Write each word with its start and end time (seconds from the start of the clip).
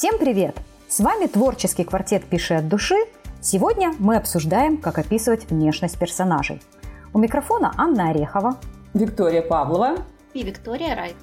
Всем 0.00 0.16
привет! 0.16 0.56
С 0.88 1.00
вами 1.00 1.26
творческий 1.26 1.84
квартет 1.84 2.24
«Пиши 2.24 2.54
от 2.54 2.68
души». 2.68 2.94
Сегодня 3.42 3.92
мы 3.98 4.16
обсуждаем, 4.16 4.78
как 4.78 4.96
описывать 4.96 5.44
внешность 5.50 5.98
персонажей. 5.98 6.62
У 7.12 7.18
микрофона 7.18 7.74
Анна 7.76 8.08
Орехова, 8.08 8.56
Виктория 8.94 9.42
Павлова 9.42 9.98
и 10.32 10.42
Виктория 10.42 10.96
Райт. 10.96 11.16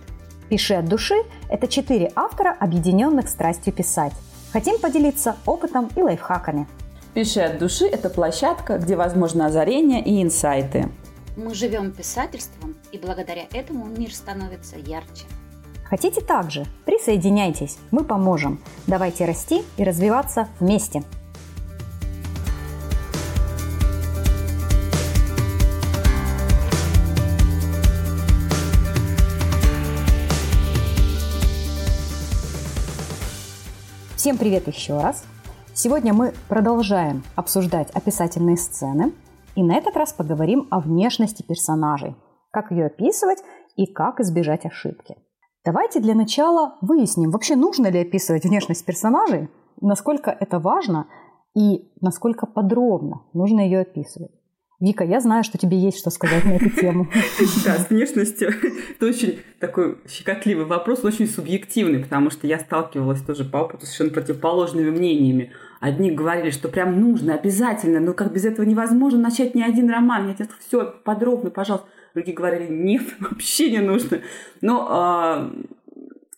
«Пиши 0.47 0.75
от 0.75 0.85
души»– 0.85 1.15
это 1.49 1.67
четыре 1.67 2.11
автора, 2.15 2.55
объединенных 2.59 3.29
страстью 3.29 3.73
писать. 3.73 4.13
Хотим 4.53 4.77
поделиться 4.77 5.37
опытом 5.47 5.89
и 5.95 6.03
лайфхаками. 6.03 6.67
«Пиши 7.15 7.39
от 7.39 7.57
души»– 7.57 7.85
это 7.91 8.11
площадка, 8.11 8.77
где 8.77 8.95
возможно 8.95 9.47
озарение 9.47 10.03
и 10.03 10.21
инсайты. 10.21 10.87
Мы 11.35 11.55
живем 11.55 11.93
писательством, 11.93 12.75
и 12.91 12.99
благодаря 12.99 13.47
этому 13.53 13.87
мир 13.87 14.13
становится 14.13 14.77
ярче. 14.77 15.25
Хотите 15.89 16.19
также? 16.19 16.65
Присоединяйтесь, 16.85 17.77
мы 17.91 18.03
поможем. 18.03 18.59
Давайте 18.87 19.23
расти 19.23 19.63
и 19.77 19.83
развиваться 19.85 20.49
вместе. 20.59 21.03
Всем 34.17 34.37
привет 34.37 34.67
еще 34.67 34.99
раз! 34.99 35.23
Сегодня 35.73 36.11
мы 36.11 36.33
продолжаем 36.49 37.23
обсуждать 37.35 37.91
описательные 37.91 38.57
сцены, 38.57 39.13
и 39.55 39.63
на 39.63 39.77
этот 39.77 39.95
раз 39.95 40.11
поговорим 40.11 40.67
о 40.69 40.81
внешности 40.81 41.43
персонажей, 41.43 42.15
как 42.51 42.71
ее 42.71 42.87
описывать 42.87 43.39
и 43.77 43.85
как 43.85 44.19
избежать 44.19 44.65
ошибки. 44.65 45.15
Давайте 45.67 45.99
для 45.99 46.15
начала 46.15 46.77
выясним, 46.79 47.29
вообще 47.29 47.57
нужно 47.57 47.87
ли 47.87 47.99
описывать 47.99 48.45
внешность 48.45 48.85
персонажей, 48.85 49.49
насколько 49.81 50.31
это 50.31 50.59
важно 50.59 51.07
и 51.57 51.91
насколько 51.99 52.45
подробно 52.45 53.23
нужно 53.33 53.59
ее 53.59 53.81
описывать. 53.81 54.31
Вика, 54.79 55.03
я 55.03 55.19
знаю, 55.19 55.43
что 55.43 55.57
тебе 55.57 55.77
есть 55.77 55.99
что 55.99 56.09
сказать 56.09 56.45
на 56.45 56.51
эту 56.51 56.69
тему. 56.69 57.07
Да, 57.65 57.79
с 57.79 57.89
внешностью. 57.89 58.47
Это 58.95 59.07
очень 59.07 59.39
такой 59.59 59.97
щекотливый 60.07 60.63
вопрос, 60.63 61.03
очень 61.03 61.27
субъективный, 61.27 61.99
потому 61.99 62.29
что 62.29 62.47
я 62.47 62.59
сталкивалась 62.59 63.21
тоже 63.21 63.43
по 63.43 63.57
опыту 63.57 63.85
с 63.85 63.89
совершенно 63.89 64.11
противоположными 64.11 64.89
мнениями. 64.89 65.51
Одни 65.79 66.11
говорили, 66.11 66.49
что 66.49 66.69
прям 66.69 66.99
нужно, 66.99 67.35
обязательно, 67.35 67.99
но 67.99 68.13
как 68.13 68.33
без 68.33 68.45
этого 68.45 68.65
невозможно 68.65 69.19
начать 69.19 69.55
ни 69.55 69.61
один 69.61 69.89
роман. 69.89 70.35
Я 70.37 70.47
все 70.59 70.93
подробно, 71.03 71.49
пожалуйста 71.49 71.87
другие 72.17 72.35
говорили, 72.35 72.67
нет, 72.67 73.03
вообще 73.19 73.71
не 73.71 73.79
нужно. 73.79 74.21
Но 74.61 75.51
э, 75.53 75.63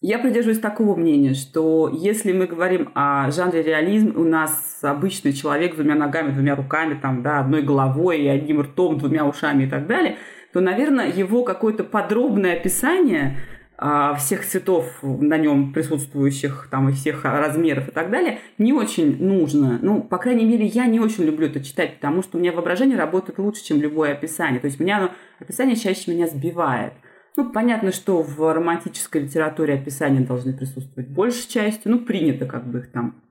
я 0.02 0.20
придерживаюсь 0.20 0.60
такого 0.60 0.96
мнения, 0.96 1.34
что 1.34 1.90
если 1.94 2.34
мы 2.34 2.48
говорим 2.48 2.92
о 2.96 3.32
жанре 3.32 3.64
реализм, 3.64 4.14
у 4.16 4.24
нас 4.24 4.80
обычный 4.82 5.34
человек 5.34 5.74
с 5.74 5.78
двумя 5.78 5.96
ногами, 5.96 6.32
двумя 6.32 6.56
руками, 6.56 7.00
там, 7.02 7.22
да, 7.22 7.40
одной 7.40 7.62
головой 7.62 8.22
и 8.22 8.28
одним 8.28 8.62
ртом, 8.62 8.98
двумя 8.98 9.26
ушами 9.26 9.64
и 9.64 9.70
так 9.70 9.88
далее, 9.88 10.18
то, 10.52 10.60
наверное, 10.60 11.12
его 11.12 11.44
какое-то 11.44 11.84
подробное 11.84 12.54
описание 12.54 13.38
всех 14.18 14.46
цветов 14.46 15.00
на 15.02 15.38
нем 15.38 15.72
присутствующих, 15.72 16.68
там 16.70 16.90
и 16.90 16.92
всех 16.92 17.24
размеров 17.24 17.88
и 17.88 17.92
так 17.92 18.12
далее, 18.12 18.40
не 18.58 18.74
очень 18.74 19.24
нужно. 19.24 19.80
Ну, 19.82 20.02
по 20.04 20.18
крайней 20.18 20.44
мере, 20.44 20.66
я 20.66 20.86
не 20.86 21.00
очень 21.00 21.24
люблю 21.24 21.48
это 21.48 21.64
читать, 21.64 21.96
потому 21.96 22.22
что 22.22 22.38
у 22.38 22.42
меня 22.42 22.52
воображение 22.52 22.98
работает 22.98 23.40
лучше, 23.40 23.64
чем 23.64 23.82
любое 23.82 24.12
описание. 24.12 24.60
То 24.60 24.66
есть 24.68 24.80
меня 24.82 24.98
оно, 24.98 25.12
описание 25.40 25.78
чаще 25.78 26.12
меня 26.12 26.28
сбивает. 26.28 26.94
Ну, 27.38 27.52
понятно, 27.52 27.94
что 27.94 28.22
в 28.22 28.54
романтической 28.54 29.22
литературе 29.22 29.76
описания 29.76 30.20
должны 30.20 30.52
присутствовать 30.52 31.10
большей 31.10 31.48
частью. 31.48 31.92
Ну, 31.92 32.00
принято 32.00 32.46
как 32.46 32.70
бы 32.70 32.80
их 32.80 32.92
там 32.92 33.24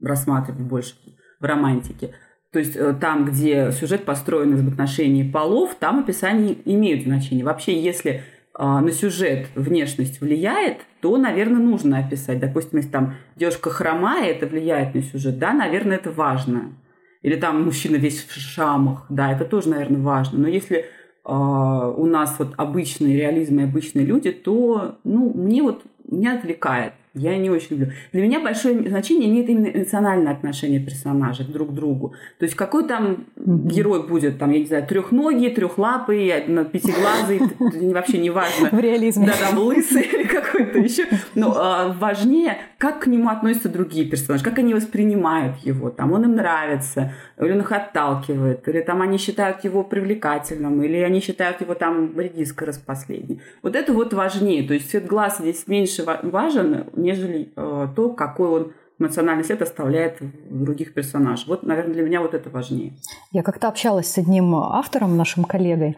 рассматривать 0.00 0.60
больше 0.60 0.94
в 1.40 1.44
романтике. 1.44 2.14
То 2.52 2.60
есть 2.60 2.76
э, 2.76 2.92
там, 3.00 3.24
где 3.24 3.72
сюжет 3.72 4.04
построен 4.04 4.54
из 4.54 4.68
отношений 4.68 5.24
полов, 5.24 5.74
там 5.74 6.00
описания 6.00 6.56
имеют 6.64 7.04
значение. 7.04 7.44
Вообще, 7.44 7.80
если 7.80 8.20
а, 8.20 8.22
на 8.58 8.90
сюжет 8.90 9.48
внешность 9.54 10.20
влияет, 10.20 10.78
то, 11.00 11.16
наверное, 11.16 11.60
нужно 11.60 11.98
описать. 11.98 12.38
Допустим, 12.38 12.78
если 12.78 12.90
там 12.90 13.14
девушка 13.36 13.70
хромая, 13.70 14.30
это 14.30 14.46
влияет 14.46 14.94
на 14.94 15.02
сюжет, 15.02 15.38
да, 15.38 15.52
наверное, 15.52 15.96
это 15.96 16.10
важно. 16.10 16.74
Или 17.22 17.36
там 17.36 17.64
мужчина 17.64 17.96
весь 17.96 18.24
в 18.24 18.34
шамах, 18.34 19.06
да, 19.08 19.32
это 19.32 19.44
тоже, 19.44 19.68
наверное, 19.68 20.00
важно. 20.00 20.40
Но 20.40 20.48
если 20.48 20.78
э, 20.78 20.84
у 21.24 22.04
нас 22.04 22.36
вот 22.38 22.54
обычный 22.56 23.16
реализм 23.16 23.60
и 23.60 23.64
обычные 23.64 24.04
люди, 24.04 24.32
то, 24.32 24.98
ну, 25.04 25.32
мне 25.32 25.62
вот, 25.62 25.82
меня 26.04 26.34
отвлекает. 26.34 26.94
Я 27.14 27.36
не 27.36 27.50
очень 27.50 27.76
люблю. 27.76 27.92
Для 28.12 28.22
меня 28.22 28.40
большое 28.40 28.88
значение 28.88 29.28
имеет 29.28 29.48
именно 29.50 29.66
эмоциональное 29.66 30.32
отношение 30.32 30.80
персонажей 30.80 31.44
друг 31.44 31.70
к 31.70 31.72
другу. 31.72 32.14
То 32.38 32.44
есть 32.44 32.54
какой 32.54 32.88
там 32.88 33.26
герой 33.36 34.06
будет, 34.08 34.38
там, 34.38 34.50
я 34.50 34.60
не 34.60 34.64
знаю, 34.64 34.86
трехногий, 34.86 35.50
трехлапый, 35.50 36.28
пятиглазый, 36.72 37.40
вообще 37.92 38.16
не 38.16 38.30
важно. 38.30 38.70
В 38.72 38.80
реализме. 38.80 39.26
Да, 39.26 39.34
там 39.38 39.58
лысый 39.58 40.02
или 40.02 40.22
какой-то 40.24 40.78
еще. 40.78 41.06
Но 41.34 41.52
а, 41.54 41.92
важнее, 41.92 42.56
как 42.78 43.00
к 43.00 43.06
нему 43.06 43.28
относятся 43.28 43.68
другие 43.68 44.06
персонажи, 44.06 44.42
как 44.42 44.58
они 44.58 44.72
воспринимают 44.72 45.58
его, 45.58 45.90
там, 45.90 46.12
он 46.12 46.24
им 46.24 46.34
нравится, 46.34 47.12
или 47.38 47.52
он 47.52 47.60
их 47.60 47.72
отталкивает, 47.72 48.66
или 48.68 48.80
там 48.80 49.02
они 49.02 49.18
считают 49.18 49.64
его 49.64 49.84
привлекательным, 49.84 50.82
или 50.82 50.96
они 50.96 51.20
считают 51.20 51.60
его 51.60 51.74
там 51.74 52.18
редиской 52.18 52.68
распоследней. 52.68 53.40
Вот 53.62 53.76
это 53.76 53.92
вот 53.92 54.14
важнее. 54.14 54.66
То 54.66 54.72
есть 54.72 54.90
цвет 54.90 55.06
глаз 55.06 55.38
здесь 55.38 55.66
меньше 55.66 56.04
важен, 56.22 56.86
нежели 57.02 57.52
э, 57.54 57.88
то, 57.94 58.10
какой 58.10 58.48
он 58.48 58.72
эмоциональный 58.98 59.44
след 59.44 59.60
оставляет 59.62 60.20
в 60.20 60.64
других 60.64 60.94
персонажей. 60.94 61.46
Вот, 61.48 61.62
наверное, 61.64 61.94
для 61.94 62.02
меня 62.02 62.20
вот 62.20 62.34
это 62.34 62.50
важнее. 62.50 62.92
Я 63.32 63.42
как-то 63.42 63.68
общалась 63.68 64.06
с 64.06 64.18
одним 64.18 64.54
автором, 64.54 65.16
нашим 65.16 65.44
коллегой. 65.44 65.96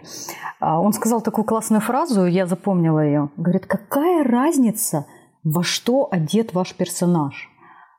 А, 0.60 0.80
он 0.80 0.92
сказал 0.92 1.20
такую 1.20 1.44
классную 1.44 1.80
фразу, 1.80 2.24
я 2.24 2.46
запомнила 2.46 3.04
ее. 3.04 3.30
Говорит, 3.36 3.66
какая 3.66 4.24
разница, 4.24 5.06
во 5.42 5.62
что 5.62 6.08
одет 6.10 6.54
ваш 6.54 6.74
персонаж? 6.74 7.50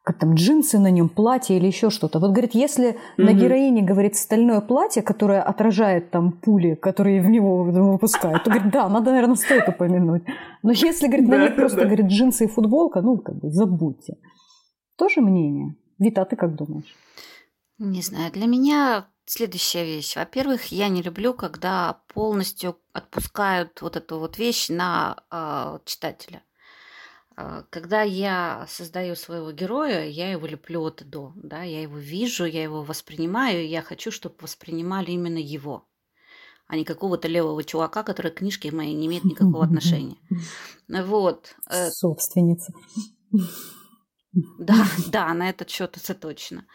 Как 0.05 0.19
там 0.19 0.35
джинсы 0.35 0.77
на 0.77 0.91
нем, 0.91 1.09
платье 1.09 1.57
или 1.57 1.65
еще 1.65 1.89
что-то. 1.89 2.19
Вот 2.19 2.29
говорит, 2.29 2.53
если 2.53 2.89
mm-hmm. 2.89 3.23
на 3.23 3.33
героине 3.33 3.81
говорит 3.81 4.15
стальное 4.15 4.61
платье, 4.61 5.01
которое 5.01 5.41
отражает 5.41 6.11
там 6.11 6.31
пули, 6.31 6.75
которые 6.75 7.23
в 7.23 7.27
него 7.27 7.63
выпускают, 7.63 8.43
то 8.43 8.51
говорит, 8.51 8.71
да, 8.71 8.87
надо, 8.87 9.11
наверное, 9.11 9.35
стоит 9.35 9.67
упомянуть. 9.67 10.21
Но 10.61 10.71
если, 10.71 11.07
говорит, 11.07 11.27
на 11.27 11.37
ней 11.37 11.49
просто, 11.49 11.85
говорит, 11.85 12.05
джинсы 12.05 12.45
и 12.45 12.47
футболка, 12.47 13.01
ну, 13.01 13.17
как 13.17 13.35
бы 13.39 13.49
забудьте. 13.49 14.17
Тоже 14.95 15.21
мнение. 15.21 15.75
Вита, 15.97 16.21
а 16.21 16.25
ты 16.25 16.35
как 16.35 16.55
думаешь? 16.55 16.95
Не 17.79 18.03
знаю, 18.03 18.31
для 18.31 18.45
меня 18.45 19.07
следующая 19.25 19.85
вещь. 19.85 20.15
Во-первых, 20.15 20.65
я 20.65 20.87
не 20.87 21.01
люблю, 21.01 21.33
когда 21.33 22.01
полностью 22.13 22.77
отпускают 22.93 23.81
вот 23.81 23.95
эту 23.95 24.19
вот 24.19 24.37
вещь 24.37 24.69
на 24.69 25.17
э, 25.31 25.79
читателя. 25.85 26.43
А, 27.37 27.63
когда 27.69 28.01
я 28.01 28.65
создаю 28.69 29.15
своего 29.15 29.51
героя, 29.51 30.07
я 30.07 30.31
его 30.31 30.47
леплю 30.47 30.81
от 30.83 31.01
и 31.01 31.05
до, 31.05 31.33
да, 31.35 31.63
я 31.63 31.81
его 31.81 31.97
вижу, 31.97 32.45
я 32.45 32.63
его 32.63 32.83
воспринимаю, 32.83 33.63
и 33.63 33.67
я 33.67 33.81
хочу, 33.81 34.11
чтобы 34.11 34.35
воспринимали 34.39 35.11
именно 35.11 35.37
его, 35.37 35.87
а 36.67 36.77
не 36.77 36.85
какого-то 36.85 37.27
левого 37.27 37.63
чувака, 37.63 38.03
который 38.03 38.31
к 38.31 38.35
книжке 38.35 38.71
моей 38.71 38.93
не 38.93 39.07
имеет 39.07 39.25
никакого 39.25 39.63
отношения. 39.65 40.17
Вот. 40.87 41.55
Э, 41.69 41.89
Собственница. 41.89 42.73
Да, 44.59 44.85
да, 45.07 45.33
на 45.33 45.49
этот 45.49 45.69
счет 45.69 45.95
это 45.95 46.13
точно. 46.13 46.65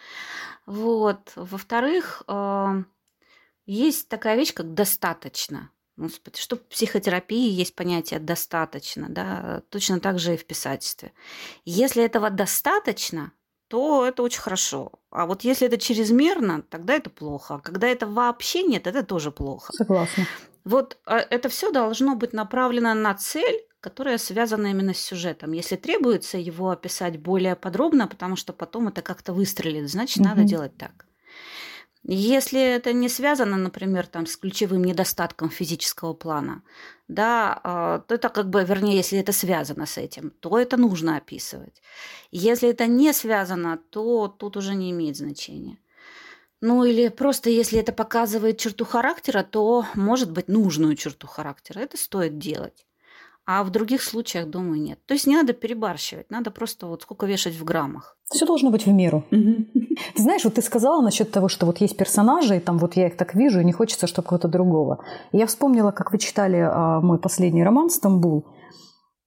Вот. 0.65 1.33
Во-вторых, 1.37 2.23
а, 2.27 2.85
есть 3.67 4.09
такая 4.09 4.37
вещь, 4.37 4.55
как 4.55 4.73
достаточно. 4.73 5.71
Господи, 6.01 6.39
что 6.39 6.57
в 6.57 6.63
психотерапии 6.63 7.51
есть 7.51 7.75
понятие 7.75 8.21
«достаточно», 8.21 9.09
да, 9.11 9.63
точно 9.69 10.01
так 10.01 10.19
же 10.19 10.33
и 10.33 10.39
в 10.39 10.47
писательстве. 10.47 11.13
Если 11.67 12.03
этого 12.03 12.31
достаточно, 12.31 13.33
то 13.69 14.07
это 14.07 14.23
очень 14.23 14.41
хорошо. 14.41 14.93
А 15.11 15.27
вот 15.27 15.45
если 15.45 15.67
это 15.67 15.77
чрезмерно, 15.77 16.63
тогда 16.63 16.95
это 16.95 17.11
плохо. 17.11 17.57
А 17.57 17.61
когда 17.61 17.87
это 17.87 18.07
вообще 18.07 18.63
нет, 18.63 18.87
это 18.87 19.03
тоже 19.03 19.31
плохо. 19.31 19.73
Согласна. 19.75 20.27
Вот 20.65 20.97
а, 21.05 21.19
это 21.19 21.49
все 21.51 21.71
должно 21.71 22.17
быть 22.17 22.33
направлено 22.33 22.95
на 22.95 23.15
цель, 23.15 23.61
которая 23.81 24.19
связана 24.19 24.69
именно 24.69 24.95
с 24.95 24.99
сюжетом. 24.99 25.53
Если 25.53 25.77
требуется 25.77 26.39
его 26.39 26.71
описать 26.71 27.19
более 27.19 27.57
подробно, 27.57 28.09
потому 28.09 28.37
что 28.37 28.53
потом 28.55 28.89
это 28.89 29.03
как-то 29.03 29.35
выстрелит, 29.35 29.91
значит, 29.91 30.21
угу. 30.21 30.29
надо 30.29 30.45
делать 30.45 30.77
так. 30.77 31.07
Если 32.03 32.61
это 32.61 32.93
не 32.95 33.09
связано, 33.09 33.57
например, 33.57 34.07
там, 34.07 34.27
с 34.27 34.37
ключевым 34.37 34.85
недостатком 34.85 35.51
физического 35.51 36.15
плана, 36.15 36.63
да, 37.09 37.61
а, 37.63 37.99
то 38.01 38.15
это 38.15 38.31
как 38.31 38.49
бы, 38.49 38.65
вернее, 38.65 38.97
если 38.97 39.19
это 39.19 39.33
связано 39.33 39.85
с 39.85 39.99
этим, 39.99 40.31
то 40.41 40.59
это 40.59 40.77
нужно 40.79 41.17
описывать. 41.19 41.83
Если 42.31 42.71
это 42.71 42.87
не 42.87 43.13
связано, 43.13 43.79
то 43.91 44.29
тут 44.29 44.57
уже 44.57 44.75
не 44.75 44.91
имеет 44.93 45.17
значения. 45.17 45.79
Ну 46.63 46.85
или 46.85 47.09
просто 47.09 47.51
если 47.51 47.79
это 47.79 47.93
показывает 47.93 48.59
черту 48.59 48.85
характера, 48.85 49.43
то, 49.43 49.87
может 49.95 50.31
быть, 50.31 50.49
нужную 50.49 50.97
черту 50.97 51.27
характера. 51.27 51.81
Это 51.81 51.97
стоит 51.97 52.39
делать. 52.39 52.87
А 53.53 53.65
в 53.65 53.71
других 53.71 54.01
случаях, 54.03 54.49
думаю, 54.49 54.81
нет. 54.81 55.01
То 55.07 55.15
есть 55.15 55.27
не 55.27 55.35
надо 55.35 55.53
перебарщивать, 55.53 56.31
надо 56.31 56.53
просто 56.53 56.87
вот 56.87 57.03
сколько 57.03 57.27
вешать 57.27 57.57
в 57.57 57.65
граммах. 57.65 58.17
Все 58.33 58.47
должно 58.47 58.71
быть 58.71 58.87
в 58.87 58.93
меру. 58.93 59.25
Ты 59.31 60.23
знаешь, 60.23 60.45
вот 60.45 60.55
ты 60.55 60.63
сказала 60.63 61.03
насчет 61.03 61.33
того, 61.33 61.49
что 61.49 61.67
вот 61.67 61.81
есть 61.81 61.97
персонажи, 61.97 62.57
и 62.57 62.61
там 62.61 62.79
вот 62.79 62.95
я 62.95 63.09
их 63.09 63.17
так 63.17 63.35
вижу, 63.35 63.59
и 63.59 63.65
не 63.65 63.73
хочется, 63.73 64.07
чтобы 64.07 64.29
кого-то 64.29 64.47
другого. 64.47 65.05
я 65.33 65.47
вспомнила, 65.47 65.91
как 65.91 66.13
вы 66.13 66.19
читали 66.19 66.59
а, 66.59 67.01
мой 67.01 67.19
последний 67.19 67.65
роман 67.65 67.91
«Стамбул», 67.91 68.45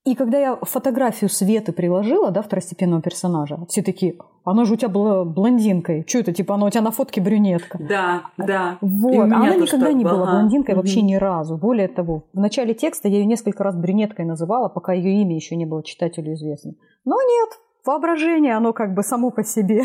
и 0.05 0.15
когда 0.15 0.37
я 0.37 0.55
фотографию 0.57 1.29
Светы 1.29 1.71
приложила, 1.71 2.29
да, 2.29 2.41
второстепенного 2.41 3.01
персонажа, 3.01 3.57
все 3.69 3.81
такие, 3.81 4.15
она 4.43 4.65
же 4.65 4.73
у 4.73 4.75
тебя 4.75 4.89
была 4.89 5.23
блондинкой. 5.23 6.03
Что 6.05 6.19
это, 6.19 6.33
типа, 6.33 6.55
она 6.55 6.65
у 6.65 6.69
тебя 6.69 6.81
на 6.81 6.91
фотке 6.91 7.21
брюнетка? 7.21 7.77
Да, 7.81 8.23
да. 8.37 8.77
Вот. 8.81 9.19
А 9.19 9.23
она 9.23 9.55
никогда 9.55 9.93
не 9.93 10.03
была 10.03 10.25
блондинкой 10.25 10.75
вообще 10.75 11.01
ни 11.01 11.15
разу. 11.15 11.57
Более 11.57 11.87
того, 11.87 12.25
в 12.33 12.39
начале 12.39 12.73
текста 12.73 13.07
я 13.07 13.19
ее 13.19 13.25
несколько 13.25 13.63
раз 13.63 13.77
брюнеткой 13.77 14.25
называла, 14.25 14.67
пока 14.67 14.91
ее 14.91 15.21
имя 15.21 15.35
еще 15.35 15.55
не 15.55 15.65
было 15.65 15.83
читателю 15.83 16.33
известно. 16.33 16.73
Но 17.05 17.15
нет, 17.21 17.49
воображение, 17.85 18.55
оно 18.55 18.73
как 18.73 18.93
бы 18.93 19.03
само 19.03 19.29
по 19.29 19.43
себе. 19.43 19.83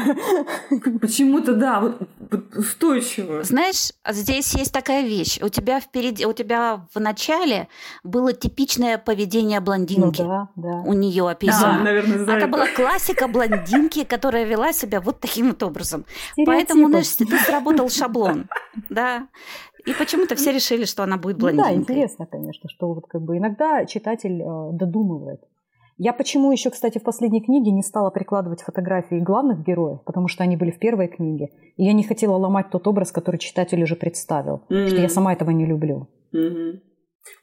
Почему-то, 1.01 1.55
да, 1.55 1.81
вот, 1.81 2.03
устойчиво. 2.57 3.43
Знаешь, 3.43 3.93
здесь 4.09 4.55
есть 4.55 4.73
такая 4.73 5.05
вещь. 5.05 5.41
У 5.43 5.49
тебя 5.49 5.81
впереди, 5.81 6.25
у 6.27 6.33
тебя 6.33 6.87
в 6.95 7.01
начале 7.01 7.69
было 8.05 8.33
типичное 8.33 8.99
поведение 8.99 9.61
блондинки. 9.61 10.23
Ну, 10.23 10.29
да, 10.29 10.49
да. 10.57 10.83
У 10.87 10.93
нее 10.93 11.29
описано. 11.29 11.79
Да, 11.79 11.85
наверное, 11.85 12.19
за 12.19 12.25
это, 12.25 12.33
это 12.33 12.49
была 12.49 12.67
классика 12.69 13.29
блондинки, 13.29 14.05
которая 14.05 14.45
вела 14.45 14.73
себя 14.73 15.01
вот 15.01 15.21
таким 15.21 15.49
вот 15.49 15.63
образом. 15.63 16.05
Поэтому, 16.47 16.89
знаешь, 16.89 17.09
ты 17.17 17.27
сработал 17.39 17.89
шаблон. 17.89 18.49
Да. 18.91 19.27
И 19.87 19.93
почему-то 19.95 20.35
все 20.37 20.53
решили, 20.53 20.85
что 20.85 21.03
она 21.03 21.17
будет 21.17 21.39
блондинкой. 21.39 21.77
Ну, 21.77 21.77
да, 21.77 21.83
интересно, 21.83 22.27
конечно, 22.27 22.69
что 22.69 22.93
вот 22.93 23.07
как 23.09 23.23
бы 23.23 23.39
иногда 23.39 23.87
читатель 23.87 24.43
э, 24.43 24.71
додумывает. 24.73 25.41
Я 25.99 26.13
почему 26.13 26.53
еще, 26.53 26.71
кстати, 26.71 26.99
в 26.99 27.03
последней 27.03 27.43
книге 27.43 27.73
не 27.73 27.83
стала 27.83 28.11
прикладывать 28.11 28.63
фотографии 28.63 29.17
главных 29.17 29.67
героев, 29.67 29.99
потому 30.07 30.29
что 30.29 30.45
они 30.45 30.57
были 30.57 30.71
в 30.71 30.79
первой 30.79 31.09
книге. 31.09 31.49
И 31.77 31.85
я 31.85 31.93
не 31.93 32.05
хотела 32.05 32.37
ломать 32.37 32.71
тот 32.71 32.87
образ, 32.87 33.11
который 33.11 33.39
читатель 33.39 33.83
уже 33.83 33.97
представил. 33.97 34.63
Mm-hmm. 34.71 34.89
Что 34.89 35.01
я 35.01 35.09
сама 35.09 35.33
этого 35.33 35.51
не 35.51 35.67
люблю. 35.67 36.09
Mm-hmm. 36.33 36.81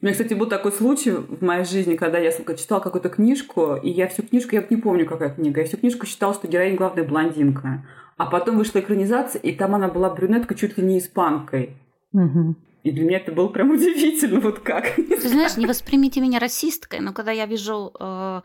У 0.00 0.04
меня, 0.04 0.12
кстати, 0.12 0.32
был 0.32 0.46
такой 0.46 0.72
случай 0.72 1.10
в 1.10 1.42
моей 1.42 1.64
жизни, 1.64 1.96
когда 1.96 2.18
я 2.18 2.32
читала 2.32 2.80
какую-то 2.80 3.10
книжку, 3.10 3.76
и 3.76 3.90
я 3.90 4.08
всю 4.08 4.22
книжку, 4.22 4.54
я 4.54 4.64
не 4.68 4.76
помню, 4.78 5.06
какая 5.06 5.30
книга, 5.30 5.60
я 5.60 5.66
всю 5.66 5.76
книжку 5.76 6.06
считала, 6.06 6.32
что 6.32 6.48
героиня 6.48 6.76
главная 6.76 7.04
блондинка. 7.04 7.84
А 8.16 8.26
потом 8.26 8.56
вышла 8.56 8.80
экранизация, 8.80 9.40
и 9.40 9.52
там 9.52 9.74
она 9.74 9.88
была 9.88 10.08
брюнетка 10.08 10.54
чуть 10.54 10.78
ли 10.78 10.84
не 10.84 10.98
испанкой. 10.98 11.76
Угу. 12.12 12.56
И 12.86 12.92
для 12.92 13.04
меня 13.04 13.16
это 13.16 13.32
было 13.32 13.48
прям 13.48 13.72
удивительно, 13.72 14.38
вот 14.38 14.60
как. 14.60 14.94
Ты 14.94 15.28
знаешь, 15.28 15.56
не 15.56 15.66
воспримите 15.66 16.20
меня 16.20 16.38
расисткой, 16.38 17.00
но 17.00 17.12
когда 17.12 17.32
я 17.32 17.44
вижу 17.46 17.92
э, 17.98 18.42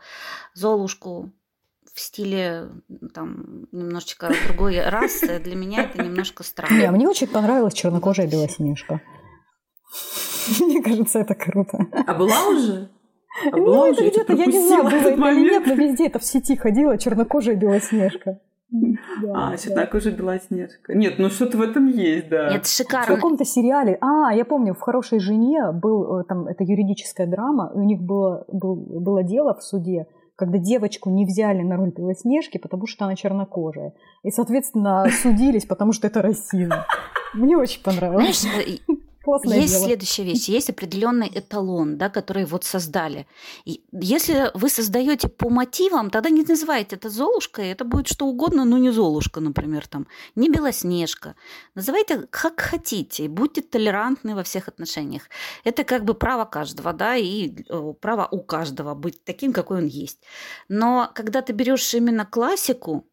Золушку 0.54 1.30
в 1.94 2.00
стиле 2.00 2.70
там 3.14 3.68
немножечко 3.70 4.32
другой 4.48 4.80
расы, 4.80 5.38
для 5.38 5.54
меня 5.54 5.84
это 5.84 6.02
немножко 6.02 6.42
странно. 6.42 6.76
Не, 6.76 6.90
мне 6.90 7.08
очень 7.08 7.28
понравилась 7.28 7.74
чернокожая 7.74 8.26
Белоснежка. 8.26 9.00
Мне 10.58 10.82
кажется, 10.82 11.20
это 11.20 11.36
круто. 11.36 11.78
А 12.04 12.12
была 12.12 12.48
уже? 12.48 12.90
А 13.46 13.56
была 13.56 13.86
ну, 13.86 13.92
уже? 13.92 14.06
это 14.06 14.10
где-то, 14.10 14.32
я 14.32 14.46
не 14.46 14.66
знаю, 14.66 14.82
было 14.82 14.90
это 14.92 15.30
или 15.38 15.50
нет, 15.50 15.66
но 15.66 15.74
везде 15.74 16.06
это 16.08 16.18
в 16.18 16.24
сети 16.24 16.56
ходила 16.56 16.98
чернокожая 16.98 17.54
Белоснежка. 17.54 18.40
Да, 18.72 19.32
а, 19.34 19.50
да. 19.50 19.74
так 19.74 19.94
уже 19.94 20.10
Белоснежка. 20.10 20.94
Нет, 20.94 21.18
ну 21.18 21.28
что-то 21.28 21.58
в 21.58 21.60
этом 21.60 21.86
есть, 21.86 22.28
да. 22.30 22.50
Нет, 22.50 22.66
шикарно. 22.66 23.12
В 23.12 23.16
каком-то 23.16 23.44
сериале, 23.44 23.98
а, 24.00 24.32
я 24.32 24.44
помню, 24.46 24.72
в 24.74 24.80
«Хорошей 24.80 25.18
жене» 25.18 25.72
был, 25.72 26.20
э, 26.20 26.24
там, 26.24 26.46
это 26.46 26.64
юридическая 26.64 27.26
драма, 27.26 27.70
и 27.74 27.78
у 27.78 27.82
них 27.82 28.00
было, 28.00 28.44
был, 28.48 28.76
было 28.76 29.22
дело 29.22 29.54
в 29.54 29.62
суде, 29.62 30.06
когда 30.36 30.56
девочку 30.56 31.10
не 31.10 31.26
взяли 31.26 31.62
на 31.62 31.76
роль 31.76 31.90
Белоснежки, 31.90 32.56
потому 32.56 32.86
что 32.86 33.04
она 33.04 33.14
чернокожая. 33.14 33.92
И, 34.22 34.30
соответственно, 34.30 35.06
судились, 35.22 35.66
потому 35.66 35.92
что 35.92 36.06
это 36.06 36.22
расизм. 36.22 36.72
Мне 37.34 37.56
очень 37.56 37.82
понравилось. 37.82 38.40
Знаешь, 38.40 38.80
Классное 39.22 39.60
есть 39.60 39.74
дело. 39.74 39.86
следующая 39.86 40.24
вещь, 40.24 40.48
есть 40.48 40.70
определенный 40.70 41.30
эталон, 41.32 41.96
да, 41.96 42.08
который 42.08 42.44
вот 42.44 42.64
создали. 42.64 43.26
И 43.64 43.84
если 43.92 44.50
вы 44.54 44.68
создаете 44.68 45.28
по 45.28 45.48
мотивам, 45.48 46.10
тогда 46.10 46.30
не 46.30 46.42
называйте 46.42 46.96
это 46.96 47.08
Золушкой, 47.08 47.70
это 47.70 47.84
будет 47.84 48.08
что 48.08 48.26
угодно, 48.26 48.64
но 48.64 48.78
не 48.78 48.90
Золушка, 48.90 49.40
например, 49.40 49.86
там, 49.86 50.08
не 50.34 50.50
Белоснежка. 50.50 51.36
Называйте 51.74 52.26
как 52.30 52.60
хотите, 52.60 53.28
будьте 53.28 53.62
толерантны 53.62 54.34
во 54.34 54.42
всех 54.42 54.68
отношениях. 54.68 55.28
Это 55.64 55.84
как 55.84 56.04
бы 56.04 56.14
право 56.14 56.44
каждого, 56.44 56.92
да, 56.92 57.16
и 57.16 57.50
э, 57.68 57.92
право 58.00 58.26
у 58.30 58.42
каждого 58.42 58.94
быть 58.94 59.24
таким, 59.24 59.52
какой 59.52 59.78
он 59.78 59.86
есть. 59.86 60.22
Но 60.68 61.10
когда 61.14 61.42
ты 61.42 61.52
берешь 61.52 61.94
именно 61.94 62.26
классику, 62.26 63.06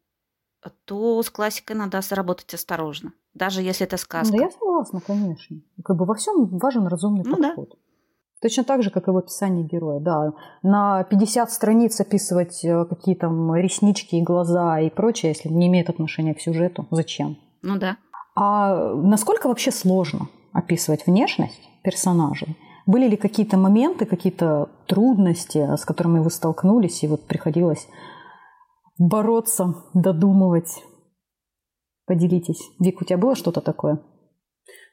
то 0.84 1.22
с 1.22 1.30
классикой 1.30 1.76
надо 1.76 2.02
сработать 2.02 2.52
осторожно, 2.54 3.12
даже 3.34 3.62
если 3.62 3.86
это 3.86 3.96
сказка. 3.96 4.36
Да, 4.36 4.44
я 4.44 4.50
согласна, 4.50 5.00
конечно. 5.00 5.56
Как 5.84 5.96
бы 5.96 6.04
во 6.04 6.14
всем 6.14 6.58
важен 6.58 6.86
разумный 6.86 7.22
ну, 7.24 7.36
подход. 7.36 7.70
Да. 7.70 7.76
Точно 8.42 8.64
так 8.64 8.82
же, 8.82 8.90
как 8.90 9.06
и 9.06 9.10
в 9.10 9.16
описании 9.16 9.64
героя. 9.64 10.00
Да, 10.00 10.32
на 10.62 11.04
50 11.04 11.50
страниц 11.50 12.00
описывать 12.00 12.64
э, 12.64 12.86
какие 12.86 13.14
там 13.14 13.54
реснички 13.54 14.16
и 14.16 14.22
глаза 14.22 14.80
и 14.80 14.88
прочее, 14.88 15.32
если 15.32 15.50
не 15.50 15.66
имеет 15.66 15.90
отношения 15.90 16.34
к 16.34 16.40
сюжету, 16.40 16.86
зачем? 16.90 17.36
Ну 17.62 17.78
да. 17.78 17.98
А 18.34 18.94
насколько 18.94 19.48
вообще 19.48 19.70
сложно 19.70 20.28
описывать 20.52 21.06
внешность 21.06 21.60
персонажей? 21.82 22.56
Были 22.86 23.08
ли 23.08 23.16
какие-то 23.16 23.58
моменты, 23.58 24.06
какие-то 24.06 24.70
трудности, 24.86 25.76
с 25.76 25.84
которыми 25.84 26.20
вы 26.20 26.30
столкнулись, 26.30 27.04
и 27.04 27.08
вот 27.08 27.26
приходилось 27.26 27.86
бороться, 28.98 29.74
додумывать. 29.94 30.82
Поделитесь. 32.10 32.72
Вик, 32.80 33.00
у 33.00 33.04
тебя 33.04 33.18
было 33.18 33.36
что-то 33.36 33.60
такое? 33.60 34.00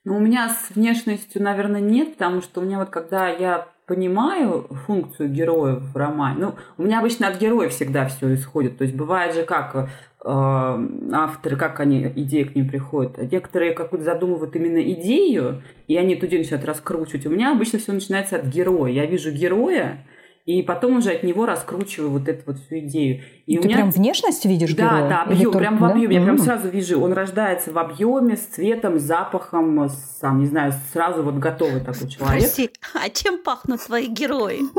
Ну, 0.06 0.18
у 0.18 0.20
меня 0.20 0.50
с 0.50 0.76
внешностью, 0.76 1.42
наверное, 1.42 1.82
нет, 1.82 2.14
потому 2.14 2.44
что 2.44 2.62
у 2.62 2.64
меня 2.64 2.78
вот 2.78 2.92
когда 2.92 3.28
я 3.28 3.70
понимаю 3.88 4.68
функцию 4.86 5.30
героя 5.30 5.78
в 5.78 5.98
романе, 5.98 6.38
ну, 6.40 6.56
у 6.78 6.84
меня 6.84 7.00
обычно 7.00 7.28
от 7.28 7.40
героя 7.40 7.70
всегда 7.70 8.06
все 8.06 8.36
исходит. 8.36 8.78
То 8.78 8.84
есть 8.84 8.96
бывает 8.96 9.34
же 9.34 9.46
как 9.46 9.76
э, 9.76 9.88
авторы, 10.24 11.56
как 11.56 11.80
они, 11.80 12.08
идеи 12.18 12.44
к 12.44 12.54
ним 12.56 12.70
приходят. 12.70 13.18
Некоторые 13.32 13.74
какую-то 13.74 14.06
задумывают 14.06 14.56
именно 14.56 14.84
идею, 14.92 15.64
и 15.88 15.98
они 15.98 16.14
эту 16.14 16.28
идею 16.28 16.44
начинают 16.44 16.68
раскручивать. 16.68 17.26
У 17.26 17.32
меня 17.32 17.52
обычно 17.52 17.80
все 17.80 17.94
начинается 17.94 18.36
от 18.36 18.46
героя. 18.46 18.92
Я 18.92 19.08
вижу 19.08 19.32
героя, 19.32 20.06
и 20.48 20.62
потом 20.64 20.96
уже 20.98 21.12
от 21.12 21.24
него 21.24 21.46
раскручиваю 21.46 22.10
вот 22.10 22.30
эту 22.30 22.42
вот 22.46 22.58
всю 22.58 22.80
идею. 22.80 23.22
И 23.46 23.58
Ты 23.58 23.62
у 23.62 23.66
меня... 23.66 23.76
прям 23.76 23.92
внешность 23.92 24.46
видишь 24.46 24.74
Да, 24.74 24.88
героя? 24.88 25.10
да, 25.10 25.24
объем, 25.24 25.44
только... 25.44 25.58
прям 25.60 25.78
в 25.78 25.84
объеме. 25.84 26.08
Да? 26.08 26.20
Я 26.20 26.24
прям 26.24 26.38
сразу 26.38 26.70
вижу, 26.70 27.02
он 27.02 27.12
рождается 27.12 27.74
в 27.74 27.78
объеме, 27.78 28.38
с 28.38 28.46
цветом, 28.46 28.98
с 28.98 29.04
запахом, 29.04 29.90
с, 29.90 30.20
сам, 30.22 30.40
не 30.40 30.46
знаю, 30.46 30.74
сразу 30.94 31.22
вот 31.22 31.36
готовый 31.36 31.82
такой 31.82 32.08
человек. 32.10 32.40
Прости, 32.40 32.70
а 32.94 33.10
чем 33.10 33.40
пахнут 33.44 33.82
твои 33.82 34.08
герои? 34.08 34.62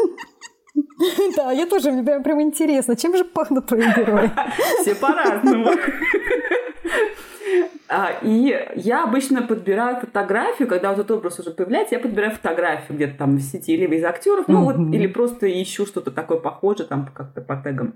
Да, 1.36 1.50
я 1.52 1.66
тоже, 1.66 1.90
мне 1.90 2.20
прям 2.20 2.40
интересно, 2.40 2.94
чем 2.94 3.16
же 3.16 3.24
пахнут 3.24 3.66
твои 3.66 3.82
герои? 3.82 4.30
Все 4.82 4.94
по-разному. 4.94 5.66
А, 7.90 8.18
и 8.22 8.54
я 8.76 9.04
обычно 9.04 9.42
подбираю 9.42 10.00
фотографию, 10.00 10.68
когда 10.68 10.90
вот 10.90 10.98
этот 10.98 11.10
образ 11.12 11.38
уже 11.38 11.52
появляется, 11.52 11.94
я 11.94 12.00
подбираю 12.00 12.32
фотографию 12.32 12.96
где-то 12.96 13.16
там 13.16 13.36
в 13.36 13.40
сети, 13.40 13.76
либо 13.76 13.94
из 13.94 14.04
актеров, 14.04 14.46
ну 14.46 14.64
вот, 14.64 14.76
или 14.94 15.06
просто 15.06 15.50
ищу 15.50 15.86
что-то 15.86 16.10
такое 16.10 16.38
похожее, 16.38 16.86
там 16.86 17.08
как-то 17.14 17.40
по 17.40 17.56
тегам. 17.56 17.94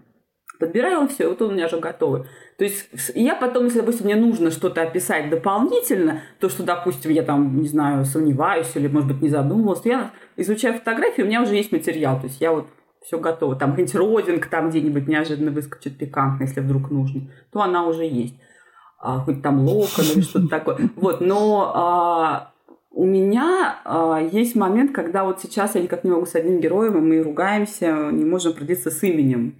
Подбираю 0.58 1.00
он 1.00 1.08
все, 1.08 1.28
вот 1.28 1.42
он 1.42 1.50
у 1.50 1.52
меня 1.54 1.66
уже 1.66 1.78
готовый. 1.78 2.22
То 2.56 2.64
есть 2.64 2.88
я 3.14 3.34
потом, 3.34 3.64
если, 3.64 3.80
допустим, 3.80 4.06
мне 4.06 4.16
нужно 4.16 4.50
что-то 4.50 4.82
описать 4.82 5.28
дополнительно, 5.28 6.22
то, 6.38 6.48
что, 6.48 6.62
допустим, 6.62 7.10
я 7.10 7.22
там, 7.22 7.60
не 7.60 7.68
знаю, 7.68 8.04
сомневаюсь 8.04 8.70
или, 8.74 8.86
может 8.86 9.08
быть, 9.08 9.22
не 9.22 9.28
задумывалась, 9.28 9.80
то 9.80 9.88
я 9.88 10.10
изучаю 10.36 10.74
фотографии, 10.74 11.22
у 11.22 11.26
меня 11.26 11.42
уже 11.42 11.56
есть 11.56 11.72
материал. 11.72 12.18
То 12.20 12.28
есть 12.28 12.40
я 12.40 12.52
вот 12.52 12.68
все 13.04 13.18
готово. 13.18 13.56
Там 13.56 13.70
какой-нибудь 13.76 13.94
родинг 13.96 14.46
там 14.46 14.70
где-нибудь 14.70 15.08
неожиданно 15.08 15.50
выскочит 15.50 15.98
пикантно, 15.98 16.44
если 16.44 16.60
вдруг 16.60 16.90
нужно, 16.90 17.22
то 17.50 17.60
она 17.60 17.84
уже 17.84 18.04
есть 18.04 18.36
а, 19.02 19.18
хоть 19.18 19.42
там 19.42 19.66
локон 19.66 20.04
или 20.14 20.20
что-то 20.20 20.48
такое. 20.48 20.90
Вот, 20.94 21.20
но 21.20 21.72
а, 21.74 22.52
у 22.92 23.04
меня 23.04 23.80
а, 23.84 24.20
есть 24.20 24.54
момент, 24.54 24.92
когда 24.92 25.24
вот 25.24 25.40
сейчас 25.40 25.74
я 25.74 25.82
никак 25.82 26.04
не 26.04 26.10
могу 26.10 26.24
с 26.24 26.36
одним 26.36 26.60
героем, 26.60 26.96
и 26.96 27.00
мы 27.00 27.20
ругаемся, 27.20 28.10
не 28.12 28.24
можем 28.24 28.52
определиться 28.52 28.92
с 28.92 29.02
именем. 29.02 29.56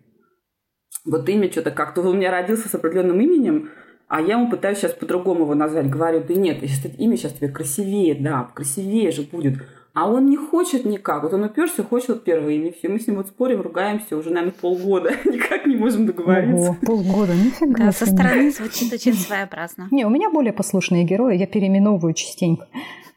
Вот 1.04 1.28
имя 1.28 1.50
что-то 1.50 1.72
как-то... 1.72 2.02
Он 2.02 2.06
у 2.06 2.12
меня 2.14 2.30
родился 2.30 2.68
с 2.68 2.74
определенным 2.76 3.20
именем, 3.20 3.70
а 4.06 4.20
я 4.20 4.34
ему 4.34 4.48
пытаюсь 4.48 4.78
сейчас 4.78 4.92
по-другому 4.92 5.42
его 5.42 5.54
назвать. 5.56 5.90
Говорю, 5.90 6.22
да 6.22 6.34
нет, 6.34 6.62
имя 6.98 7.16
сейчас 7.16 7.32
тебе 7.32 7.48
красивее, 7.48 8.14
да, 8.14 8.48
красивее 8.54 9.10
же 9.10 9.22
будет. 9.22 9.58
А 9.94 10.08
он 10.08 10.26
не 10.26 10.36
хочет 10.36 10.86
никак. 10.86 11.22
Вот 11.22 11.34
он 11.34 11.44
уперся, 11.44 11.82
хочет 11.82 12.08
вот 12.08 12.24
первое 12.24 12.54
имя. 12.54 12.72
Все, 12.72 12.88
мы 12.88 12.98
с 12.98 13.06
ним 13.06 13.16
вот 13.16 13.28
спорим, 13.28 13.60
ругаемся 13.60 14.16
уже, 14.16 14.30
наверное, 14.30 14.54
полгода. 14.58 15.10
Никак 15.24 15.66
не 15.66 15.76
можем 15.76 16.06
договориться. 16.06 16.70
Ого, 16.70 16.76
полгода, 16.80 17.34
нифига 17.34 17.86
Да, 17.86 17.92
со 17.92 18.06
стороны 18.06 18.50
звучит 18.50 18.92
очень 18.92 19.12
своеобразно. 19.12 19.88
Не, 19.90 20.06
у 20.06 20.10
меня 20.10 20.30
более 20.30 20.54
послушные 20.54 21.04
герои, 21.04 21.36
я 21.36 21.46
переименовываю 21.46 22.14
частенько. 22.14 22.68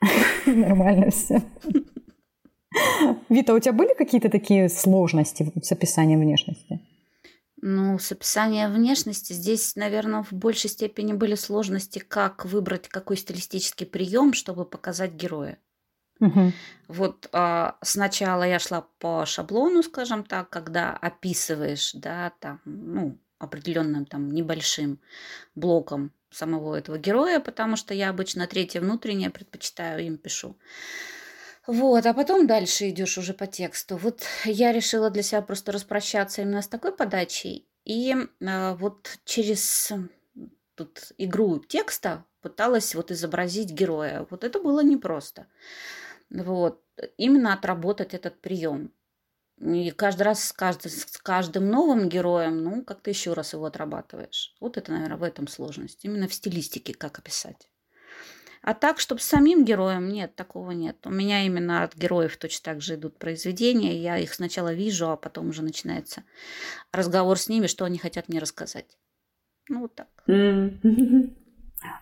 Нормально 0.45 1.11
все. 1.11 1.41
Вита, 3.29 3.53
у 3.53 3.59
тебя 3.59 3.71
были 3.71 3.93
какие-то 3.93 4.29
такие 4.29 4.67
сложности 4.67 5.49
с 5.61 5.71
описанием 5.71 6.19
внешности? 6.19 6.81
Ну, 7.61 7.97
с 7.97 8.11
описанием 8.11 8.73
внешности 8.73 9.31
здесь, 9.31 9.77
наверное, 9.77 10.23
в 10.23 10.33
большей 10.33 10.69
степени 10.69 11.13
были 11.13 11.35
сложности, 11.35 11.99
как 11.99 12.45
выбрать 12.45 12.89
какой 12.89 13.15
стилистический 13.15 13.85
прием, 13.85 14.33
чтобы 14.33 14.65
показать 14.65 15.13
героя. 15.13 15.57
Угу. 16.19 16.51
Вот 16.87 17.29
а, 17.33 17.77
сначала 17.81 18.43
я 18.43 18.59
шла 18.59 18.87
по 18.99 19.25
шаблону, 19.25 19.83
скажем 19.83 20.23
так, 20.23 20.49
когда 20.49 20.91
описываешь, 20.91 21.91
да, 21.93 22.31
там, 22.39 22.61
ну, 22.65 23.17
определенным 23.37 24.05
там 24.05 24.31
небольшим 24.31 24.99
блоком 25.55 26.11
самого 26.29 26.75
этого 26.75 26.97
героя, 26.97 27.39
потому 27.39 27.75
что 27.75 27.93
я 27.93 28.09
обычно 28.09 28.47
третье 28.47 28.81
внутреннее 28.81 29.29
предпочитаю 29.29 30.05
им 30.05 30.17
пишу. 30.17 30.57
Вот, 31.67 32.05
а 32.05 32.13
потом 32.13 32.45
дальше 32.45 32.89
идешь 32.89 33.17
уже 33.17 33.33
по 33.33 33.47
тексту. 33.47 33.97
Вот 33.97 34.23
я 34.45 34.71
решила 34.71 35.09
для 35.09 35.23
себя 35.23 35.41
просто 35.41 35.71
распрощаться 35.71 36.41
именно 36.41 36.61
с 36.61 36.67
такой 36.67 36.95
подачей. 36.95 37.67
И 37.85 38.13
э, 38.13 38.75
вот 38.75 39.17
через 39.25 39.91
тут 40.75 41.11
игру 41.17 41.59
текста 41.59 42.25
пыталась 42.41 42.93
вот 42.93 43.09
изобразить 43.09 43.71
героя. 43.71 44.27
Вот 44.29 44.43
это 44.43 44.59
было 44.59 44.83
непросто. 44.83 45.47
Вот, 46.29 46.83
именно 47.17 47.53
отработать 47.53 48.13
этот 48.13 48.41
прием. 48.41 48.91
И 49.57 49.91
каждый 49.91 50.23
раз 50.23 50.43
с 50.43 50.51
каждым, 50.51 50.91
с 50.91 51.17
каждым 51.17 51.69
новым 51.69 52.09
героем, 52.09 52.61
ну, 52.63 52.83
как 52.83 53.01
ты 53.01 53.11
еще 53.11 53.33
раз 53.33 53.53
его 53.53 53.65
отрабатываешь. 53.65 54.53
Вот 54.59 54.77
это, 54.77 54.91
наверное, 54.91 55.17
в 55.17 55.23
этом 55.23 55.47
сложность. 55.47 56.03
Именно 56.03 56.27
в 56.27 56.33
стилистике, 56.33 56.93
как 56.93 57.19
описать. 57.19 57.69
А 58.61 58.73
так, 58.73 58.99
чтобы 58.99 59.21
с 59.21 59.25
самим 59.25 59.63
героем, 59.63 60.09
нет, 60.09 60.35
такого 60.35 60.71
нет. 60.71 60.97
У 61.05 61.11
меня 61.11 61.45
именно 61.45 61.83
от 61.83 61.95
героев 61.95 62.35
точно 62.35 62.73
так 62.73 62.81
же 62.81 62.95
идут 62.95 63.17
произведения. 63.17 63.95
Я 63.95 64.17
их 64.17 64.33
сначала 64.33 64.73
вижу, 64.73 65.09
а 65.09 65.17
потом 65.17 65.49
уже 65.49 65.61
начинается 65.61 66.23
разговор 66.91 67.37
с 67.37 67.47
ними, 67.47 67.67
что 67.67 67.85
они 67.85 67.99
хотят 67.99 68.27
мне 68.27 68.39
рассказать. 68.39 68.97
Ну, 69.69 69.81
вот 69.81 69.95
так. 69.95 70.09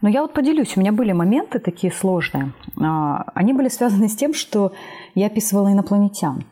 Ну, 0.01 0.09
я 0.09 0.21
вот 0.21 0.33
поделюсь. 0.33 0.75
У 0.75 0.79
меня 0.79 0.91
были 0.91 1.11
моменты 1.11 1.59
такие 1.59 1.91
сложные. 1.91 2.53
А, 2.81 3.25
они 3.33 3.53
были 3.53 3.69
связаны 3.69 4.09
с 4.09 4.15
тем, 4.15 4.33
что 4.33 4.73
я 5.15 5.27
описывала 5.27 5.71
инопланетян. 5.71 6.43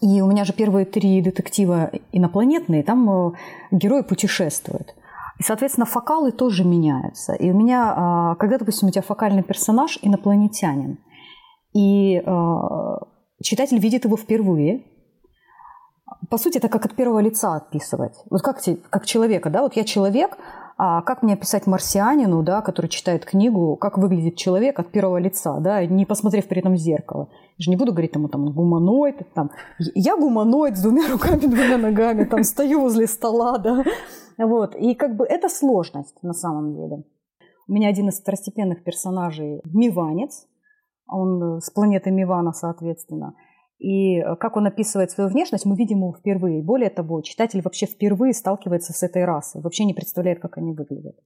И 0.00 0.20
у 0.20 0.26
меня 0.26 0.44
же 0.44 0.52
первые 0.52 0.84
три 0.84 1.20
детектива 1.20 1.90
инопланетные, 2.12 2.82
там 2.82 3.10
э, 3.10 3.32
герои 3.72 4.02
путешествуют. 4.02 4.94
И, 5.38 5.42
соответственно, 5.42 5.86
фокалы 5.86 6.32
тоже 6.32 6.64
меняются. 6.64 7.32
И 7.32 7.50
у 7.50 7.54
меня, 7.56 7.94
а, 7.96 8.34
когда, 8.36 8.58
допустим, 8.58 8.88
у 8.88 8.90
тебя 8.90 9.02
фокальный 9.02 9.42
персонаж 9.42 9.98
инопланетянин, 10.02 10.98
и 11.74 12.22
а, 12.24 12.98
читатель 13.42 13.78
видит 13.78 14.04
его 14.04 14.16
впервые, 14.16 14.84
по 16.30 16.38
сути, 16.38 16.58
это 16.58 16.68
как 16.68 16.84
от 16.84 16.94
первого 16.94 17.20
лица 17.20 17.56
описывать. 17.56 18.14
Вот 18.30 18.42
как, 18.42 18.58
как 18.90 19.06
человека, 19.06 19.50
да, 19.50 19.62
вот 19.62 19.76
я 19.76 19.84
человек, 19.84 20.36
а 20.80 21.02
как 21.02 21.24
мне 21.24 21.34
описать 21.34 21.66
марсианину, 21.66 22.44
да, 22.44 22.62
который 22.62 22.86
читает 22.86 23.24
книгу, 23.24 23.76
как 23.76 23.98
выглядит 23.98 24.36
человек 24.36 24.78
от 24.78 24.92
первого 24.92 25.18
лица, 25.18 25.58
да, 25.58 25.84
не 25.84 26.06
посмотрев 26.06 26.46
при 26.46 26.60
этом 26.60 26.74
в 26.74 26.76
зеркало. 26.76 27.28
Я 27.56 27.64
же 27.64 27.70
не 27.70 27.76
буду 27.76 27.90
говорить 27.90 28.14
ему 28.14 28.28
там 28.28 28.52
гуманоид, 28.52 29.16
там, 29.34 29.50
я 29.96 30.16
гуманоид 30.16 30.76
с 30.76 30.82
двумя 30.82 31.08
руками, 31.12 31.40
двумя 31.40 31.78
ногами, 31.78 32.22
там, 32.24 32.44
стою 32.44 32.82
возле 32.82 33.08
стола, 33.08 33.58
да. 33.58 33.84
Вот. 34.38 34.76
И 34.76 34.94
как 34.94 35.16
бы 35.16 35.24
это 35.24 35.48
сложность 35.48 36.22
на 36.22 36.32
самом 36.32 36.76
деле. 36.76 37.02
У 37.66 37.72
меня 37.72 37.88
один 37.88 38.08
из 38.08 38.20
второстепенных 38.20 38.84
персонажей– 38.84 39.60
Миванец, 39.64 40.46
он 41.08 41.60
с 41.60 41.70
планеты 41.70 42.12
Мивана, 42.12 42.52
соответственно– 42.52 43.34
и 43.78 44.18
э, 44.18 44.36
как 44.36 44.56
он 44.56 44.66
описывает 44.66 45.10
свою 45.10 45.30
внешность, 45.30 45.64
мы 45.64 45.76
видим 45.76 45.98
его 45.98 46.12
впервые. 46.12 46.62
Более 46.62 46.90
того, 46.90 47.20
читатель 47.22 47.62
вообще 47.62 47.86
впервые 47.86 48.34
сталкивается 48.34 48.92
с 48.92 49.02
этой 49.02 49.24
расой, 49.24 49.62
вообще 49.62 49.84
не 49.84 49.94
представляет, 49.94 50.40
как 50.40 50.58
они 50.58 50.72
выглядят. 50.72 51.16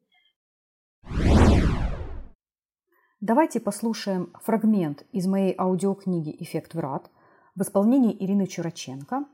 Давайте 3.21 3.61
послушаем 3.61 4.33
фрагмент 4.43 5.07
из 5.13 5.27
моей 5.27 5.55
аудиокниги 5.57 6.35
«Эффект 6.41 6.75
врат» 6.75 7.09
в 7.55 7.63
исполнении 7.63 8.17
Ирины 8.19 8.47
Чураченко. 8.47 9.25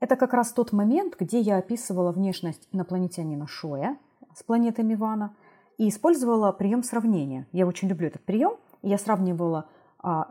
Это 0.00 0.16
как 0.16 0.32
раз 0.34 0.52
тот 0.52 0.72
момент, 0.72 1.16
где 1.18 1.40
я 1.40 1.58
описывала 1.58 2.12
внешность 2.12 2.68
инопланетянина 2.72 3.46
Шоя 3.46 3.98
с 4.36 4.42
планеты 4.42 4.82
Мивана 4.82 5.34
и 5.78 5.88
использовала 5.88 6.52
прием 6.52 6.82
сравнения. 6.82 7.48
Я 7.52 7.66
очень 7.66 7.88
люблю 7.88 8.06
этот 8.06 8.24
прием. 8.24 8.52
Я 8.82 8.98
сравнивала 8.98 9.68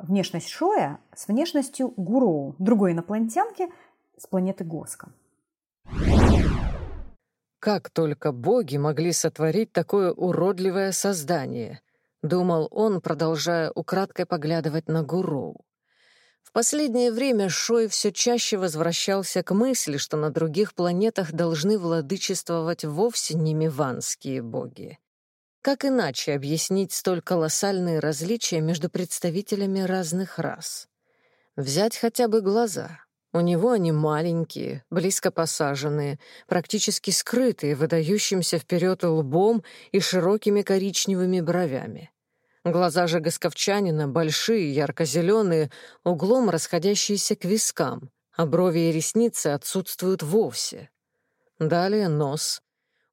внешность 0.03 0.49
Шоя 0.49 0.99
с 1.15 1.27
внешностью 1.27 1.93
Гуроу, 1.97 2.55
другой 2.59 2.91
инопланетянки 2.91 3.69
с 4.17 4.27
планеты 4.27 4.63
Госка. 4.63 5.11
Как 7.59 7.89
только 7.89 8.31
боги 8.31 8.77
могли 8.77 9.13
сотворить 9.13 9.71
такое 9.71 10.11
уродливое 10.11 10.91
создание, 10.91 11.81
думал 12.21 12.67
он, 12.71 13.01
продолжая 13.01 13.71
украдкой 13.71 14.25
поглядывать 14.25 14.89
на 14.89 15.01
Гуроу. 15.01 15.65
В 16.43 16.51
последнее 16.51 17.11
время 17.11 17.49
Шой 17.49 17.87
все 17.87 18.11
чаще 18.11 18.57
возвращался 18.57 19.41
к 19.41 19.53
мысли, 19.53 19.97
что 19.97 20.17
на 20.17 20.29
других 20.29 20.75
планетах 20.75 21.31
должны 21.31 21.79
владычествовать 21.79 22.85
вовсе 22.85 23.33
не 23.35 23.53
миванские 23.53 24.43
боги. 24.43 24.99
Как 25.63 25.85
иначе 25.85 26.33
объяснить 26.33 26.91
столь 26.91 27.21
колоссальные 27.21 27.99
различия 27.99 28.59
между 28.59 28.89
представителями 28.89 29.79
разных 29.79 30.37
рас? 30.37 30.89
Взять 31.55 31.95
хотя 31.95 32.27
бы 32.27 32.41
глаза. 32.41 32.99
У 33.31 33.39
него 33.39 33.71
они 33.71 33.93
маленькие, 33.93 34.83
близко 34.89 35.31
посаженные, 35.31 36.19
практически 36.47 37.11
скрытые, 37.11 37.75
выдающимся 37.75 38.59
вперед 38.59 39.05
лбом 39.05 39.63
и 39.93 40.01
широкими 40.01 40.63
коричневыми 40.63 41.39
бровями. 41.39 42.11
Глаза 42.65 43.07
же 43.07 43.21
госковчанина 43.21 44.09
большие, 44.09 44.69
ярко-зеленые, 44.75 45.71
углом 46.03 46.49
расходящиеся 46.49 47.37
к 47.37 47.45
вискам, 47.45 48.09
а 48.35 48.45
брови 48.45 48.89
и 48.89 48.91
ресницы 48.91 49.47
отсутствуют 49.47 50.23
вовсе. 50.23 50.89
Далее 51.57 52.09
нос, 52.09 52.61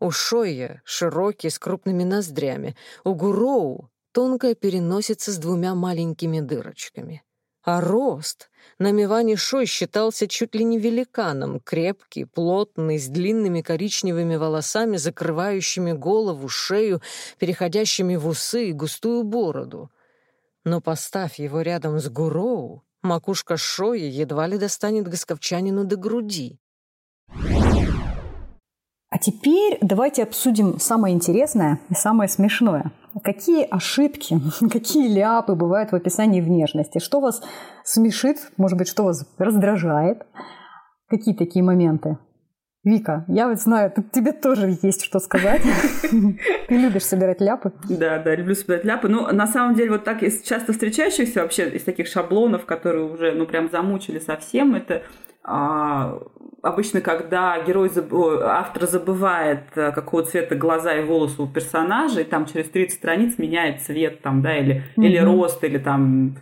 у 0.01 0.11
Шойя 0.11 0.83
широкий, 0.85 1.51
с 1.51 1.59
крупными 1.59 2.03
ноздрями. 2.05 2.75
У 3.05 3.15
Гуроу 3.15 3.91
тонкая 4.13 4.55
переносица 4.55 5.31
с 5.31 5.39
двумя 5.39 5.75
маленькими 5.75 6.41
дырочками. 6.41 7.23
А 7.63 7.83
рост 7.83 8.51
на 8.79 8.91
Миване 8.91 9.37
Шой 9.37 9.67
считался 9.67 10.27
чуть 10.27 10.55
ли 10.55 10.65
не 10.65 10.79
великаном, 10.79 11.61
крепкий, 11.61 12.25
плотный, 12.25 12.99
с 12.99 13.07
длинными 13.07 13.61
коричневыми 13.61 14.37
волосами, 14.37 14.97
закрывающими 14.97 15.93
голову, 15.93 16.49
шею, 16.49 17.03
переходящими 17.39 18.17
в 18.17 18.27
усы 18.27 18.71
и 18.71 18.73
густую 18.73 19.25
бороду. 19.25 19.91
Но 20.65 20.81
поставь 20.81 21.39
его 21.39 21.61
рядом 21.61 22.01
с 22.01 22.09
Гуроу, 22.09 22.83
макушка 23.03 23.59
Шоя 23.59 24.07
едва 24.07 24.47
ли 24.47 24.57
достанет 24.57 25.07
госковчанину 25.07 25.85
до 25.85 25.97
груди. 25.97 26.59
А 29.11 29.19
теперь 29.19 29.77
давайте 29.81 30.23
обсудим 30.23 30.79
самое 30.79 31.15
интересное 31.15 31.81
и 31.89 31.95
самое 31.95 32.29
смешное. 32.29 32.93
Какие 33.25 33.67
ошибки, 33.69 34.41
какие 34.71 35.09
ляпы 35.09 35.55
бывают 35.55 35.91
в 35.91 35.97
описании 35.97 36.41
внешности? 36.41 36.99
Что 37.01 37.21
вас 37.21 37.43
смешит, 37.85 38.39
может 38.57 38.79
быть, 38.79 38.89
что 38.89 39.03
вас 39.03 39.27
раздражает? 39.37 40.27
Какие 41.09 41.35
такие 41.35 41.65
моменты? 41.65 42.19
Вика, 42.83 43.27
я 43.29 43.47
вот 43.47 43.59
знаю, 43.59 43.93
тут 43.95 44.11
тебе 44.11 44.33
тоже 44.33 44.75
есть 44.81 45.05
что 45.05 45.19
сказать. 45.19 45.61
Ты 46.69 46.77
любишь 46.77 47.05
собирать 47.05 47.41
ляпы? 47.41 47.73
Да, 47.91 48.19
да, 48.19 48.35
люблю 48.35 48.55
собирать 48.55 48.85
ляпы. 48.85 49.09
Ну, 49.09 49.31
на 49.33 49.47
самом 49.47 49.75
деле, 49.75 49.91
вот 49.91 50.05
так 50.05 50.23
из 50.23 50.41
часто 50.43 50.73
встречающихся 50.73 51.43
вообще, 51.43 51.69
из 51.69 51.83
таких 51.83 52.07
шаблонов, 52.07 52.65
которые 52.65 53.05
уже, 53.05 53.33
ну, 53.33 53.45
прям 53.45 53.69
замучили 53.71 54.19
совсем, 54.19 54.75
это 54.75 55.03
а, 55.43 56.21
обычно, 56.63 57.03
когда 57.03 57.63
герой, 57.63 57.91
заб... 57.91 58.13
автор 58.15 58.87
забывает, 58.87 59.65
э, 59.75 59.93
какого 59.93 60.23
цвета 60.23 60.55
глаза 60.55 60.95
и 60.95 61.05
волосы 61.05 61.43
у 61.43 61.47
персонажа, 61.47 62.21
и 62.21 62.25
там 62.25 62.47
через 62.47 62.69
30 62.71 62.97
страниц 62.97 63.39
меняет 63.39 63.83
цвет 63.83 64.23
там, 64.23 64.43
да, 64.43 64.57
или, 64.57 64.77
mm-hmm. 64.97 65.05
или 65.05 65.19
рост, 65.19 65.63
или 65.65 65.79
там 65.79 66.37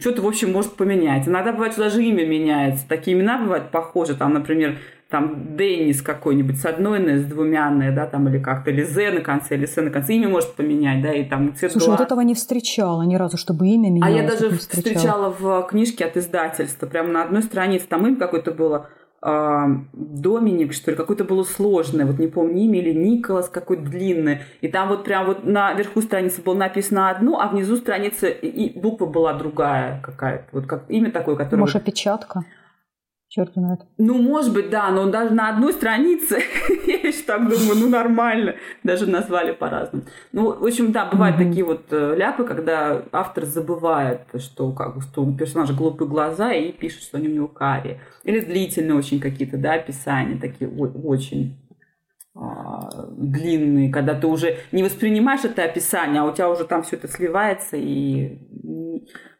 что-то, 0.00 0.22
в 0.22 0.26
общем, 0.26 0.52
может 0.52 0.74
поменять. 0.74 1.28
Иногда 1.28 1.52
бывает, 1.52 1.72
что 1.72 1.82
даже 1.82 2.02
имя 2.02 2.26
меняется. 2.26 2.86
Такие 2.88 3.16
имена 3.16 3.38
бывают 3.38 3.70
похожи. 3.70 4.14
Там, 4.14 4.32
например, 4.32 4.78
там 5.10 5.56
Деннис 5.56 6.02
какой-нибудь 6.02 6.58
с 6.58 6.66
одной 6.66 6.98
Н, 6.98 7.18
с 7.18 7.24
двумя 7.24 7.68
Н, 7.68 7.94
да, 7.94 8.06
там, 8.06 8.28
или 8.28 8.38
как-то, 8.38 8.70
или 8.70 8.82
З 8.82 9.10
на 9.10 9.20
конце, 9.20 9.56
или 9.56 9.66
С 9.66 9.76
на 9.80 9.90
конце. 9.90 10.14
Имя 10.14 10.28
может 10.28 10.54
поменять, 10.54 11.02
да, 11.02 11.12
и 11.12 11.24
там 11.24 11.54
цвет 11.54 11.72
Слушай, 11.72 11.86
глаз. 11.86 11.98
вот 11.98 12.06
этого 12.06 12.20
не 12.20 12.34
встречала 12.34 13.02
ни 13.02 13.16
разу, 13.16 13.36
чтобы 13.36 13.66
имя 13.68 13.90
менялось. 13.90 14.14
А 14.14 14.22
я 14.22 14.28
даже 14.28 14.50
встречала. 14.50 14.94
встречала 14.94 15.30
в 15.38 15.66
книжке 15.68 16.04
от 16.04 16.16
издательства, 16.16 16.86
прямо 16.86 17.08
на 17.10 17.22
одной 17.24 17.42
странице, 17.42 17.86
там 17.88 18.06
имя 18.06 18.16
какое-то 18.16 18.52
было 18.52 18.88
Доминик, 19.20 20.72
что 20.72 20.92
ли, 20.92 20.96
какое-то 20.96 21.24
было 21.24 21.42
сложное, 21.42 22.06
вот 22.06 22.18
не 22.18 22.28
помню 22.28 22.56
имя, 22.62 22.80
или 22.80 22.92
Николас 22.92 23.48
какой-то 23.48 23.82
длинный. 23.82 24.42
И 24.60 24.68
там 24.68 24.88
вот 24.88 25.04
прям 25.04 25.26
вот 25.26 25.44
наверху 25.44 26.02
страницы 26.02 26.40
было 26.40 26.54
написано 26.54 27.10
одно, 27.10 27.40
а 27.40 27.48
внизу 27.48 27.76
страницы 27.76 28.30
и 28.30 28.78
буква 28.78 29.06
была 29.06 29.32
другая 29.32 30.00
какая-то. 30.02 30.44
Вот 30.52 30.66
как 30.66 30.84
имя 30.88 31.10
такое, 31.10 31.34
которое... 31.34 31.60
Может, 31.60 31.76
опечатка? 31.76 32.44
Черт 33.30 33.52
знает. 33.52 33.80
Ну, 33.98 34.22
может 34.22 34.54
быть, 34.54 34.70
да, 34.70 34.90
но 34.90 35.10
даже 35.10 35.34
на 35.34 35.50
одной 35.50 35.74
странице, 35.74 36.38
я 36.86 36.94
еще 36.94 37.22
так 37.24 37.42
думаю, 37.42 37.76
ну, 37.76 37.90
нормально. 37.90 38.54
Даже 38.82 39.06
назвали 39.06 39.52
по-разному. 39.52 40.04
Ну, 40.32 40.58
в 40.58 40.64
общем, 40.64 40.92
да, 40.92 41.04
бывают 41.04 41.36
mm-hmm. 41.36 41.48
такие 41.48 41.64
вот 41.64 41.84
э, 41.90 42.14
ляпы, 42.16 42.44
когда 42.44 43.02
автор 43.12 43.44
забывает, 43.44 44.22
что, 44.38 44.72
как, 44.72 45.02
что 45.02 45.24
у 45.24 45.36
персонажа 45.36 45.74
глупые 45.74 46.08
глаза 46.08 46.54
и 46.54 46.72
пишет, 46.72 47.02
что 47.02 47.18
они 47.18 47.28
у 47.28 47.34
него 47.34 47.48
карие. 47.48 48.00
Или 48.24 48.40
длительные 48.40 48.96
очень 48.96 49.20
какие-то, 49.20 49.58
да, 49.58 49.74
описания 49.74 50.38
такие 50.40 50.70
очень 50.70 51.58
а, 52.34 52.88
длинные, 53.10 53.90
когда 53.90 54.14
ты 54.14 54.26
уже 54.26 54.56
не 54.72 54.82
воспринимаешь 54.82 55.44
это 55.44 55.64
описание, 55.64 56.22
а 56.22 56.24
у 56.24 56.32
тебя 56.32 56.48
уже 56.48 56.64
там 56.64 56.82
все 56.82 56.96
это 56.96 57.08
сливается 57.08 57.76
и 57.76 58.38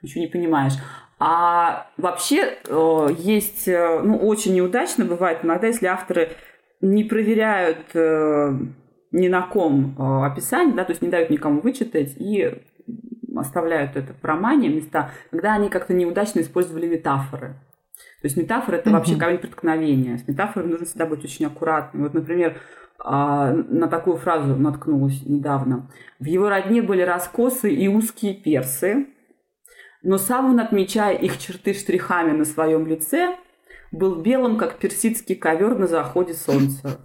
ничего 0.02 0.20
не 0.20 0.26
понимаешь. 0.26 0.74
А 1.18 1.90
вообще 1.96 2.58
э, 2.64 3.08
есть, 3.18 3.66
э, 3.66 4.00
ну, 4.02 4.18
очень 4.18 4.54
неудачно 4.54 5.04
бывает 5.04 5.40
иногда, 5.42 5.66
если 5.66 5.86
авторы 5.86 6.30
не 6.80 7.02
проверяют 7.02 7.78
э, 7.94 8.52
ни 9.10 9.28
на 9.28 9.42
ком 9.42 9.96
описание, 9.98 10.74
да, 10.74 10.84
то 10.84 10.92
есть 10.92 11.02
не 11.02 11.08
дают 11.08 11.30
никому 11.30 11.60
вычитать 11.60 12.14
и 12.18 12.62
оставляют 13.36 13.96
это 13.96 14.12
в 14.12 14.24
романе 14.24 14.68
места, 14.68 15.10
когда 15.30 15.54
они 15.54 15.70
как-то 15.70 15.92
неудачно 15.92 16.40
использовали 16.40 16.86
метафоры. 16.86 17.54
То 18.20 18.26
есть 18.26 18.36
метафора 18.36 18.76
это 18.76 18.90
вообще 18.90 19.16
камень 19.16 19.38
преткновения. 19.38 20.18
С 20.18 20.26
метафорой 20.26 20.68
нужно 20.68 20.86
всегда 20.86 21.06
быть 21.06 21.24
очень 21.24 21.46
аккуратным. 21.46 22.02
Вот, 22.02 22.14
например, 22.14 22.58
а, 22.98 23.52
на 23.52 23.86
такую 23.86 24.16
фразу 24.16 24.56
наткнулась 24.56 25.22
недавно. 25.24 25.88
В 26.18 26.24
его 26.24 26.48
родне 26.48 26.82
были 26.82 27.02
раскосы 27.02 27.72
и 27.72 27.86
узкие 27.86 28.34
персы, 28.34 29.06
но 30.08 30.16
сам 30.16 30.52
он, 30.52 30.58
отмечая 30.58 31.14
их 31.14 31.38
черты 31.38 31.74
штрихами 31.74 32.32
на 32.32 32.46
своем 32.46 32.86
лице, 32.86 33.36
был 33.92 34.14
белым, 34.14 34.56
как 34.56 34.78
персидский 34.78 35.36
ковер 35.36 35.78
на 35.78 35.86
заходе 35.86 36.32
солнца. 36.32 36.98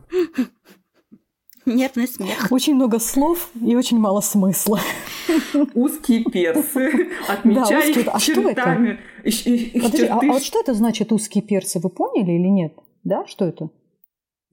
Нервный 1.66 2.08
смех. 2.08 2.48
Очень 2.50 2.76
много 2.76 3.00
слов 3.00 3.50
и 3.62 3.76
очень 3.76 4.00
мало 4.00 4.22
смысла. 4.22 4.80
Узкие 5.74 6.24
персы, 6.24 7.10
отмечая 7.28 7.92
их 7.92 8.08
а 8.08 8.20
чертами. 8.22 9.00
Подожди, 9.22 10.06
а, 10.06 10.20
а 10.22 10.26
вот 10.26 10.42
что 10.42 10.62
это 10.62 10.74
значит 10.74 11.12
узкие 11.12 11.44
персы? 11.44 11.82
Вы 11.82 11.90
поняли 11.90 12.32
или 12.32 12.48
нет? 12.48 12.74
Да, 13.04 13.28
что 13.28 13.44
это? 13.44 13.70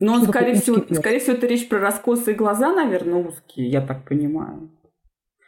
Ну, 0.00 0.12
он, 0.14 0.26
скорее 0.26 0.54
всего, 0.54 0.84
скорее 0.92 1.20
всего, 1.20 1.34
это 1.34 1.46
речь 1.46 1.68
про 1.68 1.78
раскосые 1.78 2.34
глаза, 2.34 2.74
наверное, 2.74 3.24
узкие, 3.24 3.68
я 3.68 3.80
так 3.80 4.04
понимаю. 4.08 4.70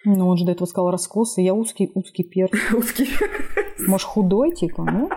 Ну, 0.05 0.29
он 0.29 0.37
же 0.37 0.45
до 0.45 0.53
этого 0.53 0.67
сказал 0.67 0.91
раскосы. 0.91 1.41
Я 1.41 1.55
узкий, 1.55 1.91
узкий 1.95 2.25
перс. 2.25 2.51
Узкий 2.73 3.09
Может, 3.79 4.07
худой, 4.07 4.53
типа, 4.53 4.85
ну? 4.85 5.11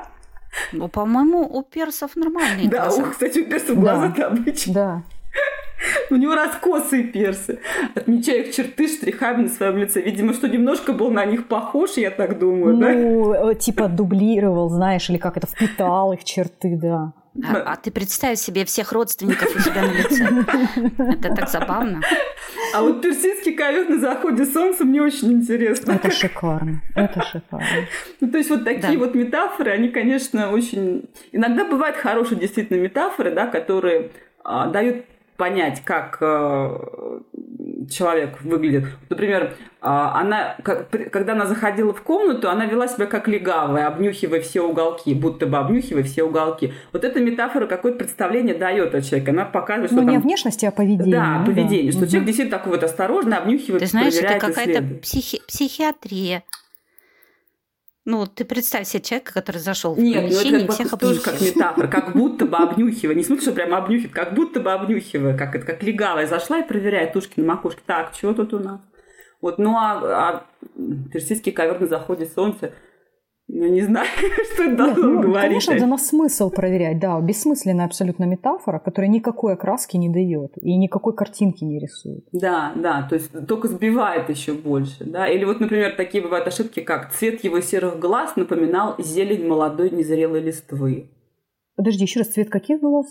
Ну, 0.71 0.87
по-моему, 0.87 1.41
у 1.41 1.63
персов 1.63 2.15
нормальные 2.15 2.69
да, 2.69 2.85
глаза. 2.85 3.03
Да, 3.03 3.09
кстати, 3.09 3.39
у 3.39 3.45
персов 3.45 3.79
глаза-то 3.79 4.27
обычно. 4.27 4.73
Да. 4.73 5.03
У 6.09 6.15
него 6.15 6.35
раскосые 6.35 7.03
персы. 7.03 7.59
Отмечая 7.93 8.43
их 8.43 8.55
черты 8.55 8.87
штрихами 8.87 9.43
на 9.43 9.49
своем 9.49 9.77
лице. 9.77 10.01
Видимо, 10.01 10.33
что 10.33 10.47
немножко 10.47 10.93
был 10.93 11.11
на 11.11 11.25
них 11.25 11.47
похож, 11.47 11.97
я 11.97 12.11
так 12.11 12.39
думаю, 12.39 12.75
ну, 12.75 12.81
да? 12.81 12.93
Ну, 12.93 13.53
типа 13.53 13.87
дублировал, 13.87 14.69
знаешь, 14.69 15.09
или 15.09 15.17
как 15.17 15.37
это, 15.37 15.47
впитал 15.47 16.13
их 16.13 16.23
черты, 16.23 16.77
да. 16.81 17.13
А, 17.43 17.73
а 17.73 17.75
ты 17.75 17.91
представь 17.91 18.39
себе 18.39 18.63
всех 18.63 18.93
родственников 18.93 19.53
у 19.53 19.59
себя 19.59 19.81
на 19.81 19.91
лице. 19.91 20.25
Это 21.19 21.35
так 21.35 21.49
забавно. 21.49 22.01
А 22.75 22.81
вот 22.81 23.01
персидский 23.01 23.53
ковер 23.53 23.87
на 23.89 23.99
заходе 23.99 24.45
солнца 24.45 24.83
мне 24.83 25.01
очень 25.01 25.31
интересно. 25.31 25.93
Это 25.93 26.11
шикарно. 26.11 26.81
Это 26.93 27.21
шикарно. 27.23 27.65
Ну, 28.19 28.29
то 28.29 28.37
есть 28.37 28.49
вот 28.49 28.65
такие 28.65 28.97
да. 28.97 28.99
вот 28.99 29.15
метафоры, 29.15 29.71
они, 29.71 29.87
конечно, 29.87 30.51
очень... 30.51 31.05
Иногда 31.31 31.63
бывают 31.63 31.95
хорошие 31.95 32.37
действительно 32.37 32.77
метафоры, 32.77 33.31
да, 33.31 33.47
которые 33.47 34.11
а, 34.43 34.67
дают 34.67 35.05
понять, 35.37 35.83
как 35.85 36.17
э, 36.19 37.19
человек 37.89 38.41
выглядит. 38.41 38.85
Например, 39.09 39.55
а, 39.81 40.19
она, 40.19 40.57
когда 41.11 41.33
она 41.33 41.45
заходила 41.45 41.93
в 41.93 42.01
комнату, 42.01 42.49
она 42.49 42.65
вела 42.65 42.87
себя 42.87 43.05
как 43.05 43.27
легавая, 43.27 43.87
обнюхивая 43.87 44.41
все 44.41 44.61
уголки, 44.61 45.13
будто 45.13 45.45
бы 45.45 45.57
обнюхивая 45.57 46.03
все 46.03 46.23
уголки. 46.23 46.73
Вот 46.91 47.03
эта 47.03 47.19
метафора 47.19 47.67
какое-то 47.67 47.99
представление 47.99 48.55
дает 48.55 48.95
о 48.95 49.01
человеке. 49.01 49.31
Она 49.31 49.45
показывает, 49.45 49.91
что 49.91 50.01
Ну, 50.01 50.01
там... 50.01 50.11
не 50.11 50.17
о 50.17 50.19
внешности, 50.19 50.65
а 50.65 50.69
о 50.69 50.71
поведении. 50.71 51.11
Да, 51.11 51.39
ну, 51.39 51.45
поведение. 51.45 51.91
Да. 51.91 51.91
Что 51.91 52.01
угу. 52.01 52.07
человек 52.07 52.25
действительно 52.27 52.57
такой 52.57 52.71
вот 52.73 52.83
осторожно 52.83 53.37
обнюхивает, 53.37 53.83
Ты 53.83 53.87
знаешь, 53.87 54.15
это 54.15 54.39
какая-то 54.39 54.81
психи- 55.01 55.41
психиатрия. 55.47 56.43
Ну, 58.05 58.27
ты 58.27 58.45
представь 58.45 58.87
себе 58.87 59.01
человека, 59.01 59.33
который 59.33 59.57
зашел 59.57 59.95
в 59.95 59.99
Нет, 59.99 60.21
помещение, 60.21 60.59
ну 60.59 60.65
это 60.65 60.73
всех 60.73 60.91
как, 60.91 60.99
тоже 60.99 61.19
как 61.21 61.41
метафора, 61.41 61.87
как 61.87 62.13
будто 62.13 62.45
бы 62.45 62.57
обнюхивая. 62.57 63.15
Не 63.15 63.23
смысл, 63.23 63.41
что 63.41 63.51
прям 63.53 63.73
обнюхивает, 63.73 64.13
как 64.13 64.35
будто 64.35 64.59
бы 64.59 64.71
обнюхивая, 64.71 65.35
как 65.35 65.55
это, 65.55 65.65
как 65.65 65.81
легавая 65.81 66.27
зашла 66.27 66.59
и 66.59 66.67
проверяет 66.67 67.15
ушки 67.15 67.39
на 67.39 67.47
макушке. 67.47 67.81
Так, 67.87 68.13
что 68.13 68.33
тут 68.35 68.53
у 68.53 68.59
нас? 68.59 68.79
Вот, 69.41 69.57
ну 69.57 69.75
а, 69.75 70.01
а 70.03 70.45
персидский 71.11 71.51
ковер 71.51 71.79
на 71.79 71.87
заходе 71.87 72.27
солнца, 72.27 72.73
я 73.55 73.69
не 73.69 73.81
знаю, 73.81 74.07
что 74.53 74.63
это 74.63 74.75
должно 74.75 75.03
ну, 75.03 75.21
говорить. 75.21 75.65
Конечно, 75.65 75.79
дано 75.79 75.97
смысл 75.97 76.49
проверять, 76.49 76.99
да, 76.99 77.19
бессмысленная 77.21 77.85
абсолютно 77.85 78.25
метафора, 78.25 78.79
которая 78.79 79.09
никакой 79.09 79.53
окраски 79.53 79.95
не 79.95 80.09
дает 80.09 80.51
и 80.61 80.75
никакой 80.75 81.15
картинки 81.15 81.63
не 81.63 81.79
рисует. 81.79 82.25
Да, 82.33 82.73
да, 82.75 83.07
то 83.07 83.15
есть 83.15 83.31
только 83.47 83.67
сбивает 83.69 84.29
еще 84.29 84.53
больше, 84.53 85.05
да. 85.05 85.27
Или 85.27 85.45
вот, 85.45 85.61
например, 85.61 85.95
такие 85.95 86.21
бывают 86.21 86.47
ошибки, 86.47 86.81
как 86.81 87.13
цвет 87.13 87.43
его 87.43 87.61
серых 87.61 87.97
глаз 87.99 88.35
напоминал 88.35 88.95
зелень 88.97 89.47
молодой 89.47 89.89
незрелой 89.89 90.41
листвы. 90.41 91.09
Подожди, 91.77 92.03
еще 92.03 92.19
раз, 92.19 92.29
цвет 92.29 92.49
каких 92.49 92.81
глаз? 92.81 93.07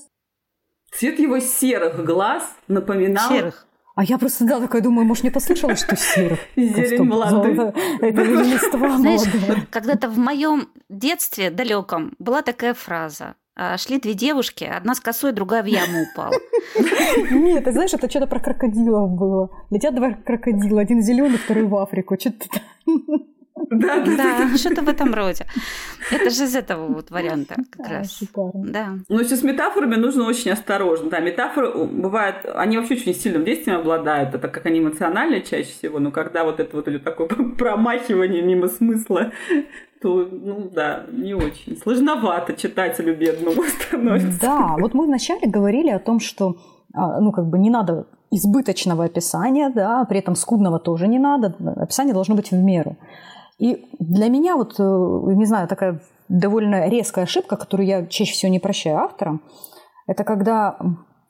Цвет 0.93 1.19
его 1.19 1.39
серых 1.39 2.05
глаз 2.05 2.55
напоминал... 2.69 3.31
Серых. 3.31 3.67
А 3.95 4.03
я 4.03 4.19
просто, 4.19 4.45
да, 4.45 4.61
такая 4.61 4.83
думаю, 4.83 5.07
может, 5.07 5.25
не 5.25 5.31
послышала, 5.31 5.77
что 5.77 5.97
серых? 5.97 6.39
Зелень 6.57 7.05
молодой. 7.05 7.73
Это 8.01 8.23
листва 8.23 8.97
Знаешь, 8.99 9.67
когда-то 9.71 10.09
в 10.09 10.19
моем 10.19 10.69
детстве 10.89 11.51
далеком 11.51 12.15
была 12.19 12.43
такая 12.43 12.75
фраза. 12.75 13.35
А, 13.57 13.77
шли 13.79 14.01
две 14.01 14.15
девушки, 14.15 14.65
одна 14.65 14.97
с 14.97 15.01
косой, 15.01 15.31
другая 15.31 15.63
в 15.63 15.67
яму 15.67 16.03
упала. 16.03 16.35
Нет, 17.31 17.65
ты 17.65 17.71
знаешь, 17.71 17.95
это 17.95 18.11
что-то 18.11 18.27
про 18.27 18.41
крокодилов 18.41 19.11
было. 19.11 19.51
Летят 19.71 19.95
два 19.95 20.13
крокодила, 20.13 20.81
один 20.81 21.01
зеленый, 21.01 21.39
второй 21.39 21.65
в 21.65 21.77
Африку. 21.77 22.17
Что-то 22.19 22.49
да, 23.71 24.01
да, 24.01 24.17
да, 24.17 24.57
что-то 24.57 24.83
в 24.83 24.89
этом 24.89 25.15
роде. 25.15 25.47
Это 26.11 26.31
же 26.31 26.45
из 26.45 26.57
этого 26.57 26.87
вот 26.89 27.11
варианта 27.11 27.57
как 27.71 27.89
раз. 27.89 28.17
Шикарно. 28.19 28.65
Да. 28.67 28.89
Но 29.09 29.21
если 29.21 29.37
с 29.37 29.43
метафорами 29.43 29.95
нужно 29.95 30.25
очень 30.25 30.51
осторожно. 30.51 31.09
Да, 31.11 31.21
метафоры 31.21 31.85
бывают, 31.85 32.45
они 32.55 32.77
вообще 32.77 32.95
очень 32.95 33.15
сильным 33.15 33.45
действием 33.45 33.79
обладают, 33.79 34.35
это 34.35 34.49
как 34.49 34.67
они 34.67 34.81
эмоциональные 34.81 35.43
чаще 35.43 35.71
всего, 35.71 35.99
но 36.01 36.11
когда 36.11 36.45
вот 36.45 36.61
это 36.61 36.77
вот 36.77 36.89
или 36.89 36.99
такое 36.99 37.29
промахивание 37.59 38.43
мимо 38.43 38.69
смысла, 38.69 39.33
то, 40.03 40.29
ну 40.31 40.71
да, 40.73 41.07
не 41.11 41.35
очень. 41.35 41.79
Сложновато 41.79 42.55
читателю 42.55 43.17
бедному 43.17 43.63
становится. 43.89 44.41
Да, 44.41 44.77
вот 44.79 44.95
мы 44.95 45.07
вначале 45.07 45.49
говорили 45.49 45.91
о 45.91 45.99
том, 45.99 46.21
что 46.21 46.57
а, 46.93 47.21
ну, 47.21 47.33
как 47.33 47.47
бы 47.47 47.59
не 47.59 47.71
надо 47.71 48.07
избыточного 48.31 49.05
описания, 49.05 49.71
да, 49.71 50.05
при 50.05 50.19
этом 50.19 50.35
скудного 50.35 50.79
тоже 50.79 51.07
не 51.07 51.19
надо. 51.19 51.55
Описание 51.77 52.15
должно 52.15 52.35
быть 52.35 52.51
в 52.51 52.57
меру. 52.57 52.97
И 53.59 53.87
для 53.99 54.29
меня 54.29 54.57
вот, 54.57 54.75
э, 54.79 54.83
не 54.83 55.45
знаю, 55.45 55.69
такая 55.69 56.01
довольно 56.29 56.89
резкая 56.89 57.25
ошибка, 57.25 57.57
которую 57.57 57.87
я 57.87 58.07
чаще 58.07 58.33
всего 58.33 58.51
не 58.51 58.59
прощаю 58.59 58.99
авторам, 58.99 59.43
это 60.07 60.25
когда 60.25 60.79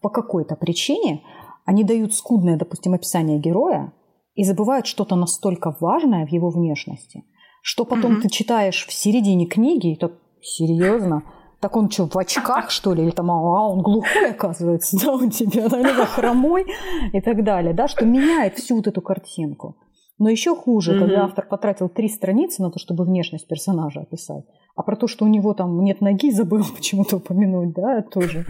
по 0.01 0.09
какой-то 0.09 0.57
причине 0.57 1.23
они 1.65 1.85
дают 1.85 2.15
скудное, 2.15 2.57
допустим, 2.57 2.95
описание 2.95 3.39
героя 3.39 3.93
и 4.35 4.45
забывают 4.45 4.87
что-то 4.87 5.17
настолько 5.17 5.77
важное 5.81 6.27
в 6.27 6.31
его 6.31 6.51
внешности, 6.51 7.25
что 7.63 7.85
потом 7.85 8.17
mm-hmm. 8.17 8.23
ты 8.23 8.29
читаешь 8.29 8.87
в 8.87 8.93
середине 8.93 9.47
книги, 9.47 9.93
и 9.93 9.97
так 9.97 10.13
серьезно, 10.43 11.23
так 11.61 11.77
он 11.77 11.91
что, 11.91 12.07
в 12.07 12.19
очках, 12.19 12.71
что 12.71 12.93
ли? 12.93 13.05
Или 13.05 13.11
там, 13.11 13.31
а, 13.31 13.69
он 13.69 13.81
глухой, 13.81 14.33
оказывается, 14.33 14.99
да, 15.05 15.13
он 15.13 15.31
тебе, 15.31 15.69
да, 15.69 16.05
хромой 16.05 16.67
и 17.13 17.21
так 17.21 17.43
далее, 17.43 17.73
да, 17.73 17.89
что 17.89 18.05
меняет 18.05 18.59
всю 18.59 18.77
вот 18.77 18.87
эту 18.87 19.01
картинку. 19.01 19.77
Но 20.19 20.29
еще 20.29 20.55
хуже, 20.55 20.93
mm-hmm. 20.95 20.99
когда 20.99 21.25
автор 21.25 21.47
потратил 21.47 21.89
три 21.89 22.09
страницы 22.09 22.63
на 22.63 22.71
то, 22.71 22.79
чтобы 22.79 23.05
внешность 23.05 23.49
персонажа 23.49 24.01
описать, 24.01 24.45
а 24.77 24.83
про 24.83 24.97
то, 24.97 25.09
что 25.09 25.25
у 25.25 25.29
него 25.29 25.55
там 25.55 25.83
нет 25.83 26.01
ноги, 26.01 26.31
забыл 26.33 26.65
почему-то 26.75 27.17
упомянуть, 27.17 27.75
да, 27.75 28.03
тоже. 28.03 28.47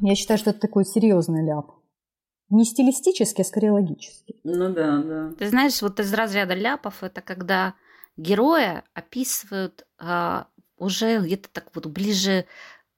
Я 0.00 0.14
считаю, 0.14 0.38
что 0.38 0.50
это 0.50 0.60
такой 0.60 0.84
серьезный 0.84 1.44
ляп. 1.44 1.72
Не 2.50 2.64
стилистически, 2.64 3.42
а 3.42 3.44
скорее 3.44 3.72
логически. 3.72 4.36
Ну 4.42 4.72
да, 4.72 5.02
да. 5.02 5.32
Ты 5.38 5.48
знаешь, 5.48 5.82
вот 5.82 6.00
из 6.00 6.12
разряда 6.14 6.54
ляпов 6.54 7.02
это 7.02 7.20
когда 7.20 7.74
героя 8.16 8.84
описывают 8.94 9.86
а, 9.98 10.46
уже 10.78 11.18
где-то 11.20 11.48
так 11.52 11.66
вот 11.74 11.86
ближе 11.86 12.44
к 12.44 12.46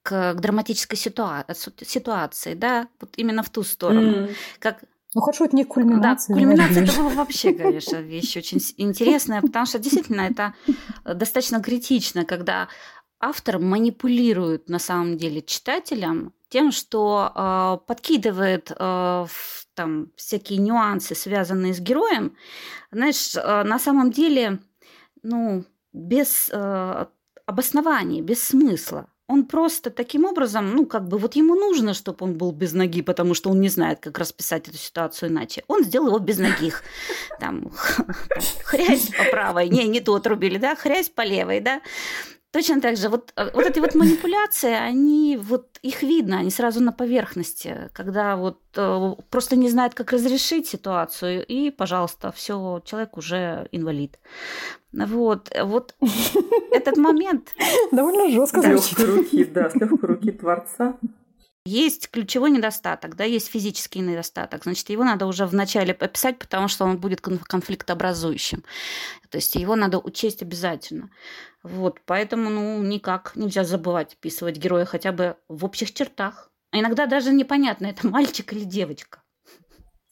к, 0.02 0.35
драматической 0.35 0.96
ситуа- 0.96 1.44
ситуации, 1.85 2.54
да, 2.54 2.88
вот 3.00 3.11
именно 3.16 3.42
в 3.42 3.50
ту 3.50 3.62
сторону. 3.62 4.26
Mm. 4.26 4.35
Как 4.59 4.85
ну, 5.14 5.20
хорошо, 5.20 5.44
это 5.46 5.57
не 5.57 5.64
кульминация. 5.64 6.35
Да, 6.35 6.40
кульминация 6.40 6.85
это 6.85 6.96
было 6.96 7.09
вообще, 7.11 7.53
конечно, 7.53 7.96
вещь 7.96 8.37
очень 8.37 8.61
интересная, 8.77 9.40
потому 9.42 9.66
что 9.66 9.79
действительно 9.79 10.23
это 10.23 10.55
достаточно 11.05 11.61
критично, 11.61 12.25
когда 12.25 12.68
автор 13.18 13.59
манипулирует 13.59 14.68
на 14.68 14.79
самом 14.79 15.16
деле 15.16 15.42
читателям 15.42 16.33
тем, 16.49 16.73
что 16.73 17.33
э, 17.35 17.87
подкидывает 17.87 18.73
э, 18.77 19.27
там 19.75 20.12
всякие 20.16 20.59
нюансы, 20.59 21.14
связанные 21.14 21.75
с 21.75 21.81
героем, 21.81 22.37
знаешь, 22.90 23.37
э, 23.37 23.62
на 23.62 23.79
самом 23.79 24.11
деле, 24.11 24.59
ну, 25.23 25.64
без 25.92 26.51
э, 26.53 27.07
обоснования, 27.46 28.23
без 28.23 28.42
смысла. 28.42 29.09
Он 29.30 29.44
просто 29.44 29.90
таким 29.90 30.24
образом, 30.24 30.74
ну, 30.74 30.86
как 30.86 31.06
бы 31.06 31.16
вот 31.16 31.36
ему 31.36 31.54
нужно, 31.54 31.94
чтобы 31.94 32.24
он 32.24 32.34
был 32.34 32.50
без 32.50 32.72
ноги, 32.72 33.00
потому 33.00 33.34
что 33.34 33.50
он 33.50 33.60
не 33.60 33.68
знает, 33.68 34.00
как 34.00 34.18
расписать 34.18 34.68
эту 34.68 34.76
ситуацию 34.76 35.30
иначе. 35.30 35.62
Он 35.68 35.84
сделал 35.84 36.08
его 36.08 36.18
без 36.18 36.38
ногих. 36.38 36.82
Там, 37.38 37.70
хрясь 38.64 39.10
по 39.16 39.30
правой, 39.30 39.68
не, 39.68 39.86
не 39.86 40.00
то 40.00 40.16
отрубили, 40.16 40.58
да, 40.58 40.74
хрясь 40.74 41.08
по 41.08 41.22
левой, 41.24 41.60
да. 41.60 41.80
Точно 42.52 42.80
так 42.80 42.96
же, 42.96 43.08
вот, 43.08 43.32
э, 43.36 43.50
вот 43.54 43.64
эти 43.64 43.78
вот 43.78 43.94
манипуляции, 43.94 44.72
они, 44.72 45.38
вот 45.40 45.78
их 45.82 46.02
видно, 46.02 46.38
они 46.38 46.50
сразу 46.50 46.82
на 46.82 46.92
поверхности, 46.92 47.90
когда 47.92 48.36
вот 48.36 48.58
э, 48.76 49.14
просто 49.30 49.56
не 49.56 49.68
знает, 49.68 49.94
как 49.94 50.12
разрешить 50.12 50.66
ситуацию, 50.66 51.46
и, 51.46 51.70
пожалуйста, 51.70 52.32
все, 52.32 52.82
человек 52.84 53.16
уже 53.16 53.68
инвалид. 53.70 54.18
Вот, 54.92 55.52
вот 55.62 55.94
этот 56.72 56.96
момент... 56.96 57.54
Довольно 57.92 58.28
жестко 58.30 58.62
звучит. 58.62 58.98
руки, 58.98 59.44
да, 59.44 59.70
с 59.70 59.76
легкой 59.76 60.08
руки 60.08 60.32
творца. 60.32 60.96
Есть 61.70 62.11
ключевой 62.11 62.50
недостаток, 62.50 63.14
да, 63.14 63.22
есть 63.22 63.48
физический 63.48 64.00
недостаток. 64.00 64.64
Значит, 64.64 64.90
его 64.90 65.04
надо 65.04 65.26
уже 65.26 65.46
вначале 65.46 65.92
описать, 65.92 66.37
потому 66.37 66.66
что 66.66 66.85
он 66.85 66.98
будет 66.98 67.20
конфликтообразующим. 67.20 68.64
То 69.28 69.38
есть 69.38 69.54
его 69.54 69.76
надо 69.76 70.00
учесть 70.00 70.42
обязательно. 70.42 71.11
Вот, 71.62 72.00
поэтому, 72.06 72.50
ну, 72.50 72.83
никак 72.83 73.37
нельзя 73.37 73.62
забывать 73.62 74.14
описывать 74.14 74.56
героя 74.56 74.85
хотя 74.85 75.12
бы 75.12 75.37
в 75.46 75.64
общих 75.64 75.94
чертах. 75.94 76.50
А 76.72 76.80
иногда 76.80 77.06
даже 77.06 77.33
непонятно, 77.33 77.87
это 77.87 78.04
мальчик 78.09 78.52
или 78.52 78.64
девочка. 78.64 79.19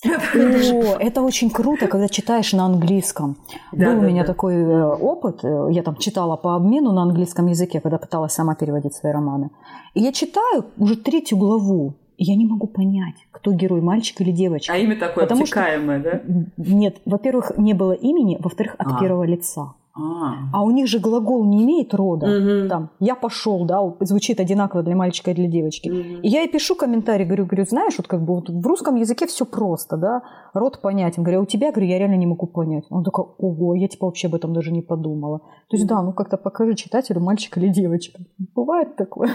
О, 0.04 0.96
это 1.00 1.22
очень 1.22 1.50
круто, 1.50 1.88
когда 1.88 2.08
читаешь 2.08 2.52
на 2.52 2.66
английском. 2.66 3.36
Да, 3.72 3.86
Был 3.86 4.00
да, 4.00 4.06
у 4.06 4.08
меня 4.08 4.22
да. 4.22 4.28
такой 4.28 4.54
э, 4.54 4.84
опыт, 4.84 5.40
э, 5.42 5.68
я 5.72 5.82
там 5.82 5.96
читала 5.96 6.36
по 6.36 6.54
обмену 6.54 6.92
на 6.92 7.02
английском 7.02 7.46
языке, 7.46 7.80
когда 7.80 7.98
пыталась 7.98 8.32
сама 8.32 8.54
переводить 8.54 8.94
свои 8.94 9.12
романы. 9.12 9.50
И 9.94 10.00
я 10.00 10.12
читаю 10.12 10.66
уже 10.76 10.96
третью 10.96 11.38
главу, 11.38 11.94
и 12.16 12.24
я 12.24 12.36
не 12.36 12.46
могу 12.46 12.68
понять, 12.68 13.16
кто 13.32 13.50
герой, 13.50 13.80
мальчик 13.80 14.20
или 14.20 14.30
девочка. 14.30 14.72
А 14.72 14.76
имя 14.76 14.96
такое 14.96 15.24
Потому 15.24 15.42
обтекаемое, 15.42 16.00
что... 16.00 16.10
да? 16.10 16.44
Нет, 16.58 16.98
во-первых, 17.04 17.52
не 17.56 17.74
было 17.74 17.92
имени, 17.92 18.38
во-вторых, 18.40 18.76
от 18.78 18.92
а. 18.92 19.00
первого 19.00 19.24
лица. 19.24 19.74
А. 19.98 20.34
а 20.52 20.62
у 20.62 20.70
них 20.70 20.86
же 20.86 21.00
глагол 21.00 21.44
не 21.44 21.64
имеет 21.64 21.92
рода. 21.92 22.26
Угу. 22.26 22.68
Там 22.68 22.90
я 23.00 23.16
пошел, 23.16 23.64
да, 23.64 23.80
звучит 24.00 24.38
одинаково 24.38 24.84
для 24.84 24.94
мальчика 24.94 25.32
и 25.32 25.34
для 25.34 25.48
девочки. 25.48 25.88
Угу. 25.88 26.20
И 26.22 26.28
я 26.28 26.42
и 26.42 26.48
пишу 26.48 26.76
комментарий, 26.76 27.24
говорю, 27.24 27.46
говорю, 27.46 27.64
знаешь, 27.64 27.94
вот 27.98 28.06
как 28.06 28.24
бы 28.24 28.36
вот 28.36 28.48
в 28.48 28.66
русском 28.66 28.94
языке 28.94 29.26
все 29.26 29.44
просто, 29.44 29.96
да, 29.96 30.22
род 30.54 30.80
понятен. 30.80 31.24
Говорю, 31.24 31.40
а 31.40 31.42
у 31.42 31.46
тебя, 31.46 31.72
говорю, 31.72 31.88
я 31.88 31.98
реально 31.98 32.16
не 32.16 32.26
могу 32.26 32.46
понять. 32.46 32.84
Он 32.90 33.02
такой, 33.02 33.24
ого, 33.38 33.74
я 33.74 33.88
типа 33.88 34.06
вообще 34.06 34.28
об 34.28 34.36
этом 34.36 34.52
даже 34.52 34.70
не 34.70 34.82
подумала. 34.82 35.40
То 35.68 35.76
есть, 35.76 35.86
да, 35.86 36.00
ну 36.02 36.12
как-то 36.12 36.36
покажи 36.36 36.74
читателю, 36.74 37.20
мальчик 37.20 37.58
или 37.58 37.68
девочка. 37.68 38.20
Бывает 38.54 38.94
такое. 38.96 39.30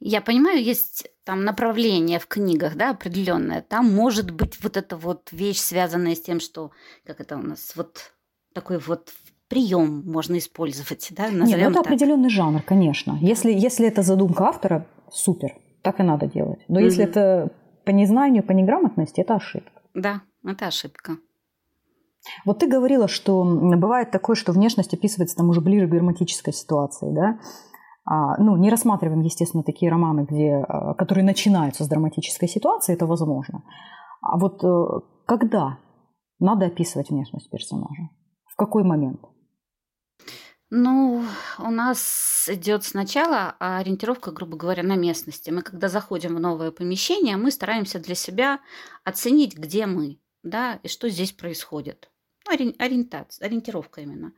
Я 0.00 0.20
понимаю, 0.20 0.62
есть 0.62 1.08
там 1.24 1.44
направление 1.44 2.20
в 2.20 2.26
книгах, 2.28 2.76
да, 2.76 2.90
определенное. 2.90 3.62
Там 3.62 3.92
может 3.92 4.30
быть 4.30 4.62
вот 4.62 4.76
эта 4.76 4.96
вот 4.96 5.32
вещь, 5.32 5.58
связанная 5.58 6.14
с 6.14 6.20
тем, 6.20 6.38
что, 6.38 6.70
как 7.04 7.20
это 7.20 7.36
у 7.36 7.42
нас, 7.42 7.72
вот 7.74 8.12
такой 8.60 8.78
вот 8.78 9.12
прием 9.48 10.02
можно 10.04 10.36
использовать, 10.36 11.08
да? 11.16 11.24
Назовем 11.30 11.46
Нет, 11.46 11.58
ну 11.60 11.70
это 11.70 11.74
так. 11.74 11.86
определенный 11.86 12.28
жанр, 12.28 12.62
конечно. 12.62 13.16
Если, 13.20 13.52
если 13.52 13.86
это 13.86 14.02
задумка 14.02 14.44
автора, 14.44 14.86
супер, 15.10 15.52
так 15.82 16.00
и 16.00 16.02
надо 16.02 16.26
делать. 16.26 16.60
Но 16.68 16.80
mm-hmm. 16.80 16.84
если 16.84 17.04
это 17.04 17.52
по 17.84 17.90
незнанию, 17.90 18.42
по 18.42 18.52
неграмотности, 18.52 19.20
это 19.20 19.36
ошибка. 19.36 19.80
Да, 19.94 20.22
это 20.44 20.66
ошибка. 20.66 21.18
Вот 22.44 22.58
ты 22.58 22.66
говорила, 22.66 23.08
что 23.08 23.44
бывает 23.44 24.10
такое, 24.10 24.36
что 24.36 24.52
внешность 24.52 24.92
описывается 24.92 25.36
там 25.36 25.48
уже 25.48 25.60
ближе 25.60 25.86
к 25.86 25.90
драматической 25.90 26.52
ситуации, 26.52 27.14
да? 27.14 27.38
А, 28.04 28.42
ну, 28.42 28.56
не 28.56 28.70
рассматриваем, 28.70 29.20
естественно, 29.20 29.62
такие 29.62 29.90
романы, 29.90 30.26
где, 30.28 30.64
а, 30.68 30.94
которые 30.94 31.24
начинаются 31.24 31.84
с 31.84 31.88
драматической 31.88 32.48
ситуации, 32.48 32.94
это 32.94 33.06
возможно. 33.06 33.62
А 34.20 34.36
вот 34.36 34.64
э, 34.64 34.84
когда 35.26 35.78
надо 36.40 36.66
описывать 36.66 37.10
внешность 37.10 37.50
персонажа? 37.50 38.08
Какой 38.58 38.82
момент? 38.82 39.20
Ну, 40.70 41.24
у 41.58 41.70
нас 41.70 42.46
идет 42.52 42.84
сначала 42.84 43.56
ориентировка, 43.58 44.32
грубо 44.32 44.58
говоря, 44.58 44.82
на 44.82 44.96
местности. 44.96 45.48
Мы, 45.48 45.62
когда 45.62 45.88
заходим 45.88 46.36
в 46.36 46.40
новое 46.40 46.70
помещение, 46.72 47.38
мы 47.38 47.50
стараемся 47.50 47.98
для 47.98 48.14
себя 48.14 48.60
оценить, 49.02 49.56
где 49.56 49.86
мы, 49.86 50.18
да, 50.42 50.78
и 50.82 50.88
что 50.88 51.08
здесь 51.08 51.32
происходит. 51.32 52.10
Ну, 52.46 52.52
ориентация, 52.78 53.46
ориентировка 53.46 54.02
именно. 54.02 54.32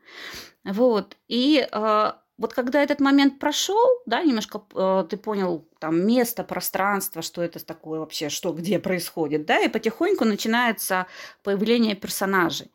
Вот. 0.63 1.17
И 1.27 1.67
э, 1.71 2.13
вот 2.41 2.55
когда 2.55 2.83
этот 2.83 3.01
момент 3.01 3.39
прошел, 3.39 3.87
да, 4.07 4.25
немножко 4.25 4.63
э, 4.75 5.05
ты 5.11 5.19
понял 5.19 5.69
там 5.79 6.07
место, 6.07 6.43
пространство, 6.43 7.21
что 7.21 7.43
это 7.43 7.63
такое 7.63 8.01
вообще, 8.01 8.31
что 8.31 8.55
где 8.55 8.79
происходит, 8.79 9.45
да, 9.45 9.61
и 9.61 9.69
потихоньку 9.69 10.25
начинается 10.25 11.07
появление 11.43 11.95
персонажей. 11.95 12.71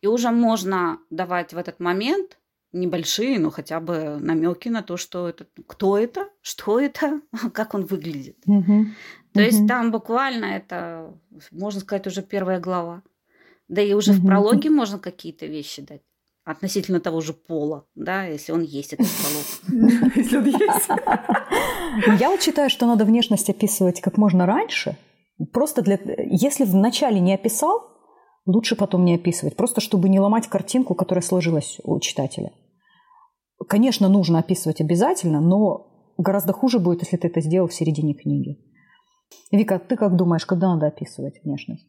И 0.00 0.06
уже 0.06 0.30
можно 0.30 1.00
давать 1.10 1.52
в 1.52 1.58
этот 1.58 1.80
момент 1.80 2.38
небольшие, 2.72 3.38
но 3.38 3.50
хотя 3.50 3.78
бы 3.78 4.16
намеки 4.18 4.70
на 4.70 4.82
то, 4.82 4.96
что 4.96 5.28
это, 5.28 5.46
кто 5.66 5.98
это, 5.98 6.30
что 6.40 6.80
это, 6.80 7.20
как 7.52 7.74
он 7.74 7.84
выглядит. 7.84 8.38
Mm-hmm. 8.48 8.84
То 9.34 9.40
mm-hmm. 9.40 9.44
есть 9.44 9.68
там 9.68 9.90
буквально 9.90 10.46
это, 10.46 11.14
можно 11.50 11.80
сказать, 11.82 12.06
уже 12.06 12.22
первая 12.22 12.58
глава. 12.58 13.02
Да 13.68 13.82
и 13.82 13.92
уже 13.92 14.12
mm-hmm. 14.12 14.14
в 14.14 14.26
прологе 14.26 14.70
можно 14.70 14.98
какие-то 14.98 15.44
вещи 15.44 15.82
дать 15.82 16.00
относительно 16.44 17.00
того 17.00 17.20
же 17.20 17.32
пола, 17.32 17.86
да, 17.94 18.24
если 18.24 18.52
он 18.52 18.62
есть 18.62 18.92
этот 18.92 19.06
полок. 19.06 20.12
Если 20.16 20.36
он 20.36 20.46
есть. 20.46 22.20
Я 22.20 22.30
вот 22.30 22.42
считаю, 22.42 22.70
что 22.70 22.86
надо 22.86 23.04
внешность 23.04 23.50
описывать 23.50 24.00
как 24.00 24.16
можно 24.16 24.46
раньше. 24.46 24.96
Просто 25.52 25.82
для... 25.82 25.98
Если 26.18 26.64
вначале 26.64 27.20
не 27.20 27.34
описал, 27.34 27.82
лучше 28.46 28.76
потом 28.76 29.04
не 29.04 29.14
описывать. 29.14 29.56
Просто 29.56 29.80
чтобы 29.80 30.08
не 30.08 30.20
ломать 30.20 30.48
картинку, 30.48 30.94
которая 30.94 31.22
сложилась 31.22 31.78
у 31.84 31.98
читателя. 32.00 32.52
Конечно, 33.68 34.08
нужно 34.08 34.38
описывать 34.38 34.80
обязательно, 34.80 35.40
но 35.40 36.14
гораздо 36.18 36.52
хуже 36.52 36.78
будет, 36.78 37.02
если 37.02 37.16
ты 37.16 37.28
это 37.28 37.40
сделал 37.40 37.68
в 37.68 37.74
середине 37.74 38.14
книги. 38.14 38.58
Вика, 39.52 39.78
ты 39.78 39.96
как 39.96 40.16
думаешь, 40.16 40.46
когда 40.46 40.74
надо 40.74 40.86
описывать 40.86 41.42
внешность? 41.44 41.86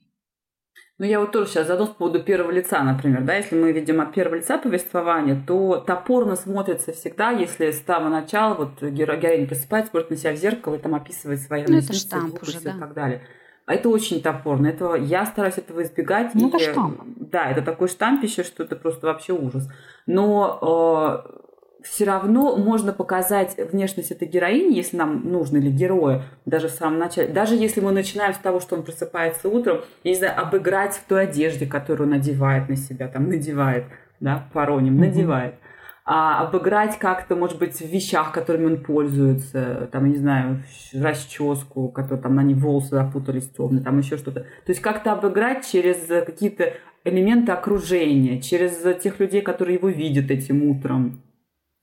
Ну, 1.02 1.08
я 1.08 1.20
вот 1.20 1.32
тоже 1.32 1.50
сейчас 1.50 1.66
задумалась 1.66 1.96
по 1.96 2.06
поводу 2.06 2.22
первого 2.22 2.52
лица, 2.52 2.84
например, 2.84 3.24
да, 3.24 3.34
если 3.34 3.60
мы 3.60 3.72
видим 3.72 4.02
от 4.02 4.14
первого 4.14 4.36
лица 4.36 4.60
повествования, 4.60 5.44
то 5.48 5.78
топорно 5.78 6.36
смотрится 6.36 6.92
всегда, 6.92 7.32
если 7.32 7.72
с 7.72 7.84
самого 7.84 8.10
начала 8.10 8.54
вот 8.54 8.84
геро- 8.84 9.20
героиня 9.20 9.48
просыпается, 9.48 9.90
смотрит 9.90 10.12
на 10.12 10.18
себя 10.18 10.34
в 10.34 10.36
зеркало 10.36 10.76
и 10.76 10.78
там 10.78 10.94
описывает 10.94 11.42
свои 11.42 11.66
ну, 11.68 11.80
это 11.80 11.94
штамп 11.94 12.44
уже, 12.44 12.62
да. 12.62 12.70
и 12.70 12.80
так 12.80 12.94
далее. 12.94 13.24
А 13.66 13.74
это 13.74 13.90
очень 13.90 14.22
топорно. 14.22 14.68
Этого, 14.68 14.94
я 14.94 15.26
стараюсь 15.26 15.58
этого 15.58 15.82
избегать. 15.82 16.36
Ну, 16.36 16.46
и, 16.46 16.50
это 16.50 16.60
штамп. 16.60 17.02
Да, 17.16 17.50
это 17.50 17.64
такой 17.64 17.88
штампище, 17.88 18.44
что 18.44 18.62
это 18.62 18.76
просто 18.76 19.08
вообще 19.08 19.34
ужас. 19.34 19.68
Но 20.06 21.24
э, 21.26 21.41
все 21.84 22.06
равно 22.06 22.56
можно 22.58 22.94
показать 22.94 23.56
внешность 23.72 24.12
этой 24.12 24.28
героини, 24.28 24.76
если 24.76 24.98
нам 24.98 25.30
нужно, 25.30 25.58
или 25.58 25.70
героя, 25.70 26.24
даже 26.46 26.68
в 26.68 26.72
самом 26.72 27.00
начале. 27.00 27.28
Даже 27.28 27.56
если 27.56 27.82
мы 27.82 27.92
начинаем 27.92 28.34
с 28.34 28.38
того, 28.38 28.60
что 28.60 28.76
он 28.76 28.84
просыпается 28.84 29.50
утром, 29.50 29.82
я 30.04 30.12
не 30.12 30.18
знаю, 30.18 30.40
обыграть 30.40 30.96
в 30.96 31.06
той 31.06 31.24
одежде, 31.24 31.66
которую 31.66 32.08
он 32.08 32.16
надевает 32.18 32.70
на 32.70 32.76
себя, 32.76 33.08
там, 33.08 33.30
надевает, 33.30 33.86
да, 34.20 34.48
пароним, 34.54 34.96
mm-hmm. 34.96 35.08
надевает. 35.08 35.56
А 36.04 36.42
обыграть 36.42 36.98
как-то, 36.98 37.36
может 37.36 37.60
быть, 37.60 37.76
в 37.76 37.86
вещах, 37.86 38.32
которыми 38.32 38.66
он 38.66 38.84
пользуется, 38.84 39.88
там, 39.92 40.06
я 40.06 40.12
не 40.12 40.18
знаю, 40.18 40.64
расческу, 40.94 41.90
которая 41.90 42.22
там 42.22 42.36
на 42.36 42.44
ней 42.44 42.56
волосы 42.56 42.90
запутались 42.90 43.50
темные, 43.50 43.84
там 43.84 44.00
еще 44.00 44.18
что-то. 44.18 44.42
То 44.42 44.70
есть 44.70 44.82
как-то 44.82 45.14
обыграть 45.14 45.70
через 45.72 46.08
какие-то 46.26 46.74
элементы 47.04 47.52
окружения, 47.52 48.42
через 48.42 48.82
тех 49.02 49.20
людей, 49.20 49.42
которые 49.42 49.76
его 49.78 49.90
видят 49.90 50.32
этим 50.32 50.64
утром. 50.70 51.22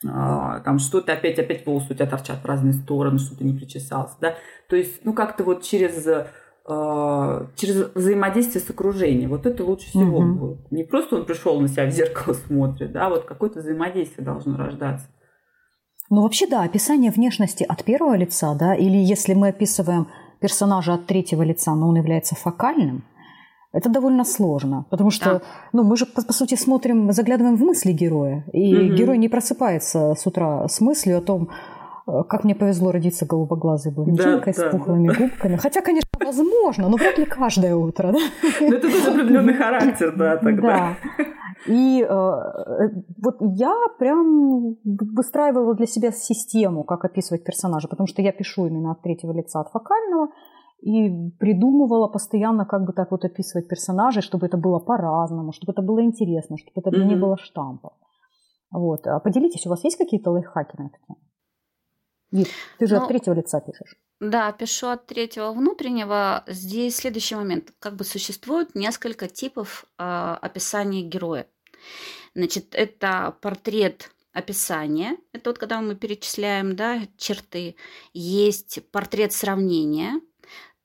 А, 0.07 0.61
там 0.61 0.79
что-то 0.79 1.13
опять, 1.13 1.39
опять 1.39 1.67
волосы 1.67 1.89
у 1.91 1.95
тебя 1.95 2.07
торчат 2.07 2.39
в 2.39 2.47
разные 2.47 2.73
стороны, 2.73 3.19
что-то 3.19 3.45
не 3.45 3.53
причесался, 3.53 4.15
да, 4.21 4.35
то 4.69 4.77
есть, 4.77 5.05
ну, 5.05 5.13
как-то 5.13 5.43
вот 5.43 5.65
через, 5.65 6.07
э, 6.07 7.47
через 7.57 7.95
взаимодействие 7.95 8.63
с 8.63 8.71
окружением, 8.71 9.31
вот 9.31 9.45
это 9.45 9.65
лучше 9.65 9.89
всего 9.89 10.19
угу. 10.19 10.33
будет. 10.35 10.71
Не 10.71 10.85
просто 10.85 11.17
он 11.17 11.25
пришел 11.25 11.61
на 11.61 11.67
себя 11.67 11.87
в 11.87 11.91
зеркало 11.91 12.35
смотрит, 12.47 12.93
да, 12.93 13.09
вот 13.09 13.25
какое-то 13.25 13.59
взаимодействие 13.59 14.25
должно 14.25 14.57
рождаться. 14.57 15.09
Ну, 16.11 16.23
вообще, 16.23 16.47
да, 16.47 16.63
описание 16.63 17.11
внешности 17.11 17.65
от 17.69 17.85
первого 17.85 18.17
лица, 18.17 18.55
да, 18.55 18.75
или 18.75 18.97
если 18.97 19.35
мы 19.35 19.49
описываем 19.49 20.09
персонажа 20.41 20.95
от 20.95 21.07
третьего 21.07 21.43
лица, 21.43 21.75
но 21.75 21.89
он 21.89 21.97
является 21.97 22.37
фокальным, 22.37 23.05
это 23.73 23.91
довольно 23.91 24.25
сложно, 24.25 24.87
потому 24.91 25.11
что, 25.11 25.25
да. 25.25 25.41
ну, 25.73 25.85
мы 25.85 25.97
же 25.97 26.07
по, 26.07 26.23
по 26.23 26.33
сути 26.33 26.55
смотрим, 26.55 27.13
заглядываем 27.13 27.57
в 27.57 27.63
мысли 27.63 27.93
героя, 27.93 28.45
и 28.53 28.75
угу. 28.75 28.95
герой 28.95 29.19
не 29.19 29.29
просыпается 29.29 30.15
с 30.15 30.27
утра 30.27 30.67
с 30.69 30.81
мыслью 30.81 31.19
о 31.19 31.21
том, 31.21 31.51
э, 32.07 32.23
как 32.29 32.45
мне 32.45 32.55
повезло 32.55 32.93
родиться 32.93 33.27
голубоглазой 33.27 33.93
блондинкой 33.93 34.55
да, 34.57 34.69
с 34.69 34.71
пухлыми 34.71 35.09
да. 35.09 35.15
губками. 35.15 35.57
Хотя, 35.57 35.83
конечно, 35.83 36.09
возможно, 36.19 36.89
но 36.89 36.97
вряд 36.97 37.19
ли 37.19 37.27
каждое 37.27 37.77
утро, 37.77 38.13
да? 38.13 38.19
Ну, 38.61 38.73
это 38.73 38.91
тоже 38.91 39.11
определенный 39.11 39.55
характер, 39.55 40.15
да, 40.17 40.37
тогда. 40.39 40.97
Да. 41.19 41.25
И 41.67 42.03
э, 42.03 42.07
э, 42.07 42.89
вот 43.23 43.37
я 43.41 43.75
прям 43.99 44.77
выстраивала 44.85 45.75
для 45.75 45.87
себя 45.87 46.11
систему, 46.11 46.85
как 46.85 47.05
описывать 47.05 47.45
персонажа, 47.45 47.89
потому 47.89 48.07
что 48.07 48.23
я 48.23 48.33
пишу 48.33 48.67
именно 48.67 48.93
от 48.93 49.03
третьего 49.03 49.33
лица, 49.33 49.61
от 49.61 49.69
фокального, 49.71 50.29
и 50.81 51.31
придумывала 51.39 52.09
постоянно, 52.09 52.65
как 52.65 52.85
бы 52.85 52.93
так 52.93 53.11
вот 53.11 53.25
описывать 53.25 53.69
персонажей, 53.69 54.23
чтобы 54.23 54.47
это 54.47 54.57
было 54.57 54.79
по-разному, 54.79 55.53
чтобы 55.53 55.73
это 55.73 55.83
было 55.83 56.03
интересно, 56.03 56.57
чтобы 56.57 56.81
это 56.81 56.91
mm-hmm. 56.91 57.05
не 57.05 57.17
было 57.17 57.37
штампов. 57.37 57.93
Вот. 58.71 59.07
А 59.07 59.19
поделитесь, 59.21 59.67
у 59.67 59.71
вас 59.71 59.85
есть 59.85 59.97
какие-то 59.97 60.31
лайфхаки 60.31 60.77
на 60.79 60.87
это? 60.87 60.99
Вид, 62.31 62.49
ты 62.79 62.87
же 62.87 62.97
ну, 62.97 63.03
от 63.03 63.09
третьего 63.09 63.35
лица 63.35 63.61
пишешь. 63.61 63.97
Да, 64.21 64.53
пишу 64.53 64.89
от 64.89 65.07
третьего 65.07 65.53
внутреннего. 65.53 66.45
Здесь 66.47 66.97
следующий 66.97 67.37
момент. 67.37 67.73
Как 67.79 67.97
бы 67.97 68.05
существует 68.05 68.75
несколько 68.75 69.29
типов 69.29 69.87
э, 69.99 70.03
описания 70.03 71.03
героя. 71.03 71.47
Значит, 72.35 72.75
это 72.75 73.35
портрет 73.41 74.11
описания. 74.33 75.17
Это 75.33 75.51
вот 75.51 75.59
когда 75.59 75.81
мы 75.81 75.95
перечисляем 75.95 76.77
да, 76.77 77.01
черты. 77.17 77.77
Есть 78.13 78.81
портрет 78.91 79.33
сравнения. 79.33 80.21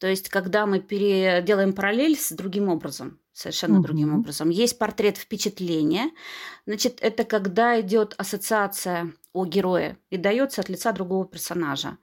То 0.04 0.10
есть, 0.10 0.28
когда 0.28 0.66
мы 0.66 0.82
переделаем 0.82 1.72
параллель 1.72 2.18
с 2.18 2.34
другим 2.34 2.68
образом, 2.68 3.22
совершенно 3.32 3.76
угу. 3.76 3.88
другим 3.88 4.14
образом. 4.14 4.50
Есть 4.50 4.78
портрет 4.78 5.16
впечатления. 5.16 6.12
Значит, 6.66 6.98
это 7.00 7.24
когда 7.24 7.80
идет 7.80 8.14
ассоциация 8.18 9.14
о 9.32 9.46
герое 9.46 9.98
и 10.10 10.18
дается 10.18 10.60
от 10.60 10.68
лица 10.68 10.92
другого 10.92 11.26
персонажа. 11.26 12.00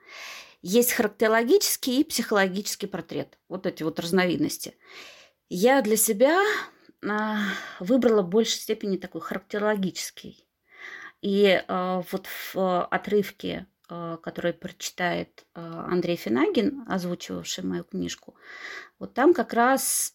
Есть 0.62 0.92
характерологический 0.92 2.00
и 2.00 2.04
психологический 2.04 2.86
портрет. 2.86 3.38
Вот 3.50 3.66
эти 3.66 3.82
вот 3.82 4.00
разновидности. 4.00 4.78
Я 5.50 5.82
для 5.82 5.98
себя 5.98 6.40
а, 7.06 7.40
выбрала 7.80 8.22
в 8.22 8.30
большей 8.30 8.60
степени 8.60 8.96
такой 8.96 9.20
характерологический. 9.20 10.46
И 11.20 11.62
а, 11.68 12.02
вот 12.10 12.26
в 12.54 12.86
отрывке, 12.86 13.66
а, 13.66 13.69
который 14.22 14.52
прочитает 14.52 15.44
Андрей 15.54 16.16
Финагин, 16.16 16.84
озвучивавший 16.88 17.64
мою 17.64 17.84
книжку, 17.84 18.36
вот 18.98 19.14
там 19.14 19.34
как 19.34 19.52
раз 19.52 20.14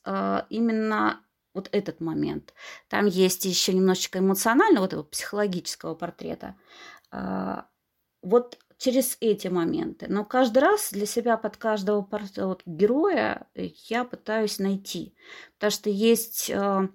именно 0.49 1.21
вот 1.53 1.69
этот 1.71 2.01
момент. 2.01 2.53
Там 2.87 3.05
есть 3.05 3.45
еще 3.45 3.73
немножечко 3.73 4.19
эмоционального, 4.19 4.83
вот 4.83 4.93
этого 4.93 5.03
психологического 5.03 5.95
портрета. 5.95 6.55
Вот 8.21 8.57
через 8.77 9.17
эти 9.21 9.47
моменты. 9.47 10.07
Но 10.09 10.25
каждый 10.25 10.59
раз 10.59 10.91
для 10.91 11.05
себя 11.05 11.37
под 11.37 11.55
каждого 11.57 12.07
вот, 12.37 12.61
героя 12.65 13.47
я 13.53 14.03
пытаюсь 14.03 14.59
найти. 14.59 15.15
Потому 15.53 15.71
что 15.71 15.89
есть 15.89 16.49
э, 16.49 16.89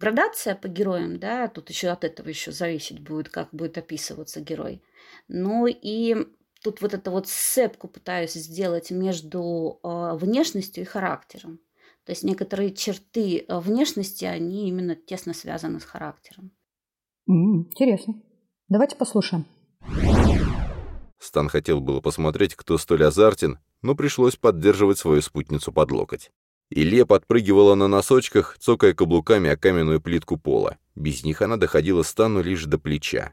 градация 0.00 0.56
по 0.56 0.66
героям, 0.66 1.20
да, 1.20 1.46
тут 1.46 1.70
еще 1.70 1.90
от 1.90 2.02
этого 2.02 2.28
еще 2.28 2.50
зависеть 2.50 2.98
будет, 3.00 3.28
как 3.28 3.50
будет 3.52 3.78
описываться 3.78 4.40
герой. 4.40 4.82
Ну 5.32 5.68
и 5.68 6.16
тут 6.60 6.82
вот 6.82 6.92
эту 6.92 7.12
вот 7.12 7.28
сцепку 7.28 7.86
пытаюсь 7.86 8.32
сделать 8.32 8.90
между 8.90 9.78
э, 9.80 10.16
внешностью 10.16 10.82
и 10.82 10.86
характером. 10.86 11.60
То 12.04 12.10
есть 12.10 12.24
некоторые 12.24 12.74
черты 12.74 13.44
э, 13.46 13.60
внешности, 13.60 14.24
они 14.24 14.68
именно 14.68 14.96
тесно 14.96 15.32
связаны 15.32 15.78
с 15.78 15.84
характером. 15.84 16.50
Интересно. 17.28 18.20
Давайте 18.68 18.96
послушаем. 18.96 19.46
Стан 21.20 21.48
хотел 21.48 21.80
было 21.80 22.00
посмотреть, 22.00 22.56
кто 22.56 22.76
столь 22.76 23.04
азартен, 23.04 23.60
но 23.82 23.94
пришлось 23.94 24.34
поддерживать 24.34 24.98
свою 24.98 25.22
спутницу 25.22 25.72
под 25.72 25.92
локоть. 25.92 26.32
Илья 26.70 27.06
подпрыгивала 27.06 27.76
на 27.76 27.86
носочках, 27.86 28.56
цокая 28.58 28.94
каблуками 28.94 29.48
о 29.48 29.56
каменную 29.56 30.00
плитку 30.00 30.36
пола. 30.36 30.76
Без 30.96 31.22
них 31.22 31.40
она 31.40 31.56
доходила 31.56 32.02
Стану 32.02 32.42
лишь 32.42 32.64
до 32.64 32.78
плеча. 32.78 33.32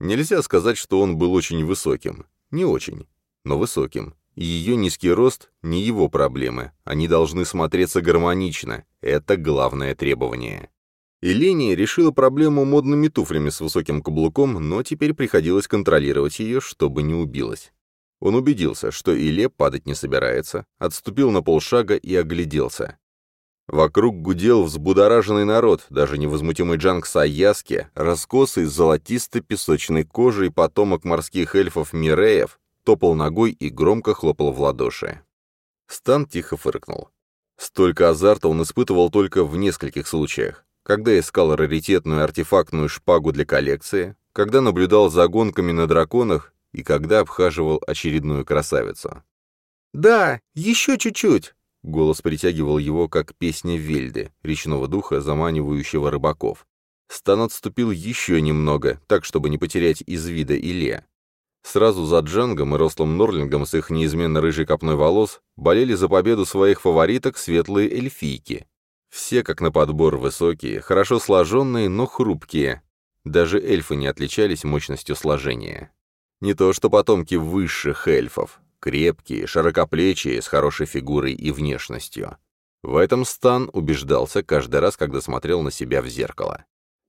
Нельзя 0.00 0.42
сказать, 0.42 0.78
что 0.78 1.00
он 1.00 1.16
был 1.16 1.32
очень 1.32 1.64
высоким. 1.64 2.26
Не 2.50 2.64
очень, 2.64 3.06
но 3.44 3.58
высоким. 3.58 4.14
Ее 4.36 4.76
низкий 4.76 5.10
рост— 5.10 5.50
не 5.62 5.82
его 5.82 6.08
проблемы. 6.08 6.72
Они 6.84 7.08
должны 7.08 7.44
смотреться 7.44 8.00
гармонично. 8.00 8.84
Это 9.00 9.36
главное 9.36 9.96
требование. 9.96 10.70
И 11.20 11.32
Леня 11.32 11.74
решила 11.74 12.12
проблему 12.12 12.64
модными 12.64 13.08
туфлями 13.08 13.50
с 13.50 13.60
высоким 13.60 14.00
каблуком, 14.00 14.52
но 14.68 14.84
теперь 14.84 15.14
приходилось 15.14 15.66
контролировать 15.66 16.38
ее, 16.38 16.60
чтобы 16.60 17.02
не 17.02 17.14
убилась. 17.14 17.72
Он 18.20 18.36
убедился, 18.36 18.92
что 18.92 19.12
Иле 19.12 19.48
падать 19.48 19.86
не 19.86 19.94
собирается, 19.94 20.64
отступил 20.78 21.32
на 21.32 21.42
полшага 21.42 21.96
и 21.96 22.14
огляделся. 22.14 22.98
Вокруг 23.68 24.20
гудел 24.20 24.64
взбудораженный 24.64 25.44
народ, 25.44 25.86
даже 25.90 26.18
невозмутимый 26.18 26.78
Джанг 26.78 27.06
Саяски, 27.06 27.88
раскосый 27.94 28.64
золотистой 28.64 29.42
песочной 29.42 30.04
кожей 30.04 30.50
потомок 30.50 31.04
морских 31.04 31.54
эльфов 31.54 31.92
Миреев, 31.92 32.58
топал 32.82 33.14
ногой 33.14 33.52
и 33.52 33.68
громко 33.68 34.14
хлопал 34.14 34.52
в 34.52 34.60
ладоши. 34.60 35.20
Стан 35.86 36.26
тихо 36.26 36.56
фыркнул. 36.56 37.10
Столько 37.56 38.08
азарта 38.08 38.48
он 38.48 38.62
испытывал 38.62 39.10
только 39.10 39.44
в 39.44 39.56
нескольких 39.56 40.08
случаях 40.08 40.64
когда 40.88 41.18
искал 41.18 41.54
раритетную 41.54 42.24
артефактную 42.24 42.88
шпагу 42.88 43.30
для 43.30 43.44
коллекции, 43.44 44.16
когда 44.32 44.62
наблюдал 44.62 45.10
за 45.10 45.28
гонками 45.28 45.70
на 45.70 45.86
драконах 45.86 46.54
и 46.72 46.82
когда 46.82 47.20
обхаживал 47.20 47.82
очередную 47.86 48.46
красавицу. 48.46 49.22
«Да, 49.92 50.40
еще 50.54 50.96
чуть-чуть!» 50.96 51.54
Голос 51.82 52.22
притягивал 52.22 52.78
его, 52.78 53.08
как 53.08 53.34
песня 53.34 53.76
Вельды, 53.76 54.32
речного 54.42 54.88
духа, 54.88 55.20
заманивающего 55.20 56.10
рыбаков. 56.10 56.66
Стан 57.08 57.40
отступил 57.42 57.90
еще 57.90 58.40
немного, 58.40 59.00
так, 59.06 59.24
чтобы 59.24 59.48
не 59.48 59.58
потерять 59.58 60.02
из 60.06 60.26
вида 60.26 60.58
Илья. 60.58 61.06
Сразу 61.62 62.04
за 62.06 62.20
Джангом 62.20 62.74
и 62.74 62.78
рослым 62.78 63.16
Норлингом 63.16 63.66
с 63.66 63.74
их 63.74 63.90
неизменно 63.90 64.40
рыжей 64.40 64.66
копной 64.66 64.96
волос 64.96 65.40
болели 65.56 65.94
за 65.94 66.08
победу 66.08 66.44
своих 66.44 66.80
фавориток 66.80 67.36
светлые 67.38 67.90
эльфийки, 67.90 68.66
все, 69.10 69.42
как 69.42 69.60
на 69.60 69.72
подбор, 69.72 70.16
высокие, 70.16 70.80
хорошо 70.80 71.18
сложенные, 71.18 71.88
но 71.88 72.06
хрупкие. 72.06 72.82
Даже 73.24 73.58
эльфы 73.58 73.96
не 73.96 74.06
отличались 74.06 74.64
мощностью 74.64 75.16
сложения. 75.16 75.92
Не 76.40 76.54
то 76.54 76.72
что 76.72 76.90
потомки 76.90 77.34
высших 77.34 78.06
эльфов. 78.06 78.60
Крепкие, 78.80 79.46
широкоплечие, 79.46 80.40
с 80.40 80.46
хорошей 80.46 80.86
фигурой 80.86 81.32
и 81.32 81.50
внешностью. 81.50 82.36
В 82.82 82.96
этом 82.96 83.24
Стан 83.24 83.70
убеждался 83.72 84.42
каждый 84.42 84.80
раз, 84.80 84.96
когда 84.96 85.20
смотрел 85.20 85.62
на 85.62 85.70
себя 85.70 86.00
в 86.00 86.06
зеркало. 86.06 86.64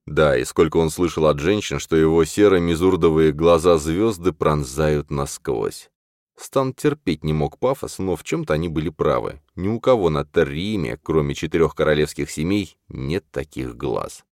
Да, 0.06 0.36
и 0.36 0.44
сколько 0.44 0.78
он 0.78 0.90
слышал 0.90 1.26
от 1.26 1.38
женщин, 1.38 1.78
что 1.78 1.94
его 1.94 2.24
серо-мизурдовые 2.24 3.32
глаза 3.32 3.78
звезды 3.78 4.32
пронзают 4.32 5.10
насквозь. 5.10 5.90
Стан 6.36 6.72
терпеть 6.72 7.22
не 7.22 7.32
мог 7.32 7.58
пафос, 7.58 7.98
но 7.98 8.16
в 8.16 8.24
чем-то 8.24 8.54
они 8.54 8.68
были 8.68 8.88
правы. 8.88 9.40
Ни 9.56 9.68
у 9.68 9.78
кого 9.78 10.10
на 10.10 10.24
Терриме, 10.24 10.98
кроме 11.02 11.34
четырех 11.34 11.74
королевских 11.74 12.30
семей, 12.30 12.76
нет 12.88 13.24
таких 13.30 13.76
глаз. 13.76 14.24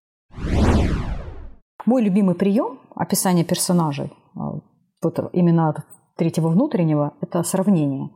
Мой 1.85 2.03
любимый 2.03 2.35
прием 2.35 2.81
описания 2.95 3.45
персонажей, 3.45 4.13
а, 4.35 4.59
вот 5.03 5.31
именно 5.33 5.85
третьего 6.19 6.49
внутреннего, 6.49 7.15
это 7.21 7.43
сравнение. 7.43 8.11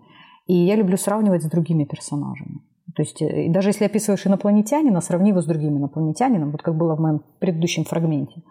И 0.46 0.54
я 0.54 0.76
люблю 0.76 0.96
сравнивать 0.96 1.42
с 1.42 1.48
другими 1.48 1.84
персонажами. 1.84 2.60
То 2.94 3.02
есть 3.02 3.22
э, 3.22 3.48
даже 3.48 3.70
если 3.70 3.86
описываешь 3.86 4.26
инопланетянина, 4.26 5.00
сравни 5.00 5.30
его 5.30 5.40
с 5.40 5.46
другим 5.46 5.78
инопланетянином, 5.78 6.50
вот 6.50 6.62
как 6.62 6.76
было 6.76 6.96
в 6.96 7.00
моем 7.00 7.22
предыдущем 7.38 7.84
фрагменте. 7.84 8.42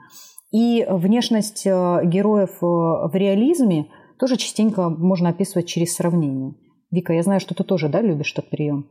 И 0.52 0.86
внешность 0.90 1.68
э, 1.68 2.02
героев 2.06 2.58
э, 2.62 2.66
в 2.66 3.12
реализме– 3.14 3.88
тоже 4.22 4.38
частенько 4.38 4.88
можно 4.88 5.30
описывать 5.30 5.68
через 5.68 5.96
сравнение. 5.96 6.54
Вика, 6.92 7.12
я 7.12 7.24
знаю, 7.24 7.40
что 7.40 7.56
ты 7.56 7.64
тоже, 7.64 7.90
да, 7.90 8.02
любишь 8.02 8.34
этот 8.34 8.52
прием? 8.52 8.88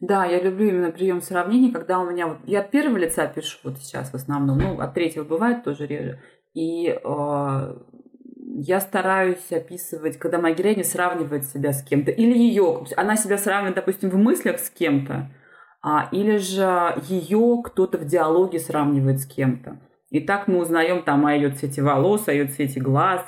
Да, 0.00 0.24
я 0.24 0.42
люблю 0.42 0.68
именно 0.68 0.90
прием 0.90 1.22
сравнений, 1.22 1.70
когда 1.70 2.00
у 2.00 2.10
меня 2.10 2.26
вот 2.26 2.38
я 2.44 2.58
от 2.58 2.72
первого 2.72 2.98
лица 2.98 3.28
пишу 3.28 3.58
вот 3.62 3.78
сейчас 3.78 4.10
в 4.10 4.14
основном, 4.14 4.58
ну 4.58 4.80
от 4.80 4.92
третьего 4.92 5.22
бывает 5.22 5.62
тоже 5.62 5.86
реже, 5.86 6.20
и 6.54 6.88
я 8.56 8.80
стараюсь 8.80 9.50
описывать, 9.50 10.16
когда 10.16 10.38
моя 10.38 10.54
сравнивает 10.84 11.44
себя 11.44 11.72
с 11.72 11.82
кем-то, 11.82 12.12
или 12.12 12.38
ее, 12.38 12.84
она 12.96 13.16
себя 13.16 13.36
сравнивает, 13.36 13.74
допустим, 13.74 14.10
в 14.10 14.16
мыслях 14.16 14.60
с 14.60 14.70
кем-то, 14.70 15.30
а, 15.82 16.08
или 16.12 16.36
же 16.36 16.94
ее 17.08 17.60
кто-то 17.64 17.98
в 17.98 18.06
диалоге 18.06 18.60
сравнивает 18.60 19.20
с 19.20 19.26
кем-то. 19.26 19.80
И 20.10 20.20
так 20.20 20.46
мы 20.46 20.60
узнаем 20.60 21.02
там 21.02 21.26
о 21.26 21.34
ее 21.34 21.50
цвете 21.50 21.82
волос, 21.82 22.28
о 22.28 22.32
ее 22.32 22.46
цвете 22.46 22.80
глаз, 22.80 23.26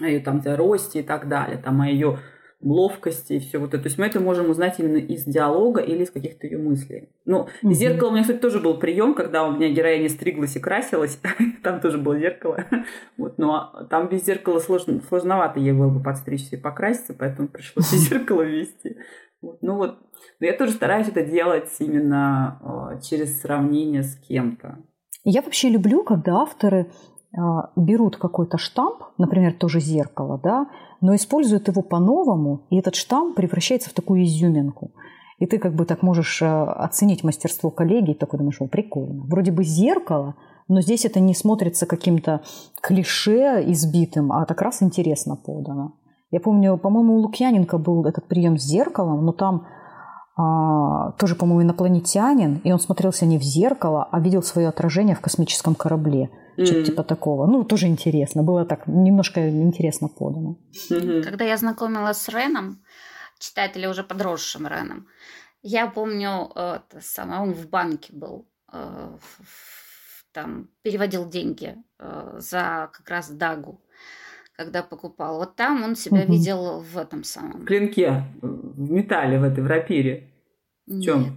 о 0.00 0.06
ее 0.06 0.20
там 0.20 0.40
росте 0.44 1.00
и 1.00 1.02
так 1.02 1.28
далее, 1.28 1.58
там 1.58 1.82
о 1.82 1.88
ее 1.88 2.18
ловкости 2.60 3.34
и 3.34 3.38
все 3.38 3.58
вот 3.58 3.74
это. 3.74 3.84
То 3.84 3.86
есть 3.86 3.98
мы 3.98 4.06
это 4.06 4.20
можем 4.20 4.50
узнать 4.50 4.78
именно 4.78 4.96
из 4.96 5.24
диалога 5.24 5.80
или 5.80 6.02
из 6.02 6.10
каких-то 6.10 6.46
ее 6.46 6.58
мыслей. 6.58 7.08
Ну, 7.24 7.48
mm-hmm. 7.62 7.72
зеркало 7.72 8.08
у 8.08 8.12
меня, 8.12 8.22
кстати, 8.22 8.38
тоже 8.38 8.58
был 8.58 8.78
прием, 8.78 9.14
когда 9.14 9.46
у 9.46 9.52
меня 9.52 9.68
героиня 9.70 10.08
стриглась 10.08 10.56
и 10.56 10.60
красилась. 10.60 11.20
там 11.62 11.80
тоже 11.80 11.98
было 11.98 12.18
зеркало. 12.18 12.64
вот, 13.16 13.38
но 13.38 13.86
там 13.90 14.08
без 14.08 14.24
зеркала 14.24 14.58
сложно, 14.58 15.00
сложновато 15.08 15.60
ей 15.60 15.72
было 15.72 15.88
бы 15.88 16.02
подстричься 16.02 16.56
и 16.56 16.60
покраситься, 16.60 17.14
поэтому 17.14 17.48
пришлось 17.48 17.90
зеркало 17.90 18.42
ввести. 18.42 18.96
Вот, 19.40 19.58
ну 19.62 19.76
вот, 19.76 19.98
но 20.40 20.46
я 20.46 20.52
тоже 20.52 20.72
стараюсь 20.72 21.08
это 21.08 21.24
делать 21.24 21.70
именно 21.78 22.60
э, 22.96 23.00
через 23.02 23.40
сравнение 23.40 24.02
с 24.02 24.16
кем-то. 24.16 24.78
Я 25.22 25.42
вообще 25.42 25.68
люблю, 25.68 26.02
когда 26.02 26.38
авторы 26.38 26.90
берут 27.76 28.16
какой-то 28.16 28.58
штамп, 28.58 29.02
например, 29.18 29.52
тоже 29.52 29.80
зеркало, 29.80 30.40
да, 30.42 30.66
но 31.00 31.14
используют 31.14 31.68
его 31.68 31.82
по-новому, 31.82 32.66
и 32.70 32.78
этот 32.78 32.94
штамп 32.94 33.36
превращается 33.36 33.90
в 33.90 33.92
такую 33.92 34.24
изюминку. 34.24 34.92
И 35.38 35.46
ты 35.46 35.58
как 35.58 35.74
бы 35.74 35.84
так 35.84 36.02
можешь 36.02 36.42
э, 36.42 36.46
оценить 36.46 37.22
мастерство 37.22 37.70
коллеги, 37.70 38.10
и 38.10 38.14
такой 38.14 38.38
думаешь, 38.38 38.60
о, 38.60 38.66
прикольно. 38.66 39.22
Вроде 39.24 39.52
бы 39.52 39.62
зеркало, 39.62 40.34
но 40.66 40.80
здесь 40.80 41.04
это 41.04 41.20
не 41.20 41.34
смотрится 41.34 41.86
каким-то 41.86 42.40
клише 42.80 43.62
избитым, 43.70 44.32
а 44.32 44.44
так 44.46 44.60
раз 44.60 44.82
интересно 44.82 45.36
подано. 45.36 45.94
Я 46.30 46.40
помню, 46.40 46.76
по-моему, 46.76 47.14
у 47.14 47.18
Лукьяненко 47.20 47.78
был 47.78 48.04
этот 48.04 48.26
прием 48.26 48.58
с 48.58 48.62
зеркалом, 48.62 49.24
но 49.24 49.32
там 49.32 49.66
а, 50.40 51.10
тоже, 51.18 51.34
по-моему, 51.34 51.62
инопланетянин, 51.62 52.60
и 52.62 52.70
он 52.70 52.78
смотрелся 52.78 53.26
не 53.26 53.38
в 53.38 53.42
зеркало, 53.42 54.08
а 54.12 54.20
видел 54.20 54.42
свое 54.44 54.68
отражение 54.68 55.16
в 55.16 55.20
космическом 55.20 55.74
корабле. 55.74 56.30
Mm-hmm. 56.56 56.64
Что-то 56.64 56.84
типа 56.84 57.02
такого. 57.02 57.46
Ну, 57.46 57.64
тоже 57.64 57.88
интересно. 57.88 58.44
Было 58.44 58.64
так 58.64 58.86
немножко 58.86 59.48
интересно 59.48 60.08
подано. 60.08 60.56
Mm-hmm. 60.90 61.22
Когда 61.24 61.44
я 61.44 61.56
знакомилась 61.56 62.18
с 62.18 62.28
Реном, 62.28 62.78
читателем 63.40 63.90
уже 63.90 64.04
подросшим 64.04 64.68
Реном, 64.68 65.08
я 65.62 65.88
помню, 65.88 66.52
э, 66.54 66.78
это 66.88 67.00
самое, 67.00 67.40
он 67.42 67.52
в 67.52 67.68
банке 67.68 68.12
был, 68.12 68.48
э, 68.72 69.18
там 70.30 70.68
переводил 70.82 71.28
деньги 71.28 71.74
э, 71.98 72.36
за 72.38 72.90
как 72.92 73.10
раз 73.10 73.28
Дагу 73.28 73.80
когда 74.58 74.82
покупал. 74.82 75.38
Вот 75.38 75.54
там 75.54 75.84
он 75.84 75.94
себя 75.94 76.22
угу. 76.22 76.32
видел 76.32 76.80
в 76.80 76.98
этом 76.98 77.22
самом. 77.22 77.62
В 77.62 77.64
клинке, 77.64 78.24
в 78.42 78.90
металле, 78.90 79.38
в 79.38 79.44
этой, 79.44 79.62
в 79.62 79.66
рапире. 79.68 80.30
В 80.86 81.00
чем? 81.00 81.22
Нет. 81.22 81.32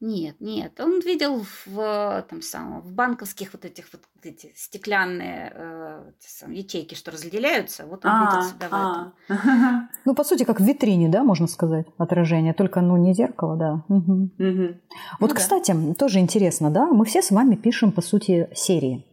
Нет, 0.00 0.36
нет, 0.40 0.78
он 0.80 1.00
видел 1.00 1.42
в 1.64 2.26
там 2.28 2.42
самом 2.42 2.82
в 2.82 2.92
банковских 2.92 3.54
вот 3.54 3.64
этих 3.64 3.86
вот 3.90 4.02
эти 4.22 4.52
стеклянные 4.54 5.50
э, 5.54 6.12
сам, 6.20 6.50
ячейки, 6.50 6.94
что 6.94 7.10
разделяются. 7.10 7.86
Вот 7.86 8.04
он 8.04 8.10
а, 8.10 8.26
видел 8.26 8.42
себя 8.50 8.68
а. 8.70 9.12
в 9.28 9.32
этом. 9.32 9.88
Ну 10.04 10.14
по 10.14 10.24
сути 10.24 10.44
как 10.44 10.60
в 10.60 10.64
витрине, 10.64 11.08
да, 11.08 11.22
можно 11.22 11.46
сказать, 11.46 11.86
отражение, 11.96 12.52
только 12.52 12.82
ну 12.82 12.98
не 12.98 13.14
зеркало, 13.14 13.56
да. 13.56 13.84
Угу. 13.88 14.12
Угу. 14.38 14.74
Вот, 15.20 15.30
ну, 15.30 15.34
кстати, 15.34 15.72
да. 15.72 15.94
тоже 15.94 16.18
интересно, 16.18 16.70
да, 16.70 16.86
мы 16.88 17.06
все 17.06 17.22
с 17.22 17.30
вами 17.30 17.54
пишем 17.54 17.90
по 17.90 18.02
сути 18.02 18.50
серии 18.54 19.06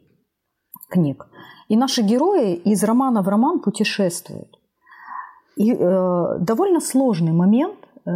книг. 0.90 1.26
И 1.72 1.78
наши 1.78 2.02
герои 2.02 2.56
из 2.56 2.84
романа 2.84 3.22
в 3.22 3.30
роман 3.30 3.60
путешествуют. 3.60 4.60
И 5.56 5.72
э, 5.72 6.38
довольно 6.40 6.82
сложный 6.82 7.32
момент, 7.32 7.78
э, 8.06 8.12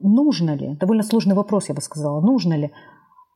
нужно 0.00 0.54
ли, 0.54 0.76
довольно 0.76 1.02
сложный 1.02 1.34
вопрос, 1.34 1.68
я 1.68 1.74
бы 1.74 1.80
сказала, 1.80 2.20
нужно 2.20 2.54
ли 2.54 2.70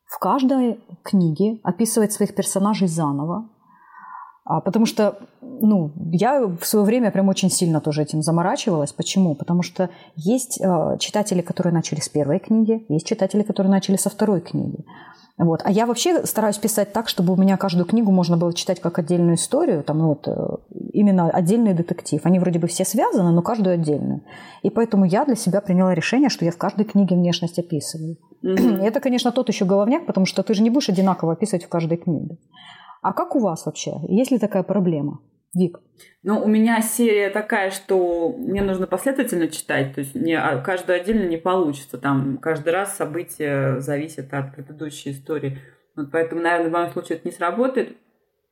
в 0.06 0.18
каждой 0.20 0.78
книге 1.02 1.58
описывать 1.64 2.12
своих 2.12 2.36
персонажей 2.36 2.86
заново, 2.86 3.48
а, 4.44 4.60
потому 4.60 4.86
что 4.86 5.18
ну, 5.40 5.90
я 6.12 6.46
в 6.46 6.64
свое 6.64 6.84
время 6.84 7.10
прям 7.10 7.28
очень 7.28 7.50
сильно 7.50 7.80
тоже 7.80 8.02
этим 8.02 8.22
заморачивалась. 8.22 8.92
Почему? 8.92 9.34
Потому 9.34 9.62
что 9.62 9.90
есть 10.14 10.60
э, 10.60 10.98
читатели, 11.00 11.42
которые 11.42 11.72
начали 11.72 11.98
с 11.98 12.08
первой 12.08 12.38
книги, 12.38 12.86
есть 12.88 13.06
читатели, 13.08 13.42
которые 13.42 13.72
начали 13.72 13.96
со 13.96 14.08
второй 14.08 14.40
книги. 14.40 14.84
Вот. 15.38 15.60
А 15.64 15.70
я 15.70 15.86
вообще 15.86 16.26
стараюсь 16.26 16.58
писать 16.58 16.92
так, 16.92 17.08
чтобы 17.08 17.32
у 17.32 17.36
меня 17.36 17.56
каждую 17.56 17.86
книгу 17.86 18.10
можно 18.10 18.36
было 18.36 18.52
читать 18.52 18.80
как 18.80 18.98
отдельную 18.98 19.36
историю, 19.36 19.84
там, 19.84 19.98
ну, 19.98 20.08
вот, 20.08 20.26
э, 20.26 20.56
именно 20.92 21.30
отдельный 21.30 21.74
детектив. 21.74 22.20
Они 22.24 22.40
вроде 22.40 22.58
бы 22.58 22.66
все 22.66 22.84
связаны, 22.84 23.30
но 23.30 23.40
каждую 23.40 23.74
отдельную. 23.74 24.22
И 24.62 24.70
поэтому 24.70 25.04
я 25.04 25.24
для 25.24 25.36
себя 25.36 25.60
приняла 25.60 25.94
решение, 25.94 26.28
что 26.28 26.44
я 26.44 26.50
в 26.50 26.58
каждой 26.58 26.84
книге 26.84 27.14
внешность 27.14 27.58
описываю. 27.58 28.16
Mm-hmm. 28.42 28.82
И 28.82 28.84
это, 28.84 28.98
конечно, 29.00 29.30
тот 29.30 29.48
еще 29.48 29.64
головняк, 29.64 30.06
потому 30.06 30.26
что 30.26 30.42
ты 30.42 30.54
же 30.54 30.62
не 30.62 30.70
будешь 30.70 30.88
одинаково 30.88 31.34
описывать 31.34 31.64
в 31.64 31.68
каждой 31.68 31.98
книге. 31.98 32.36
А 33.00 33.12
как 33.12 33.36
у 33.36 33.38
вас 33.38 33.64
вообще? 33.64 34.00
Есть 34.08 34.32
ли 34.32 34.38
такая 34.38 34.64
проблема? 34.64 35.20
Вик? 35.54 35.80
Ну, 36.22 36.42
у 36.42 36.48
меня 36.48 36.80
серия 36.82 37.30
такая, 37.30 37.70
что 37.70 38.34
мне 38.36 38.62
нужно 38.62 38.86
последовательно 38.86 39.48
читать, 39.48 39.94
то 39.94 40.00
есть 40.00 40.14
мне 40.14 40.38
а, 40.38 40.58
каждую 40.60 41.00
отдельно 41.00 41.26
не 41.26 41.38
получится. 41.38 41.98
Там 41.98 42.38
каждый 42.38 42.72
раз 42.72 42.96
события 42.96 43.80
зависят 43.80 44.32
от 44.34 44.54
предыдущей 44.54 45.12
истории. 45.12 45.58
Вот 45.96 46.10
поэтому, 46.12 46.42
наверное, 46.42 46.68
в 46.68 46.72
моем 46.72 46.90
случае 46.90 47.18
это 47.18 47.28
не 47.28 47.34
сработает. 47.34 47.96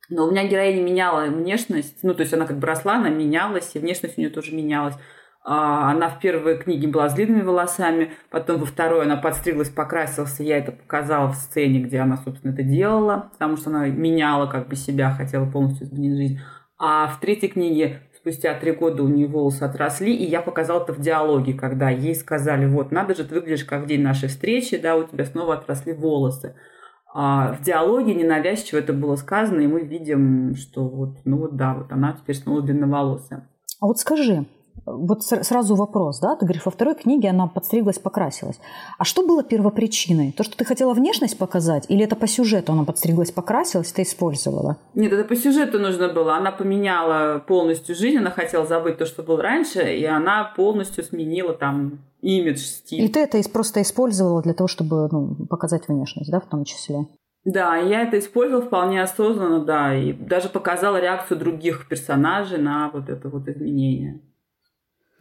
Но 0.09 0.25
у 0.25 0.31
меня 0.31 0.47
героиня 0.47 0.81
меняла 0.81 1.25
внешность, 1.25 1.99
ну, 2.01 2.13
то 2.13 2.21
есть 2.21 2.33
она 2.33 2.45
как 2.45 2.57
бы 2.57 2.67
росла, 2.67 2.95
она 2.95 3.09
менялась, 3.09 3.75
и 3.75 3.79
внешность 3.79 4.17
у 4.17 4.21
нее 4.21 4.29
тоже 4.29 4.55
менялась. 4.55 4.95
А, 5.43 5.91
она 5.91 6.09
в 6.09 6.19
первой 6.19 6.57
книге 6.57 6.87
была 6.87 7.09
с 7.09 7.13
длинными 7.13 7.41
волосами, 7.41 8.11
потом 8.29 8.59
во 8.59 8.65
второй 8.65 9.03
она 9.03 9.15
подстриглась, 9.17 9.69
покрасилась. 9.69 10.39
Я 10.39 10.57
это 10.57 10.73
показала 10.73 11.29
в 11.29 11.35
сцене, 11.35 11.79
где 11.79 11.99
она, 11.99 12.17
собственно, 12.17 12.53
это 12.53 12.63
делала, 12.63 13.29
потому 13.31 13.55
что 13.55 13.69
она 13.69 13.87
меняла 13.87 14.47
как 14.47 14.67
бы 14.67 14.75
себя, 14.75 15.13
хотела 15.13 15.45
полностью 15.49 15.87
изменить 15.87 16.17
жизнь. 16.17 16.39
А 16.79 17.07
в 17.07 17.19
третьей 17.19 17.49
книге 17.49 18.01
спустя 18.15 18.53
три 18.53 18.71
года 18.71 19.03
у 19.03 19.07
нее 19.07 19.27
волосы 19.27 19.63
отросли, 19.63 20.13
и 20.13 20.25
я 20.25 20.41
показала 20.41 20.83
это 20.83 20.93
в 20.93 20.99
диалоге, 20.99 21.53
когда 21.53 21.89
ей 21.89 22.13
сказали, 22.13 22.65
вот, 22.65 22.91
надо 22.91 23.15
же, 23.15 23.23
ты 23.23 23.35
выглядишь 23.35 23.63
как 23.65 23.83
в 23.83 23.87
день 23.87 24.01
нашей 24.01 24.29
встречи, 24.29 24.77
да, 24.77 24.95
у 24.95 25.03
тебя 25.03 25.25
снова 25.25 25.55
отросли 25.55 25.93
волосы. 25.93 26.55
А 27.13 27.53
в 27.53 27.63
диалоге 27.63 28.13
ненавязчиво 28.13 28.79
это 28.79 28.93
было 28.93 29.15
сказано, 29.15 29.61
и 29.61 29.67
мы 29.67 29.81
видим, 29.81 30.55
что 30.55 30.87
вот, 30.87 31.17
ну 31.25 31.37
вот 31.37 31.55
да, 31.55 31.73
вот 31.73 31.91
она 31.91 32.13
теперь 32.13 32.35
снова 32.35 32.61
длинноволосая. 32.61 33.47
А 33.79 33.85
вот 33.87 33.97
скажи, 33.97 34.45
вот 34.85 35.23
сразу 35.23 35.75
вопрос, 35.75 36.19
да, 36.19 36.35
ты 36.35 36.45
говоришь, 36.45 36.65
во 36.65 36.71
второй 36.71 36.95
книге 36.95 37.29
она 37.29 37.47
подстриглась, 37.47 37.99
покрасилась. 37.99 38.59
А 38.97 39.03
что 39.03 39.25
было 39.25 39.43
первопричиной? 39.43 40.31
То, 40.31 40.43
что 40.43 40.55
ты 40.55 40.65
хотела 40.65 40.93
внешность 40.93 41.37
показать, 41.37 41.85
или 41.89 42.03
это 42.03 42.15
по 42.15 42.27
сюжету 42.27 42.73
она 42.73 42.83
подстриглась, 42.83 43.31
покрасилась, 43.31 43.91
ты 43.91 44.03
использовала? 44.03 44.77
Нет, 44.93 45.11
это 45.11 45.23
по 45.23 45.35
сюжету 45.35 45.79
нужно 45.79 46.09
было. 46.09 46.35
Она 46.35 46.51
поменяла 46.51 47.39
полностью 47.39 47.95
жизнь, 47.95 48.17
она 48.17 48.31
хотела 48.31 48.65
забыть 48.65 48.97
то, 48.97 49.05
что 49.05 49.23
было 49.23 49.41
раньше, 49.41 49.81
и 49.81 50.05
она 50.05 50.51
полностью 50.55 51.03
сменила 51.03 51.53
там 51.53 51.99
имидж, 52.21 52.59
стиль. 52.59 53.03
И 53.03 53.07
ты 53.07 53.19
это 53.21 53.37
просто 53.49 53.81
использовала 53.81 54.41
для 54.41 54.53
того, 54.53 54.67
чтобы 54.67 55.07
ну, 55.11 55.35
показать 55.47 55.87
внешность, 55.87 56.31
да, 56.31 56.39
в 56.39 56.47
том 56.47 56.63
числе? 56.63 57.07
Да, 57.45 57.77
я 57.77 58.01
это 58.01 58.19
использовала 58.19 58.65
вполне 58.65 59.01
осознанно, 59.01 59.63
да, 59.63 59.95
и 59.95 60.11
даже 60.11 60.49
показала 60.49 60.99
реакцию 60.99 61.39
других 61.39 61.87
персонажей 61.87 62.57
на 62.57 62.89
вот 62.89 63.09
это 63.09 63.29
вот 63.29 63.47
изменение. 63.47 64.19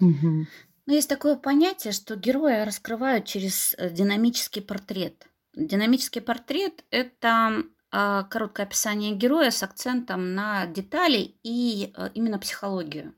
Угу. 0.00 0.46
Но 0.86 0.94
есть 0.94 1.08
такое 1.08 1.36
понятие, 1.36 1.92
что 1.92 2.16
героя 2.16 2.64
раскрывают 2.64 3.24
через 3.24 3.74
э, 3.76 3.90
динамический 3.90 4.62
портрет. 4.62 5.26
Динамический 5.54 6.20
портрет– 6.20 6.84
это 6.90 7.64
а, 7.90 8.24
короткое 8.24 8.66
описание 8.66 9.14
героя 9.14 9.50
с 9.50 9.62
акцентом 9.62 10.34
на 10.34 10.66
детали 10.66 11.36
и 11.42 11.92
э, 11.96 12.10
именно 12.14 12.38
психологию. 12.38 13.14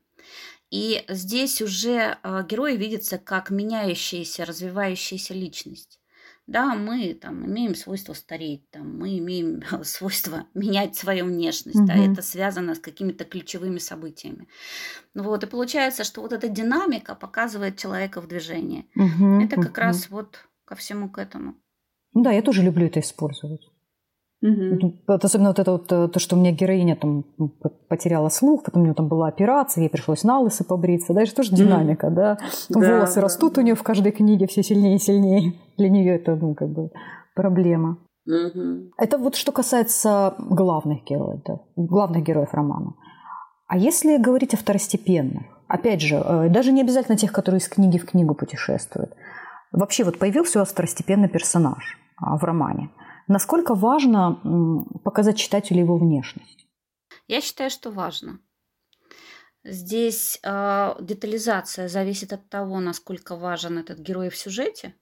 И 0.71 1.03
здесь 1.09 1.61
уже 1.61 2.17
э, 2.23 2.45
герой 2.47 2.77
видится 2.77 3.17
как 3.17 3.49
меняющаяся, 3.49 4.45
развивающаяся 4.45 5.33
личность. 5.33 5.98
Да, 6.49 6.73
мы 6.73 7.13
там 7.13 7.45
имеем 7.45 7.75
свойство 7.75 8.13
стареть, 8.13 8.67
там, 8.71 8.97
мы 8.97 9.19
имеем 9.19 9.61
свойство 9.83 10.47
менять 10.55 10.95
свою 10.95 11.25
внешность, 11.25 11.79
угу. 11.79 11.85
да, 11.85 11.95
это 11.95 12.23
связано 12.23 12.73
с 12.73 12.79
какими-то 12.79 13.23
ключевыми 13.23 13.77
событиями. 13.77 14.47
Вот, 15.13 15.43
и 15.43 15.47
получается, 15.47 16.03
что 16.03 16.21
вот 16.21 16.33
эта 16.33 16.47
динамика 16.47 17.13
показывает 17.13 17.77
человека 17.77 18.19
в 18.19 18.27
движении. 18.27 18.89
Угу, 18.95 19.43
это 19.43 19.57
как 19.57 19.73
угу. 19.73 19.81
раз 19.81 20.09
вот 20.09 20.39
ко 20.65 20.75
всему 20.75 21.07
к 21.09 21.19
этому. 21.19 21.53
Да, 22.15 22.31
я 22.31 22.41
тоже 22.41 22.63
люблю 22.63 22.87
это 22.87 22.99
использовать. 22.99 23.69
Угу. 24.41 24.93
Вот 25.07 25.25
особенно 25.25 25.49
вот 25.49 25.59
это 25.59 25.71
вот, 25.73 25.91
э, 25.91 26.07
то, 26.07 26.19
что 26.19 26.37
у 26.37 26.39
меня 26.39 26.51
героиня 26.53 26.95
там 26.95 27.25
потеряла 27.89 28.29
слух, 28.29 28.63
потом 28.63 28.83
у 28.83 28.85
нее 28.85 28.93
там 28.93 29.09
была 29.09 29.27
операция, 29.27 29.81
ей 29.81 29.89
пришлось 29.89 30.23
на 30.23 30.39
лысо 30.39 30.63
побриться. 30.63 31.13
Да, 31.13 31.23
это 31.23 31.35
тоже 31.35 31.53
динамика, 31.53 32.05
угу. 32.05 32.15
да? 32.15 32.37
да? 32.69 32.79
Волосы 32.79 33.15
да. 33.15 33.21
растут 33.21 33.57
у 33.57 33.61
нее 33.61 33.75
в 33.75 33.83
каждой 33.83 34.13
книге 34.13 34.47
все 34.47 34.63
сильнее 34.63 34.95
и 34.95 34.99
сильнее. 34.99 35.53
Для 35.77 35.89
нее 35.89 36.15
это, 36.15 36.35
ну, 36.35 36.55
как 36.55 36.69
бы 36.69 36.89
проблема. 37.35 37.97
Угу. 38.25 38.91
Это 38.97 39.17
вот 39.17 39.35
что 39.35 39.51
касается 39.51 40.35
главных 40.37 41.03
героев, 41.03 41.41
да, 41.45 41.59
главных 41.75 42.23
героев 42.23 42.53
романа. 42.53 42.93
А 43.67 43.77
если 43.77 44.17
говорить 44.17 44.53
о 44.53 44.57
второстепенных, 44.57 45.43
опять 45.67 46.01
же, 46.01 46.15
э, 46.15 46.49
даже 46.49 46.71
не 46.71 46.81
обязательно 46.81 47.17
тех, 47.17 47.33
которые 47.33 47.59
из 47.59 47.67
книги 47.67 47.97
в 47.97 48.05
книгу 48.05 48.35
путешествуют. 48.35 49.11
Вообще 49.73 50.05
вот 50.05 50.17
появился 50.17 50.59
у 50.59 50.61
вас 50.61 50.69
второстепенный 50.69 51.27
персонаж 51.27 51.99
а, 52.17 52.37
в 52.37 52.43
романе– 52.45 52.89
Насколько 53.29 53.75
важно 53.75 54.85
показать 55.03 55.37
читателю 55.37 55.81
его 55.81 55.97
внешность? 55.97 56.67
Я 57.27 57.41
считаю, 57.41 57.69
что 57.69 57.91
важно. 57.91 58.39
Здесь 59.63 60.39
э, 60.41 60.95
детализация 60.99 61.87
зависит 61.89 62.33
от 62.33 62.49
того, 62.49 62.79
насколько 62.79 63.35
важен 63.35 63.77
этот 63.77 63.99
герой 63.99 64.29
в 64.29 64.35
сюжете, 64.35 64.95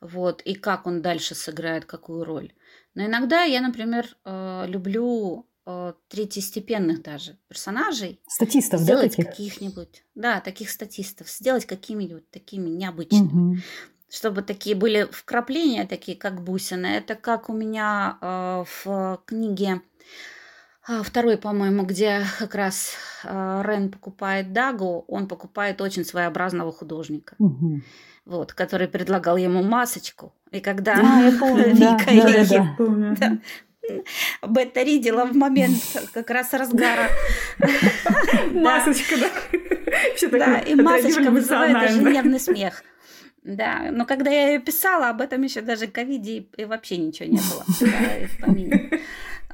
вот, 0.00 0.40
и 0.40 0.54
как 0.54 0.86
он 0.86 1.02
дальше 1.02 1.34
сыграет 1.34 1.84
какую 1.84 2.24
роль. 2.24 2.54
Но 2.94 3.04
иногда 3.04 3.42
я, 3.42 3.60
например, 3.60 4.06
э, 4.24 4.64
люблю 4.68 5.46
э, 5.66 5.92
третьестепенных 6.08 7.02
даже 7.02 7.36
персонажей. 7.48 8.22
Статистов, 8.28 8.80
сделать 8.80 9.16
да, 9.18 9.24
каких-нибудь. 9.24 10.04
Да, 10.14 10.40
таких 10.40 10.70
статистов. 10.70 11.28
Сделать 11.28 11.66
какими-нибудь 11.66 12.30
такими 12.30 12.70
необычными. 12.70 13.56
Угу. 13.56 13.56
Чтобы 14.12 14.42
такие 14.42 14.76
были 14.76 15.08
вкрапления, 15.10 15.86
такие 15.86 16.18
как 16.18 16.42
бусины. 16.42 16.86
Это 16.86 17.14
как 17.14 17.48
у 17.48 17.54
меня 17.54 18.18
э, 18.20 18.64
в 18.84 19.22
книге 19.24 19.80
а, 20.86 21.02
второй, 21.02 21.38
по-моему, 21.38 21.84
где 21.84 22.24
как 22.38 22.54
раз 22.54 22.94
э, 23.24 23.62
Рен 23.64 23.90
покупает 23.90 24.52
Дагу, 24.52 25.04
он 25.06 25.28
покупает 25.28 25.80
очень 25.80 26.04
своеобразного 26.04 26.72
художника. 26.72 27.36
Угу. 27.38 27.80
Вот, 28.26 28.52
который 28.52 28.88
предлагал 28.88 29.36
ему 29.36 29.62
масочку. 29.62 30.34
И 30.50 30.60
когда 30.60 30.94
а, 30.94 31.22
я 31.22 31.32
помню, 31.40 31.72
Вика 31.74 32.04
да, 32.06 32.44
да, 32.44 32.76
да, 32.78 33.16
да. 33.18 33.38
Да, 33.88 34.46
Бетта 34.46 34.82
Ридила 34.82 35.24
в 35.24 35.34
момент 35.34 35.78
как 36.12 36.30
раз 36.30 36.52
разгара. 36.52 37.08
Масочка, 38.52 39.16
да. 39.18 39.30
Да, 40.30 40.58
и 40.58 40.74
масочка 40.74 41.30
вызывает 41.30 41.72
даже 41.72 42.02
нервный 42.02 42.38
смех. 42.38 42.82
Да, 43.42 43.90
но 43.90 44.06
когда 44.06 44.30
я 44.30 44.48
ее 44.52 44.60
писала, 44.60 45.08
об 45.08 45.20
этом 45.20 45.42
еще 45.42 45.62
даже 45.62 45.88
ковиде 45.88 46.46
и 46.56 46.64
вообще 46.64 46.96
ничего 46.96 47.28
не 47.28 47.38
было. 47.38 49.00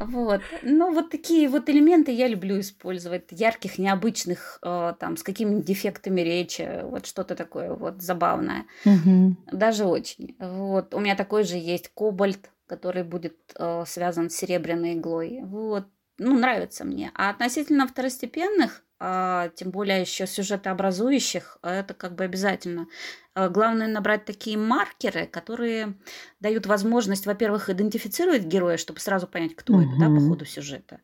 Вот. 0.01 0.43
Ну, 0.63 0.95
вот 0.95 1.11
такие 1.11 1.49
вот 1.49 1.69
элементы 1.69 2.13
я 2.13 2.29
люблю 2.29 2.61
использовать. 2.61 3.25
Ярких, 3.33 3.79
необычных, 3.79 4.61
э, 4.63 4.95
там, 5.01 5.17
с 5.17 5.25
какими-нибудь 5.25 5.65
дефектами 5.65 6.21
речи. 6.21 6.83
Вот 6.85 7.05
что-то 7.05 7.35
такое 7.35 7.75
вот 7.75 8.01
забавное. 8.01 8.67
Угу. 8.85 9.37
Даже 9.51 9.87
очень. 9.87 10.37
Вот. 10.39 10.95
У 10.95 11.01
меня 11.01 11.17
такой 11.17 11.43
же 11.43 11.57
есть 11.57 11.91
кобальт 11.95 12.49
который 12.69 13.03
будет 13.03 13.37
э, 13.59 13.85
связан 13.87 14.31
с 14.31 14.37
серебряной 14.37 14.95
иглой. 14.95 15.41
Вот. 15.43 15.87
Ну, 16.19 16.39
нравится 16.39 16.85
мне. 16.85 17.11
А 17.15 17.31
относительно 17.31 17.89
второстепенных, 17.89 18.85
а, 19.01 19.49
тем 19.51 19.71
более 19.71 20.01
еще 20.01 20.27
сюжетообразующих, 20.27 21.59
это 21.63 21.95
как 21.95 22.15
бы 22.15 22.25
обязательно. 22.25 22.87
А, 23.35 23.49
главное 23.49 23.87
набрать 23.87 24.25
такие 24.25 24.57
маркеры, 24.57 25.27
которые 25.27 25.95
дают 26.41 26.67
возможность, 26.67 27.27
во-первых, 27.27 27.71
идентифицировать 27.71 28.45
героя, 28.45 28.77
чтобы 28.77 29.01
сразу 29.01 29.27
понять, 29.27 29.55
кто 29.55 29.75
угу. 29.75 29.83
это, 29.83 29.93
да, 29.99 30.07
по 30.07 30.21
ходу 30.21 30.45
сюжета. 30.45 31.01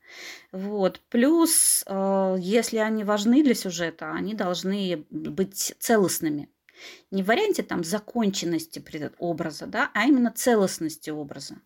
Вот. 0.53 1.01
Плюс, 1.09 1.85
если 2.39 2.79
они 2.79 3.05
важны 3.05 3.43
для 3.43 3.55
сюжета, 3.55 4.13
они 4.13 4.35
должны 4.35 5.05
быть 5.11 5.75
целостными 5.79 6.49
не 7.11 7.23
в 7.23 7.27
варианте 7.27 7.63
там 7.63 7.85
законченности 7.85 8.83
образа, 9.19 9.67
да, 9.67 9.91
а 9.95 10.07
именно 10.07 10.31
целостности 10.31 11.11
образа. 11.11 11.57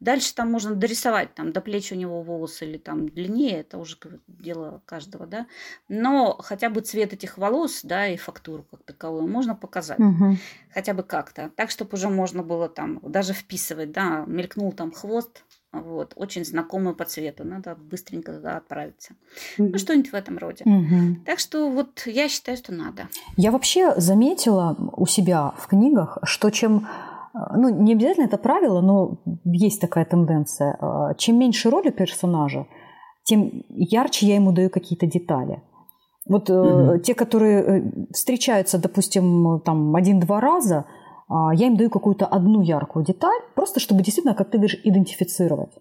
Дальше 0.00 0.34
там 0.34 0.50
можно 0.50 0.74
дорисовать, 0.74 1.34
там 1.34 1.52
до 1.52 1.60
плеч 1.60 1.92
у 1.92 1.94
него 1.94 2.22
волосы 2.22 2.66
или 2.66 2.78
там 2.78 3.08
длиннее, 3.08 3.60
это 3.60 3.78
уже 3.78 3.96
дело 4.26 4.82
каждого, 4.86 5.26
да. 5.26 5.46
Но 5.88 6.36
хотя 6.38 6.70
бы 6.70 6.80
цвет 6.80 7.12
этих 7.12 7.38
волос, 7.38 7.80
да, 7.82 8.08
и 8.08 8.16
фактуру 8.16 8.64
как 8.70 8.82
таковую 8.82 9.26
можно 9.26 9.54
показать. 9.54 9.98
Угу. 9.98 10.36
Хотя 10.72 10.94
бы 10.94 11.02
как-то. 11.02 11.50
Так, 11.56 11.70
чтобы 11.70 11.94
уже 11.94 12.08
можно 12.08 12.42
было 12.42 12.68
там 12.68 13.00
даже 13.02 13.32
вписывать, 13.32 13.92
да, 13.92 14.24
мелькнул 14.26 14.72
там 14.72 14.92
хвост, 14.92 15.42
вот, 15.72 16.12
очень 16.16 16.44
знакомую 16.44 16.94
по 16.94 17.04
цвету. 17.04 17.44
Надо 17.44 17.74
быстренько 17.74 18.32
туда 18.32 18.56
отправиться. 18.56 19.14
Mm-hmm. 19.58 19.70
Ну, 19.72 19.78
что-нибудь 19.78 20.12
в 20.12 20.14
этом 20.14 20.38
роде. 20.38 20.64
Mm-hmm. 20.64 21.24
Так 21.24 21.38
что 21.38 21.70
вот 21.70 22.02
я 22.06 22.28
считаю, 22.28 22.56
что 22.56 22.72
надо. 22.72 23.08
Я 23.36 23.50
вообще 23.50 23.98
заметила 23.98 24.76
у 24.78 25.06
себя 25.06 25.54
в 25.58 25.66
книгах, 25.66 26.18
что 26.24 26.50
чем 26.50 26.86
ну, 27.56 27.68
не 27.68 27.92
обязательно 27.92 28.26
это 28.26 28.38
правило, 28.38 28.80
но 28.80 29.18
есть 29.44 29.80
такая 29.80 30.04
тенденция. 30.04 30.78
Чем 31.18 31.38
меньше 31.38 31.70
роли 31.70 31.90
персонажа, 31.90 32.66
тем 33.24 33.64
ярче 33.68 34.26
я 34.26 34.36
ему 34.36 34.52
даю 34.52 34.70
какие-то 34.70 35.06
детали. 35.06 35.62
Вот 36.28 36.50
mm-hmm. 36.50 37.00
те, 37.00 37.14
которые 37.14 37.62
э, 37.62 37.82
встречаются, 38.12 38.78
допустим, 38.78 39.60
там 39.64 39.94
один-два 39.94 40.40
раза, 40.40 40.86
а, 41.28 41.54
я 41.54 41.66
им 41.66 41.76
даю 41.76 41.90
какую-то 41.90 42.26
одну 42.26 42.62
яркую 42.62 43.04
деталь, 43.04 43.40
просто 43.54 43.80
чтобы 43.80 44.02
действительно, 44.02 44.34
как 44.34 44.50
ты 44.50 44.58
говоришь, 44.58 44.80
идентифицировать. 44.84 45.72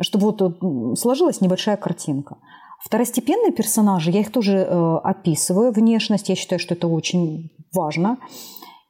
Чтобы 0.00 0.26
вот 0.30 0.98
сложилась 0.98 1.40
небольшая 1.40 1.76
картинка. 1.76 2.36
Второстепенные 2.84 3.52
персонажи, 3.52 4.10
я 4.10 4.20
их 4.20 4.30
тоже 4.30 4.58
э, 4.58 4.96
описываю, 5.02 5.72
внешность, 5.72 6.28
я 6.28 6.34
считаю, 6.34 6.58
что 6.58 6.74
это 6.74 6.88
очень 6.88 7.50
важно. 7.74 8.18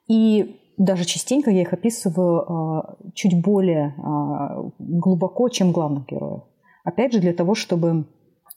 И 0.09 0.57
даже 0.77 1.05
частенько 1.05 1.51
я 1.51 1.63
их 1.63 1.73
описываю 1.73 2.43
э, 2.43 3.11
чуть 3.15 3.43
более 3.43 3.95
э, 3.97 4.71
глубоко, 4.79 5.49
чем 5.49 5.73
главных 5.73 6.07
героев. 6.07 6.43
Опять 6.85 7.13
же, 7.13 7.21
для 7.21 7.33
того, 7.33 7.55
чтобы... 7.55 8.07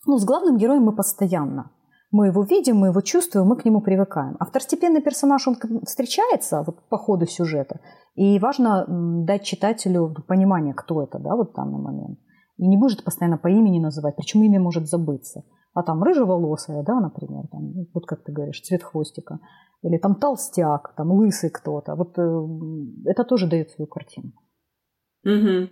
Ну, 0.06 0.18
с 0.18 0.26
главным 0.26 0.58
героем 0.58 0.84
мы 0.84 0.96
постоянно. 0.96 1.72
Мы 2.12 2.28
его 2.28 2.44
видим, 2.44 2.78
мы 2.78 2.88
его 2.88 3.02
чувствуем, 3.02 3.48
мы 3.48 3.56
к 3.56 3.66
нему 3.66 3.82
привыкаем. 3.82 4.36
А 4.40 4.46
второстепенный 4.46 5.02
персонаж, 5.02 5.48
он 5.48 5.58
встречается 5.86 6.64
вот, 6.66 6.88
по 6.90 6.98
ходу 6.98 7.28
сюжета, 7.28 7.80
и 8.16 8.40
важно 8.40 8.86
дать 8.88 9.44
читателю 9.44 10.16
понимание, 10.28 10.74
кто 10.74 11.04
это 11.04 11.20
да, 11.20 11.36
вот 11.36 11.52
в 11.52 11.56
данный 11.56 11.80
момент. 11.80 12.20
И 12.58 12.68
не 12.68 12.78
будет 12.78 13.04
постоянно 13.04 13.38
по 13.38 13.48
имени 13.48 13.80
называть, 13.80 14.16
причем 14.16 14.44
имя 14.44 14.60
может 14.60 14.88
забыться. 14.88 15.44
А 15.74 15.84
там 15.84 16.04
рыжеволосая, 16.04 16.84
да, 16.84 17.00
например, 17.00 17.48
там, 17.52 17.74
вот 17.94 18.06
как 18.06 18.24
ты 18.24 18.32
говоришь, 18.32 18.62
цвет 18.62 18.84
хвостика. 18.84 19.40
Или 19.82 19.98
там 19.98 20.16
толстяк, 20.16 20.94
там 20.98 21.12
лысый 21.12 21.50
кто-то. 21.50 21.96
Вот 21.96 22.18
э, 22.18 23.10
это 23.10 23.24
тоже 23.24 23.48
дает 23.48 23.72
свою 23.72 23.88
картину. 23.88 24.34
Угу. 25.24 25.70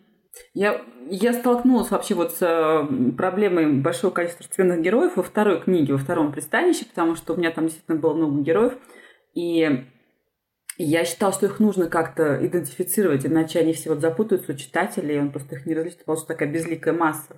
Я, 0.54 0.82
я 1.10 1.34
столкнулась 1.34 1.92
вообще 1.92 2.16
вот 2.16 2.32
с 2.32 2.42
э, 2.42 3.12
проблемой 3.18 3.82
большого 3.82 4.12
количества 4.12 4.46
второстепенных 4.46 4.82
героев 4.82 5.18
во 5.18 5.24
второй 5.24 5.62
книге, 5.62 5.94
во 5.94 6.00
втором 6.00 6.32
пристанище, 6.32 6.86
потому 6.86 7.16
что 7.16 7.34
у 7.34 7.38
меня 7.38 7.52
там 7.52 7.66
действительно 7.66 8.00
было 8.00 8.14
много 8.14 8.42
героев, 8.42 8.78
и 9.34 9.86
я 10.78 11.06
считала, 11.06 11.34
что 11.34 11.48
их 11.48 11.60
нужно 11.60 11.88
как-то 11.90 12.46
идентифицировать, 12.46 13.26
иначе 13.26 13.60
они 13.60 13.74
все 13.74 13.90
вот 13.90 14.00
запутаются 14.00 14.52
у 14.54 14.56
читателей, 14.56 15.16
и 15.16 15.20
он 15.20 15.32
просто 15.32 15.56
их 15.56 15.66
не 15.66 15.74
различит, 15.74 16.00
потому 16.00 16.18
что 16.18 16.28
такая 16.28 16.52
безликая 16.52 16.94
масса. 16.94 17.38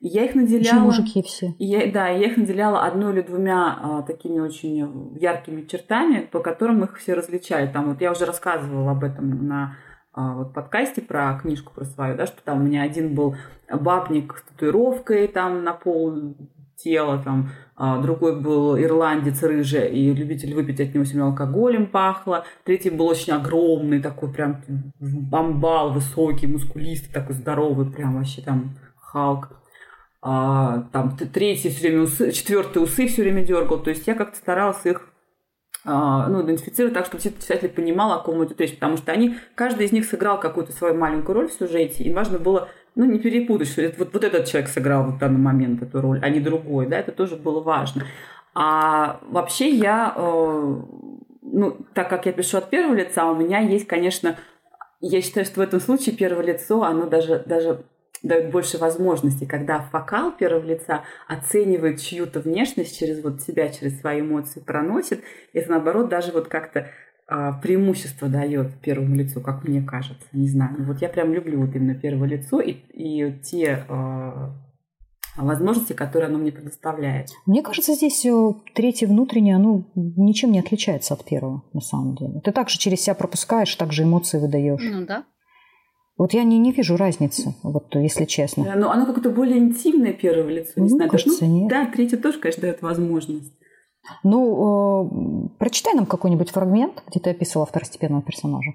И 0.00 0.08
я 0.08 0.24
их 0.24 0.34
наделяла... 0.34 0.60
Еще 0.62 0.74
мужики 0.76 1.22
все. 1.22 1.54
Я, 1.58 1.90
да, 1.92 2.08
я 2.08 2.28
их 2.28 2.36
наделяла 2.36 2.84
одной 2.84 3.12
или 3.12 3.20
двумя 3.20 3.78
а, 3.80 4.02
такими 4.02 4.40
очень 4.40 5.18
яркими 5.20 5.62
чертами, 5.66 6.20
по 6.20 6.40
которым 6.40 6.82
их 6.84 6.98
все 6.98 7.12
различали. 7.12 7.70
Там 7.70 7.90
вот 7.90 8.00
я 8.00 8.10
уже 8.10 8.24
рассказывала 8.24 8.92
об 8.92 9.04
этом 9.04 9.46
на 9.46 9.76
а, 10.12 10.34
вот 10.34 10.54
подкасте 10.54 11.02
про 11.02 11.38
книжку 11.40 11.72
про 11.74 11.84
свою, 11.84 12.16
да, 12.16 12.26
что 12.26 12.42
там 12.42 12.60
у 12.60 12.64
меня 12.64 12.82
один 12.82 13.14
был 13.14 13.36
бабник 13.70 14.38
с 14.38 14.50
татуировкой 14.50 15.28
там 15.28 15.64
на 15.64 15.74
пол 15.74 16.34
тела, 16.76 17.20
там, 17.22 17.50
а 17.76 18.00
другой 18.00 18.40
был 18.40 18.78
ирландец 18.78 19.42
рыжий, 19.42 19.90
и 19.90 20.14
любитель 20.14 20.54
выпить 20.54 20.80
от 20.80 20.94
него 20.94 21.04
сильно 21.04 21.26
алкоголем 21.26 21.86
пахло, 21.86 22.44
третий 22.64 22.88
был 22.88 23.06
очень 23.06 23.34
огромный, 23.34 24.00
такой 24.00 24.32
прям 24.32 24.62
бомбал, 24.98 25.92
высокий, 25.92 26.46
мускулистый, 26.46 27.12
такой 27.12 27.34
здоровый, 27.34 27.90
прям 27.90 28.16
вообще 28.16 28.40
там 28.40 28.76
Халк. 28.96 29.59
А, 30.22 30.84
там 30.92 31.16
третий 31.16 31.70
все 31.70 31.88
время 31.88 32.02
усы, 32.02 32.30
четвертый 32.32 32.82
усы 32.82 33.06
все 33.06 33.22
время 33.22 33.42
дергал, 33.42 33.82
то 33.82 33.90
есть 33.90 34.06
я 34.06 34.14
как-то 34.14 34.36
старалась 34.36 34.84
их 34.84 35.08
а, 35.84 36.28
ну, 36.28 36.44
идентифицировать 36.44 36.92
так, 36.92 37.06
чтобы 37.06 37.22
читатель 37.22 37.70
понимал, 37.70 38.12
о 38.12 38.18
ком 38.18 38.44
идет 38.44 38.60
речь, 38.60 38.74
потому 38.74 38.98
что 38.98 39.12
они, 39.12 39.36
каждый 39.54 39.86
из 39.86 39.92
них 39.92 40.04
сыграл 40.04 40.38
какую-то 40.38 40.72
свою 40.72 40.94
маленькую 40.94 41.36
роль 41.36 41.48
в 41.48 41.54
сюжете, 41.54 42.04
и 42.04 42.12
важно 42.12 42.38
было 42.38 42.68
ну, 42.94 43.06
не 43.06 43.18
перепутать, 43.18 43.68
что 43.68 43.80
это, 43.80 43.98
вот, 43.98 44.12
вот 44.12 44.24
этот 44.24 44.46
человек 44.46 44.68
сыграл 44.68 45.04
в 45.04 45.18
данный 45.18 45.38
момент 45.38 45.82
эту 45.82 46.02
роль, 46.02 46.20
а 46.22 46.28
не 46.28 46.40
другой, 46.40 46.86
да, 46.86 46.98
это 46.98 47.12
тоже 47.12 47.36
было 47.36 47.60
важно. 47.60 48.04
А 48.54 49.20
вообще 49.22 49.70
я, 49.70 50.12
э, 50.14 50.76
ну, 51.42 51.76
так 51.94 52.10
как 52.10 52.26
я 52.26 52.32
пишу 52.32 52.58
от 52.58 52.68
первого 52.68 52.94
лица, 52.94 53.30
у 53.30 53.34
меня 53.34 53.60
есть, 53.60 53.86
конечно, 53.86 54.36
я 55.00 55.22
считаю, 55.22 55.46
что 55.46 55.60
в 55.60 55.62
этом 55.62 55.80
случае 55.80 56.14
первое 56.14 56.44
лицо, 56.44 56.82
оно 56.82 57.06
даже, 57.06 57.42
даже 57.46 57.84
дает 58.22 58.50
больше 58.50 58.78
возможностей, 58.78 59.46
когда 59.46 59.80
фокал 59.80 60.32
первого 60.32 60.64
лица 60.64 61.02
оценивает 61.28 62.00
чью-то 62.00 62.40
внешность 62.40 62.98
через 62.98 63.22
вот 63.22 63.40
себя, 63.42 63.68
через 63.68 63.98
свои 64.00 64.20
эмоции 64.20 64.60
проносит, 64.60 65.22
это 65.52 65.70
наоборот 65.70 66.08
даже 66.08 66.32
вот 66.32 66.48
как-то 66.48 66.88
а, 67.26 67.52
преимущество 67.52 68.28
дает 68.28 68.74
первому 68.80 69.14
лицу, 69.14 69.40
как 69.40 69.64
мне 69.64 69.82
кажется, 69.82 70.26
не 70.32 70.48
знаю. 70.48 70.84
Вот 70.84 71.00
я 71.00 71.08
прям 71.08 71.32
люблю 71.32 71.60
вот 71.60 71.74
именно 71.74 71.94
первое 71.94 72.28
лицо 72.28 72.60
и, 72.60 72.72
и 72.72 73.32
те 73.40 73.84
а, 73.88 74.52
возможности, 75.36 75.92
которые 75.92 76.28
оно 76.28 76.38
мне 76.38 76.52
предоставляет. 76.52 77.28
Мне 77.46 77.62
кажется, 77.62 77.94
здесь 77.94 78.24
э, 78.26 78.52
третье 78.74 79.06
внутреннее, 79.06 79.56
оно 79.56 79.84
ничем 79.94 80.52
не 80.52 80.58
отличается 80.58 81.14
от 81.14 81.24
первого, 81.24 81.62
на 81.72 81.80
самом 81.80 82.16
деле. 82.16 82.40
Ты 82.40 82.52
также 82.52 82.78
через 82.78 83.00
себя 83.02 83.14
пропускаешь, 83.14 83.74
также 83.76 84.02
эмоции 84.02 84.38
выдаешь. 84.38 84.82
Ну 84.82 85.06
да. 85.06 85.24
Вот 86.20 86.34
я 86.34 86.44
не, 86.44 86.58
не 86.58 86.70
вижу 86.70 86.98
разницы, 86.98 87.54
вот 87.62 87.94
если 87.94 88.26
честно. 88.26 88.62
Да, 88.62 88.74
но 88.74 88.90
оно 88.90 89.06
как-то 89.06 89.30
более 89.30 89.56
интимное 89.56 90.12
первое 90.12 90.52
лицо, 90.52 90.72
не 90.76 90.82
ну, 90.82 90.88
знаю. 90.88 91.10
Кажется, 91.10 91.46
ну, 91.46 91.60
нет. 91.60 91.70
Да, 91.70 91.86
третье 91.86 92.18
тоже, 92.18 92.38
конечно, 92.38 92.60
дает 92.60 92.82
возможность. 92.82 93.54
Ну, 94.22 95.46
э, 95.46 95.58
прочитай 95.58 95.94
нам 95.94 96.04
какой-нибудь 96.04 96.50
фрагмент, 96.50 97.02
где 97.06 97.20
ты 97.20 97.30
описывала 97.30 97.64
второстепенного 97.64 98.20
персонажа. 98.20 98.72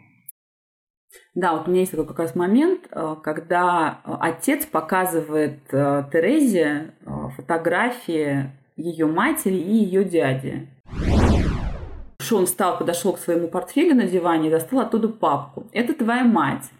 Да, 1.35 1.53
вот 1.53 1.67
у 1.67 1.69
меня 1.69 1.81
есть 1.81 1.91
такой 1.91 2.07
как 2.07 2.17
раз 2.17 2.33
момент, 2.33 2.87
э, 2.89 3.15
когда 3.21 3.99
отец 4.03 4.65
показывает 4.65 5.59
э, 5.71 6.03
Терезе 6.11 6.95
э, 7.05 7.11
фотографии 7.35 8.49
ее 8.75 9.05
матери 9.05 9.57
и 9.57 9.71
ее 9.71 10.03
дяди. 10.03 10.67
Шон 12.17 12.47
встал, 12.47 12.79
подошел 12.79 13.13
к 13.13 13.19
своему 13.19 13.49
портфелю 13.49 13.93
на 13.93 14.07
диване 14.07 14.47
и 14.47 14.51
достал 14.51 14.79
оттуда 14.79 15.09
папку. 15.09 15.67
«Это 15.73 15.93
твоя 15.93 16.23
мать». 16.23 16.71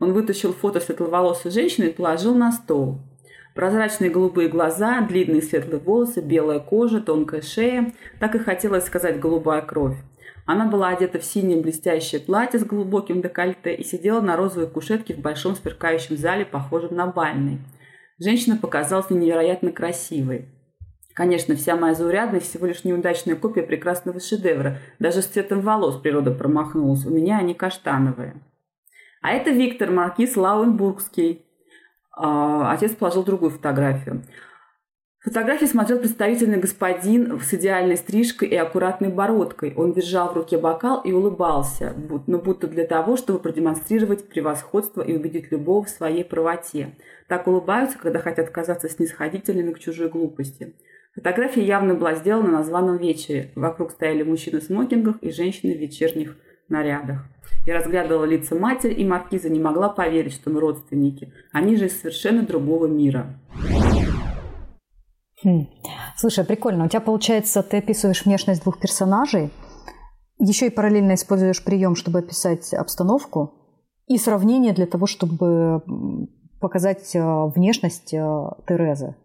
Он 0.00 0.12
вытащил 0.12 0.52
фото 0.52 0.80
светловолосой 0.80 1.50
женщины 1.50 1.86
и 1.86 1.92
положил 1.92 2.34
на 2.34 2.52
стол. 2.52 3.00
Прозрачные 3.54 4.10
голубые 4.10 4.48
глаза, 4.48 5.00
длинные 5.02 5.40
светлые 5.40 5.78
волосы, 5.78 6.20
белая 6.20 6.58
кожа, 6.58 7.00
тонкая 7.00 7.40
шея. 7.40 7.92
Так 8.18 8.34
и 8.34 8.38
хотелось 8.38 8.84
сказать 8.84 9.20
«голубая 9.20 9.62
кровь». 9.62 9.96
Она 10.46 10.66
была 10.66 10.88
одета 10.88 11.18
в 11.18 11.24
синее 11.24 11.62
блестящее 11.62 12.20
платье 12.20 12.60
с 12.60 12.64
глубоким 12.64 13.22
декольте 13.22 13.74
и 13.74 13.84
сидела 13.84 14.20
на 14.20 14.36
розовой 14.36 14.68
кушетке 14.68 15.14
в 15.14 15.20
большом 15.20 15.54
сверкающем 15.54 16.16
зале, 16.16 16.44
похожем 16.44 16.94
на 16.94 17.06
бальный. 17.06 17.60
Женщина 18.18 18.56
показалась 18.56 19.08
мне 19.08 19.26
невероятно 19.26 19.72
красивой. 19.72 20.48
Конечно, 21.14 21.54
вся 21.54 21.76
моя 21.76 21.94
заурядность 21.94 22.50
всего 22.50 22.66
лишь 22.66 22.84
неудачная 22.84 23.36
копия 23.36 23.62
прекрасного 23.62 24.20
шедевра. 24.20 24.78
Даже 24.98 25.22
с 25.22 25.26
цветом 25.26 25.60
волос 25.60 25.96
природа 25.96 26.32
промахнулась. 26.32 27.06
У 27.06 27.10
меня 27.10 27.38
они 27.38 27.54
каштановые. 27.54 28.34
А 29.24 29.30
это 29.30 29.52
Виктор 29.52 29.90
Маркиз 29.90 30.36
Лауенбургский. 30.36 31.46
А, 32.14 32.70
отец 32.70 32.92
положил 32.92 33.24
другую 33.24 33.52
фотографию. 33.52 34.22
Фотографии 35.20 35.64
смотрел 35.64 35.98
представительный 35.98 36.58
господин 36.58 37.40
с 37.40 37.54
идеальной 37.54 37.96
стрижкой 37.96 38.48
и 38.48 38.56
аккуратной 38.56 39.08
бородкой. 39.08 39.72
Он 39.78 39.94
держал 39.94 40.28
в 40.28 40.36
руке 40.36 40.58
бокал 40.58 41.00
и 41.00 41.12
улыбался, 41.12 41.94
но 42.26 42.36
будто 42.36 42.66
для 42.66 42.84
того, 42.84 43.16
чтобы 43.16 43.38
продемонстрировать 43.38 44.28
превосходство 44.28 45.00
и 45.00 45.16
убедить 45.16 45.50
любого 45.50 45.84
в 45.84 45.88
своей 45.88 46.22
правоте. 46.22 46.94
Так 47.26 47.46
улыбаются, 47.46 47.96
когда 47.96 48.18
хотят 48.18 48.50
казаться 48.50 48.90
снисходительными 48.90 49.72
к 49.72 49.78
чужой 49.78 50.10
глупости. 50.10 50.74
Фотография 51.14 51.64
явно 51.64 51.94
была 51.94 52.14
сделана 52.14 52.50
на 52.50 52.62
званом 52.62 52.98
вечере. 52.98 53.52
Вокруг 53.54 53.92
стояли 53.92 54.22
мужчины 54.22 54.60
в 54.60 54.64
смокингах 54.64 55.16
и 55.22 55.30
женщины 55.30 55.74
в 55.74 55.80
вечерних 55.80 56.36
нарядах. 56.68 57.24
Я 57.66 57.78
разглядывала 57.78 58.24
лица 58.24 58.54
матери, 58.54 58.94
и 58.94 59.04
маркиза 59.04 59.48
не 59.48 59.60
могла 59.60 59.88
поверить, 59.88 60.34
что 60.34 60.50
мы 60.50 60.60
родственники. 60.60 61.32
Они 61.52 61.76
же 61.76 61.86
из 61.86 62.00
совершенно 62.00 62.42
другого 62.42 62.86
мира. 62.86 63.38
Хм. 65.42 65.66
Слушай, 66.16 66.44
прикольно. 66.44 66.84
У 66.84 66.88
тебя 66.88 67.00
получается, 67.00 67.62
ты 67.62 67.78
описываешь 67.78 68.24
внешность 68.24 68.62
двух 68.62 68.80
персонажей, 68.80 69.50
еще 70.38 70.66
и 70.66 70.70
параллельно 70.70 71.14
используешь 71.14 71.64
прием, 71.64 71.96
чтобы 71.96 72.20
описать 72.20 72.72
обстановку, 72.74 73.54
и 74.06 74.18
сравнение 74.18 74.72
для 74.72 74.86
того, 74.86 75.06
чтобы 75.06 75.82
показать 76.60 77.14
э, 77.14 77.20
внешность 77.54 78.12
э, 78.12 78.18
Терезы. 78.66 79.16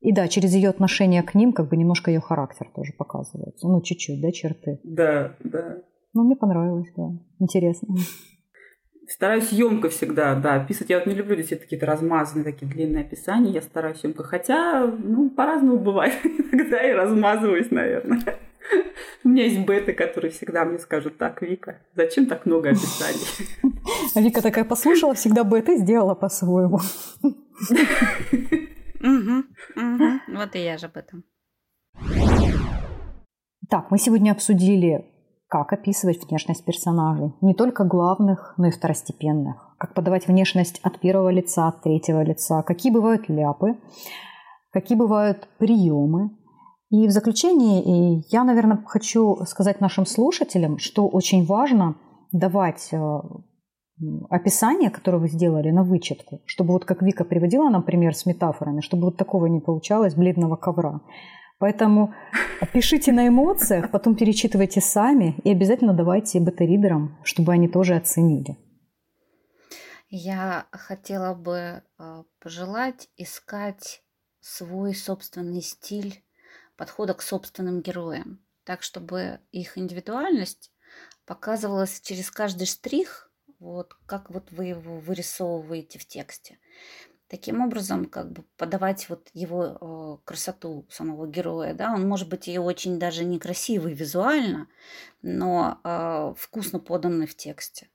И 0.00 0.12
да, 0.12 0.28
через 0.28 0.54
ее 0.54 0.70
отношение 0.70 1.22
к 1.22 1.34
ним, 1.34 1.52
как 1.52 1.68
бы 1.68 1.76
немножко 1.76 2.10
ее 2.10 2.20
характер 2.20 2.70
тоже 2.74 2.92
показывается. 2.96 3.66
Ну, 3.66 3.80
чуть-чуть, 3.82 4.20
да, 4.20 4.30
черты. 4.30 4.78
Да, 4.84 5.34
да. 5.42 5.78
Ну, 6.18 6.24
мне 6.24 6.34
понравилось, 6.34 6.90
да. 6.96 7.10
Интересно. 7.38 7.94
Стараюсь 9.06 9.52
емко 9.52 9.88
всегда, 9.88 10.34
да, 10.34 10.54
описывать. 10.54 10.90
Я 10.90 10.98
вот 10.98 11.06
не 11.06 11.14
люблю 11.14 11.36
действительно 11.36 11.66
какие-то 11.66 11.86
размазанные 11.86 12.42
такие 12.42 12.66
длинные 12.66 13.04
описания. 13.04 13.52
Я 13.52 13.62
стараюсь 13.62 14.02
емко. 14.02 14.24
Хотя, 14.24 14.84
ну, 14.84 15.30
по-разному 15.30 15.78
бывает. 15.78 16.14
Иногда 16.24 16.82
и 16.82 16.92
размазываюсь, 16.92 17.70
наверное. 17.70 18.20
У 19.22 19.28
меня 19.28 19.44
есть 19.44 19.64
беты, 19.64 19.92
которые 19.92 20.32
всегда 20.32 20.64
мне 20.64 20.80
скажут, 20.80 21.18
так, 21.18 21.40
Вика, 21.40 21.78
зачем 21.94 22.26
так 22.26 22.46
много 22.46 22.70
описаний? 22.70 23.20
Вика 24.16 24.42
такая 24.42 24.64
послушала 24.64 25.14
всегда 25.14 25.44
беты, 25.44 25.76
сделала 25.76 26.16
по-своему. 26.16 26.80
Вот 29.00 30.56
и 30.56 30.58
я 30.58 30.78
же 30.78 30.86
об 30.86 30.96
этом. 30.96 31.22
Так, 33.70 33.90
мы 33.92 33.98
сегодня 33.98 34.32
обсудили 34.32 35.04
как 35.48 35.72
описывать 35.72 36.28
внешность 36.28 36.64
персонажей, 36.64 37.32
не 37.40 37.54
только 37.54 37.84
главных, 37.84 38.54
но 38.58 38.68
и 38.68 38.70
второстепенных, 38.70 39.74
как 39.78 39.94
подавать 39.94 40.26
внешность 40.26 40.78
от 40.82 41.00
первого 41.00 41.30
лица, 41.30 41.68
от 41.68 41.82
третьего 41.82 42.22
лица, 42.22 42.62
какие 42.62 42.92
бывают 42.92 43.28
ляпы, 43.28 43.78
какие 44.70 44.96
бывают 44.96 45.48
приемы. 45.58 46.30
И 46.90 47.06
в 47.06 47.10
заключение 47.10 48.22
я, 48.30 48.44
наверное, 48.44 48.82
хочу 48.86 49.36
сказать 49.46 49.80
нашим 49.80 50.06
слушателям, 50.06 50.78
что 50.78 51.08
очень 51.08 51.44
важно 51.44 51.96
давать 52.32 52.88
э, 52.92 53.20
описание, 54.30 54.90
которое 54.90 55.18
вы 55.18 55.28
сделали 55.28 55.70
на 55.70 55.82
вычетку, 55.82 56.40
чтобы 56.46 56.72
вот 56.72 56.84
как 56.84 57.02
Вика 57.02 57.24
приводила, 57.24 57.68
например, 57.68 58.14
с 58.14 58.26
метафорами, 58.26 58.80
чтобы 58.80 59.06
вот 59.06 59.16
такого 59.16 59.46
не 59.46 59.60
получалось 59.60 60.14
бледного 60.14 60.56
ковра. 60.56 61.00
Поэтому 61.58 62.14
пишите 62.72 63.12
на 63.12 63.26
эмоциях, 63.28 63.90
потом 63.90 64.14
перечитывайте 64.14 64.80
сами 64.80 65.36
и 65.44 65.50
обязательно 65.50 65.92
давайте 65.92 66.40
бета-ридерам, 66.40 67.18
чтобы 67.24 67.52
они 67.52 67.68
тоже 67.68 67.96
оценили. 67.96 68.56
Я 70.10 70.66
хотела 70.72 71.34
бы 71.34 71.82
э, 71.98 72.24
пожелать 72.40 73.10
искать 73.16 74.02
свой 74.40 74.94
собственный 74.94 75.60
стиль 75.60 76.22
подхода 76.76 77.12
к 77.12 77.22
собственным 77.22 77.82
героям, 77.82 78.40
так 78.64 78.82
чтобы 78.82 79.40
их 79.52 79.76
индивидуальность 79.76 80.72
показывалась 81.26 82.00
через 82.00 82.30
каждый 82.30 82.66
штрих, 82.66 83.30
вот 83.58 83.94
как 84.06 84.30
вот 84.30 84.50
вы 84.52 84.66
его 84.66 84.98
вырисовываете 84.98 85.98
в 85.98 86.06
тексте. 86.06 86.58
Таким 87.28 87.60
образом, 87.60 88.06
как 88.06 88.32
бы 88.32 88.42
подавать 88.56 89.08
вот 89.10 89.28
его 89.34 89.76
э, 89.80 90.24
красоту 90.24 90.86
самого 90.90 91.26
героя, 91.26 91.74
да, 91.74 91.92
он 91.92 92.08
может 92.08 92.28
быть 92.28 92.48
и 92.48 92.58
очень 92.58 92.98
даже 92.98 93.24
некрасивый 93.24 93.92
визуально, 93.92 94.66
но 95.20 95.78
э, 95.84 96.34
вкусно 96.38 96.80
поданный 96.80 97.26
в 97.26 97.36
тексте. 97.36 97.90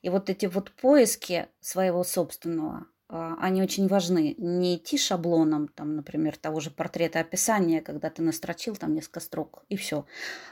И 0.00 0.08
вот 0.08 0.30
эти 0.30 0.46
вот 0.46 0.70
поиски 0.72 1.48
своего 1.60 2.02
собственного, 2.02 2.86
они 3.08 3.62
очень 3.62 3.88
важны. 3.88 4.34
Не 4.38 4.76
идти 4.76 4.98
шаблоном, 4.98 5.68
там, 5.68 5.96
например, 5.96 6.36
того 6.36 6.60
же 6.60 6.70
портрета 6.70 7.20
описания, 7.20 7.80
когда 7.80 8.10
ты 8.10 8.22
настрочил 8.22 8.76
там 8.76 8.94
несколько 8.94 9.20
строк 9.20 9.64
и 9.68 9.76
все. 9.76 10.04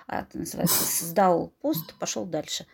А 0.06 0.20
это 0.20 0.38
называется, 0.38 0.84
сдал 1.04 1.52
пост, 1.60 1.94
пошел 1.98 2.24
дальше. 2.24 2.66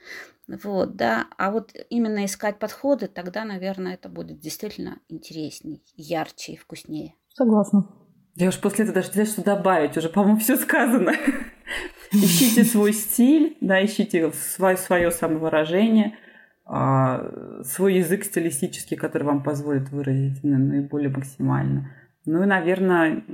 Вот, 0.47 0.97
да. 0.97 1.27
А 1.37 1.51
вот 1.51 1.73
именно 1.91 2.25
искать 2.25 2.59
подходы, 2.59 3.09
тогда, 3.09 3.45
наверное, 3.45 3.95
это 3.95 4.09
будет 4.09 4.39
действительно 4.39 4.99
интересней, 5.09 5.83
ярче 5.97 6.53
и 6.53 6.57
вкуснее. 6.57 7.15
Согласна. 7.29 7.89
Я 8.35 8.49
уж 8.49 8.59
после 8.61 8.85
этого 8.85 8.95
даже 8.95 9.09
не 9.09 9.15
знаю, 9.15 9.29
что 9.29 9.43
добавить. 9.43 9.97
Уже, 9.97 10.09
по-моему, 10.09 10.39
все 10.39 10.57
сказано. 10.57 11.13
Ищите 12.13 12.65
свой 12.65 12.93
стиль, 12.93 13.57
да, 13.61 13.85
ищите 13.85 14.33
свое, 14.33 14.77
свое 14.77 15.11
самовыражение, 15.11 16.17
а, 16.17 16.22
свой 16.65 17.95
язык 17.95 18.25
стилистический, 18.25 18.97
который 18.97 19.25
вам 19.25 19.43
позволит 19.43 19.91
выразить 19.91 20.43
наиболее 20.45 21.11
максимально. 21.11 21.91
Ну 22.25 22.45
и, 22.45 22.47
наверное, 22.47 23.25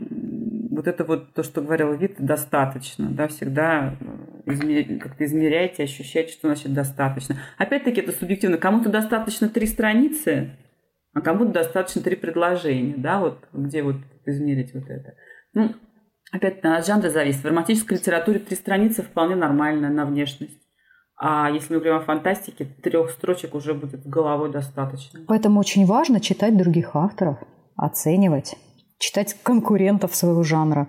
вот 0.70 0.86
это 0.86 1.04
вот 1.04 1.34
то, 1.34 1.42
что 1.42 1.60
говорил 1.60 1.92
Вит, 1.92 2.14
достаточно, 2.18 3.10
да, 3.10 3.28
всегда 3.28 3.96
э, 4.00 4.52
измер... 4.52 4.98
как-то 5.00 5.24
измеряйте, 5.24 5.82
ощущайте, 5.82 6.32
что 6.32 6.48
значит 6.48 6.72
достаточно. 6.72 7.36
Опять-таки 7.58 8.00
это 8.00 8.12
субъективно. 8.12 8.56
Кому-то 8.56 8.88
достаточно 8.88 9.48
три 9.48 9.66
страницы, 9.66 10.56
а 11.12 11.20
кому-то 11.20 11.52
достаточно 11.52 12.00
три 12.00 12.16
предложения, 12.16 12.94
да, 12.96 13.20
вот 13.20 13.46
где 13.52 13.82
вот 13.82 13.96
измерить 14.24 14.72
вот 14.72 14.88
это. 14.88 15.14
Ну, 15.52 15.74
опять 16.30 16.64
от 16.64 16.86
жанра 16.86 17.10
зависит. 17.10 17.40
В 17.40 17.46
романтической 17.46 17.98
литературе 17.98 18.38
три 18.38 18.56
страницы 18.56 19.02
вполне 19.02 19.34
нормально 19.34 19.90
на 19.90 20.06
внешность. 20.06 20.62
А 21.20 21.50
если 21.50 21.74
мы 21.74 21.80
говорим 21.80 22.00
о 22.00 22.04
фантастике, 22.04 22.64
трех 22.64 23.10
строчек 23.10 23.54
уже 23.54 23.74
будет 23.74 24.06
головой 24.06 24.50
достаточно. 24.50 25.20
Поэтому 25.26 25.58
очень 25.58 25.84
важно 25.84 26.20
читать 26.20 26.56
других 26.56 26.94
авторов, 26.94 27.38
оценивать 27.76 28.56
читать 28.98 29.36
конкурентов 29.42 30.14
своего 30.14 30.42
жанра 30.42 30.88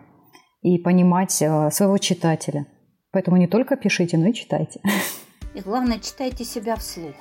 и 0.62 0.78
понимать 0.78 1.42
э, 1.42 1.70
своего 1.72 1.98
читателя. 1.98 2.66
Поэтому 3.12 3.38
не 3.38 3.48
только 3.48 3.76
пишите, 3.76 4.18
но 4.18 4.28
и 4.28 4.34
читайте. 4.34 4.82
И 5.56 5.62
главное, 5.62 6.00
читайте 6.00 6.44
себя 6.44 6.76
вслух. 6.76 7.16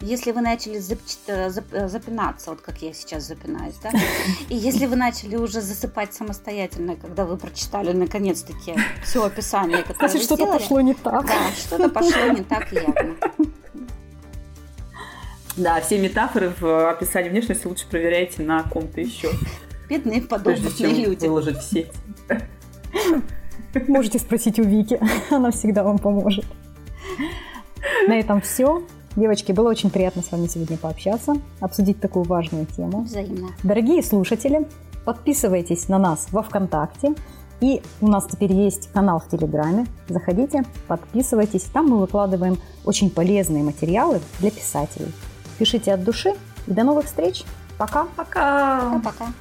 Если 0.00 0.32
вы 0.32 0.40
начали 0.40 0.78
зап- 0.80 0.98
э, 1.28 1.50
э, 1.72 1.88
запинаться, 1.88 2.50
вот 2.50 2.60
как 2.60 2.82
я 2.82 2.92
сейчас 2.92 3.24
запинаюсь, 3.24 3.76
да, 3.82 3.90
и 4.48 4.56
если 4.56 4.86
вы 4.86 4.96
начали 4.96 5.36
уже 5.36 5.60
засыпать 5.60 6.12
самостоятельно, 6.12 6.96
когда 6.96 7.24
вы 7.24 7.36
прочитали 7.36 7.92
наконец-таки 7.92 8.74
все 9.04 9.24
описание, 9.24 9.82
которое 9.82 10.08
Значит, 10.08 10.22
что-то 10.24 10.46
пошло 10.46 10.80
не 10.80 10.94
так. 10.94 11.26
Да, 11.26 11.50
что-то 11.56 11.88
пошло 11.88 12.26
не 12.32 12.42
так 12.42 12.70
явно. 12.72 13.14
Да, 15.56 15.80
все 15.80 15.98
метафоры 15.98 16.52
в 16.58 16.90
описании 16.90 17.28
внешности 17.28 17.66
лучше 17.66 17.86
проверяйте 17.88 18.42
на 18.42 18.64
ком-то 18.64 19.00
еще. 19.00 19.30
Бедные 19.88 20.22
подобные 20.22 21.04
люди. 21.04 21.26
выложить 21.26 21.58
в 21.58 21.62
сеть. 21.62 21.92
Можете 23.88 24.18
спросить 24.18 24.58
у 24.58 24.64
Вики, 24.64 25.00
она 25.30 25.50
всегда 25.50 25.82
вам 25.84 25.98
поможет. 25.98 26.44
На 28.08 28.18
этом 28.18 28.40
все. 28.40 28.82
Девочки, 29.16 29.52
было 29.52 29.70
очень 29.70 29.90
приятно 29.90 30.22
с 30.22 30.32
вами 30.32 30.46
сегодня 30.48 30.76
пообщаться, 30.76 31.34
обсудить 31.60 32.00
такую 32.00 32.24
важную 32.24 32.66
тему. 32.66 33.02
Взаимно. 33.02 33.48
Дорогие 33.62 34.02
слушатели, 34.02 34.66
подписывайтесь 35.04 35.88
на 35.88 35.98
нас 35.98 36.26
во 36.32 36.42
ВКонтакте. 36.42 37.14
И 37.60 37.80
у 38.00 38.08
нас 38.08 38.26
теперь 38.26 38.52
есть 38.52 38.90
канал 38.92 39.20
в 39.20 39.28
Телеграме. 39.28 39.86
Заходите, 40.08 40.64
подписывайтесь. 40.88 41.62
Там 41.62 41.86
мы 41.86 41.98
выкладываем 41.98 42.58
очень 42.84 43.08
полезные 43.10 43.62
материалы 43.62 44.20
для 44.40 44.50
писателей. 44.50 45.12
Пишите 45.58 45.94
от 45.94 46.02
души 46.02 46.34
и 46.66 46.72
до 46.72 46.82
новых 46.82 47.06
встреч. 47.06 47.44
Пока. 47.78 48.06
Пока. 48.16 48.80
Пока-пока. 48.80 49.32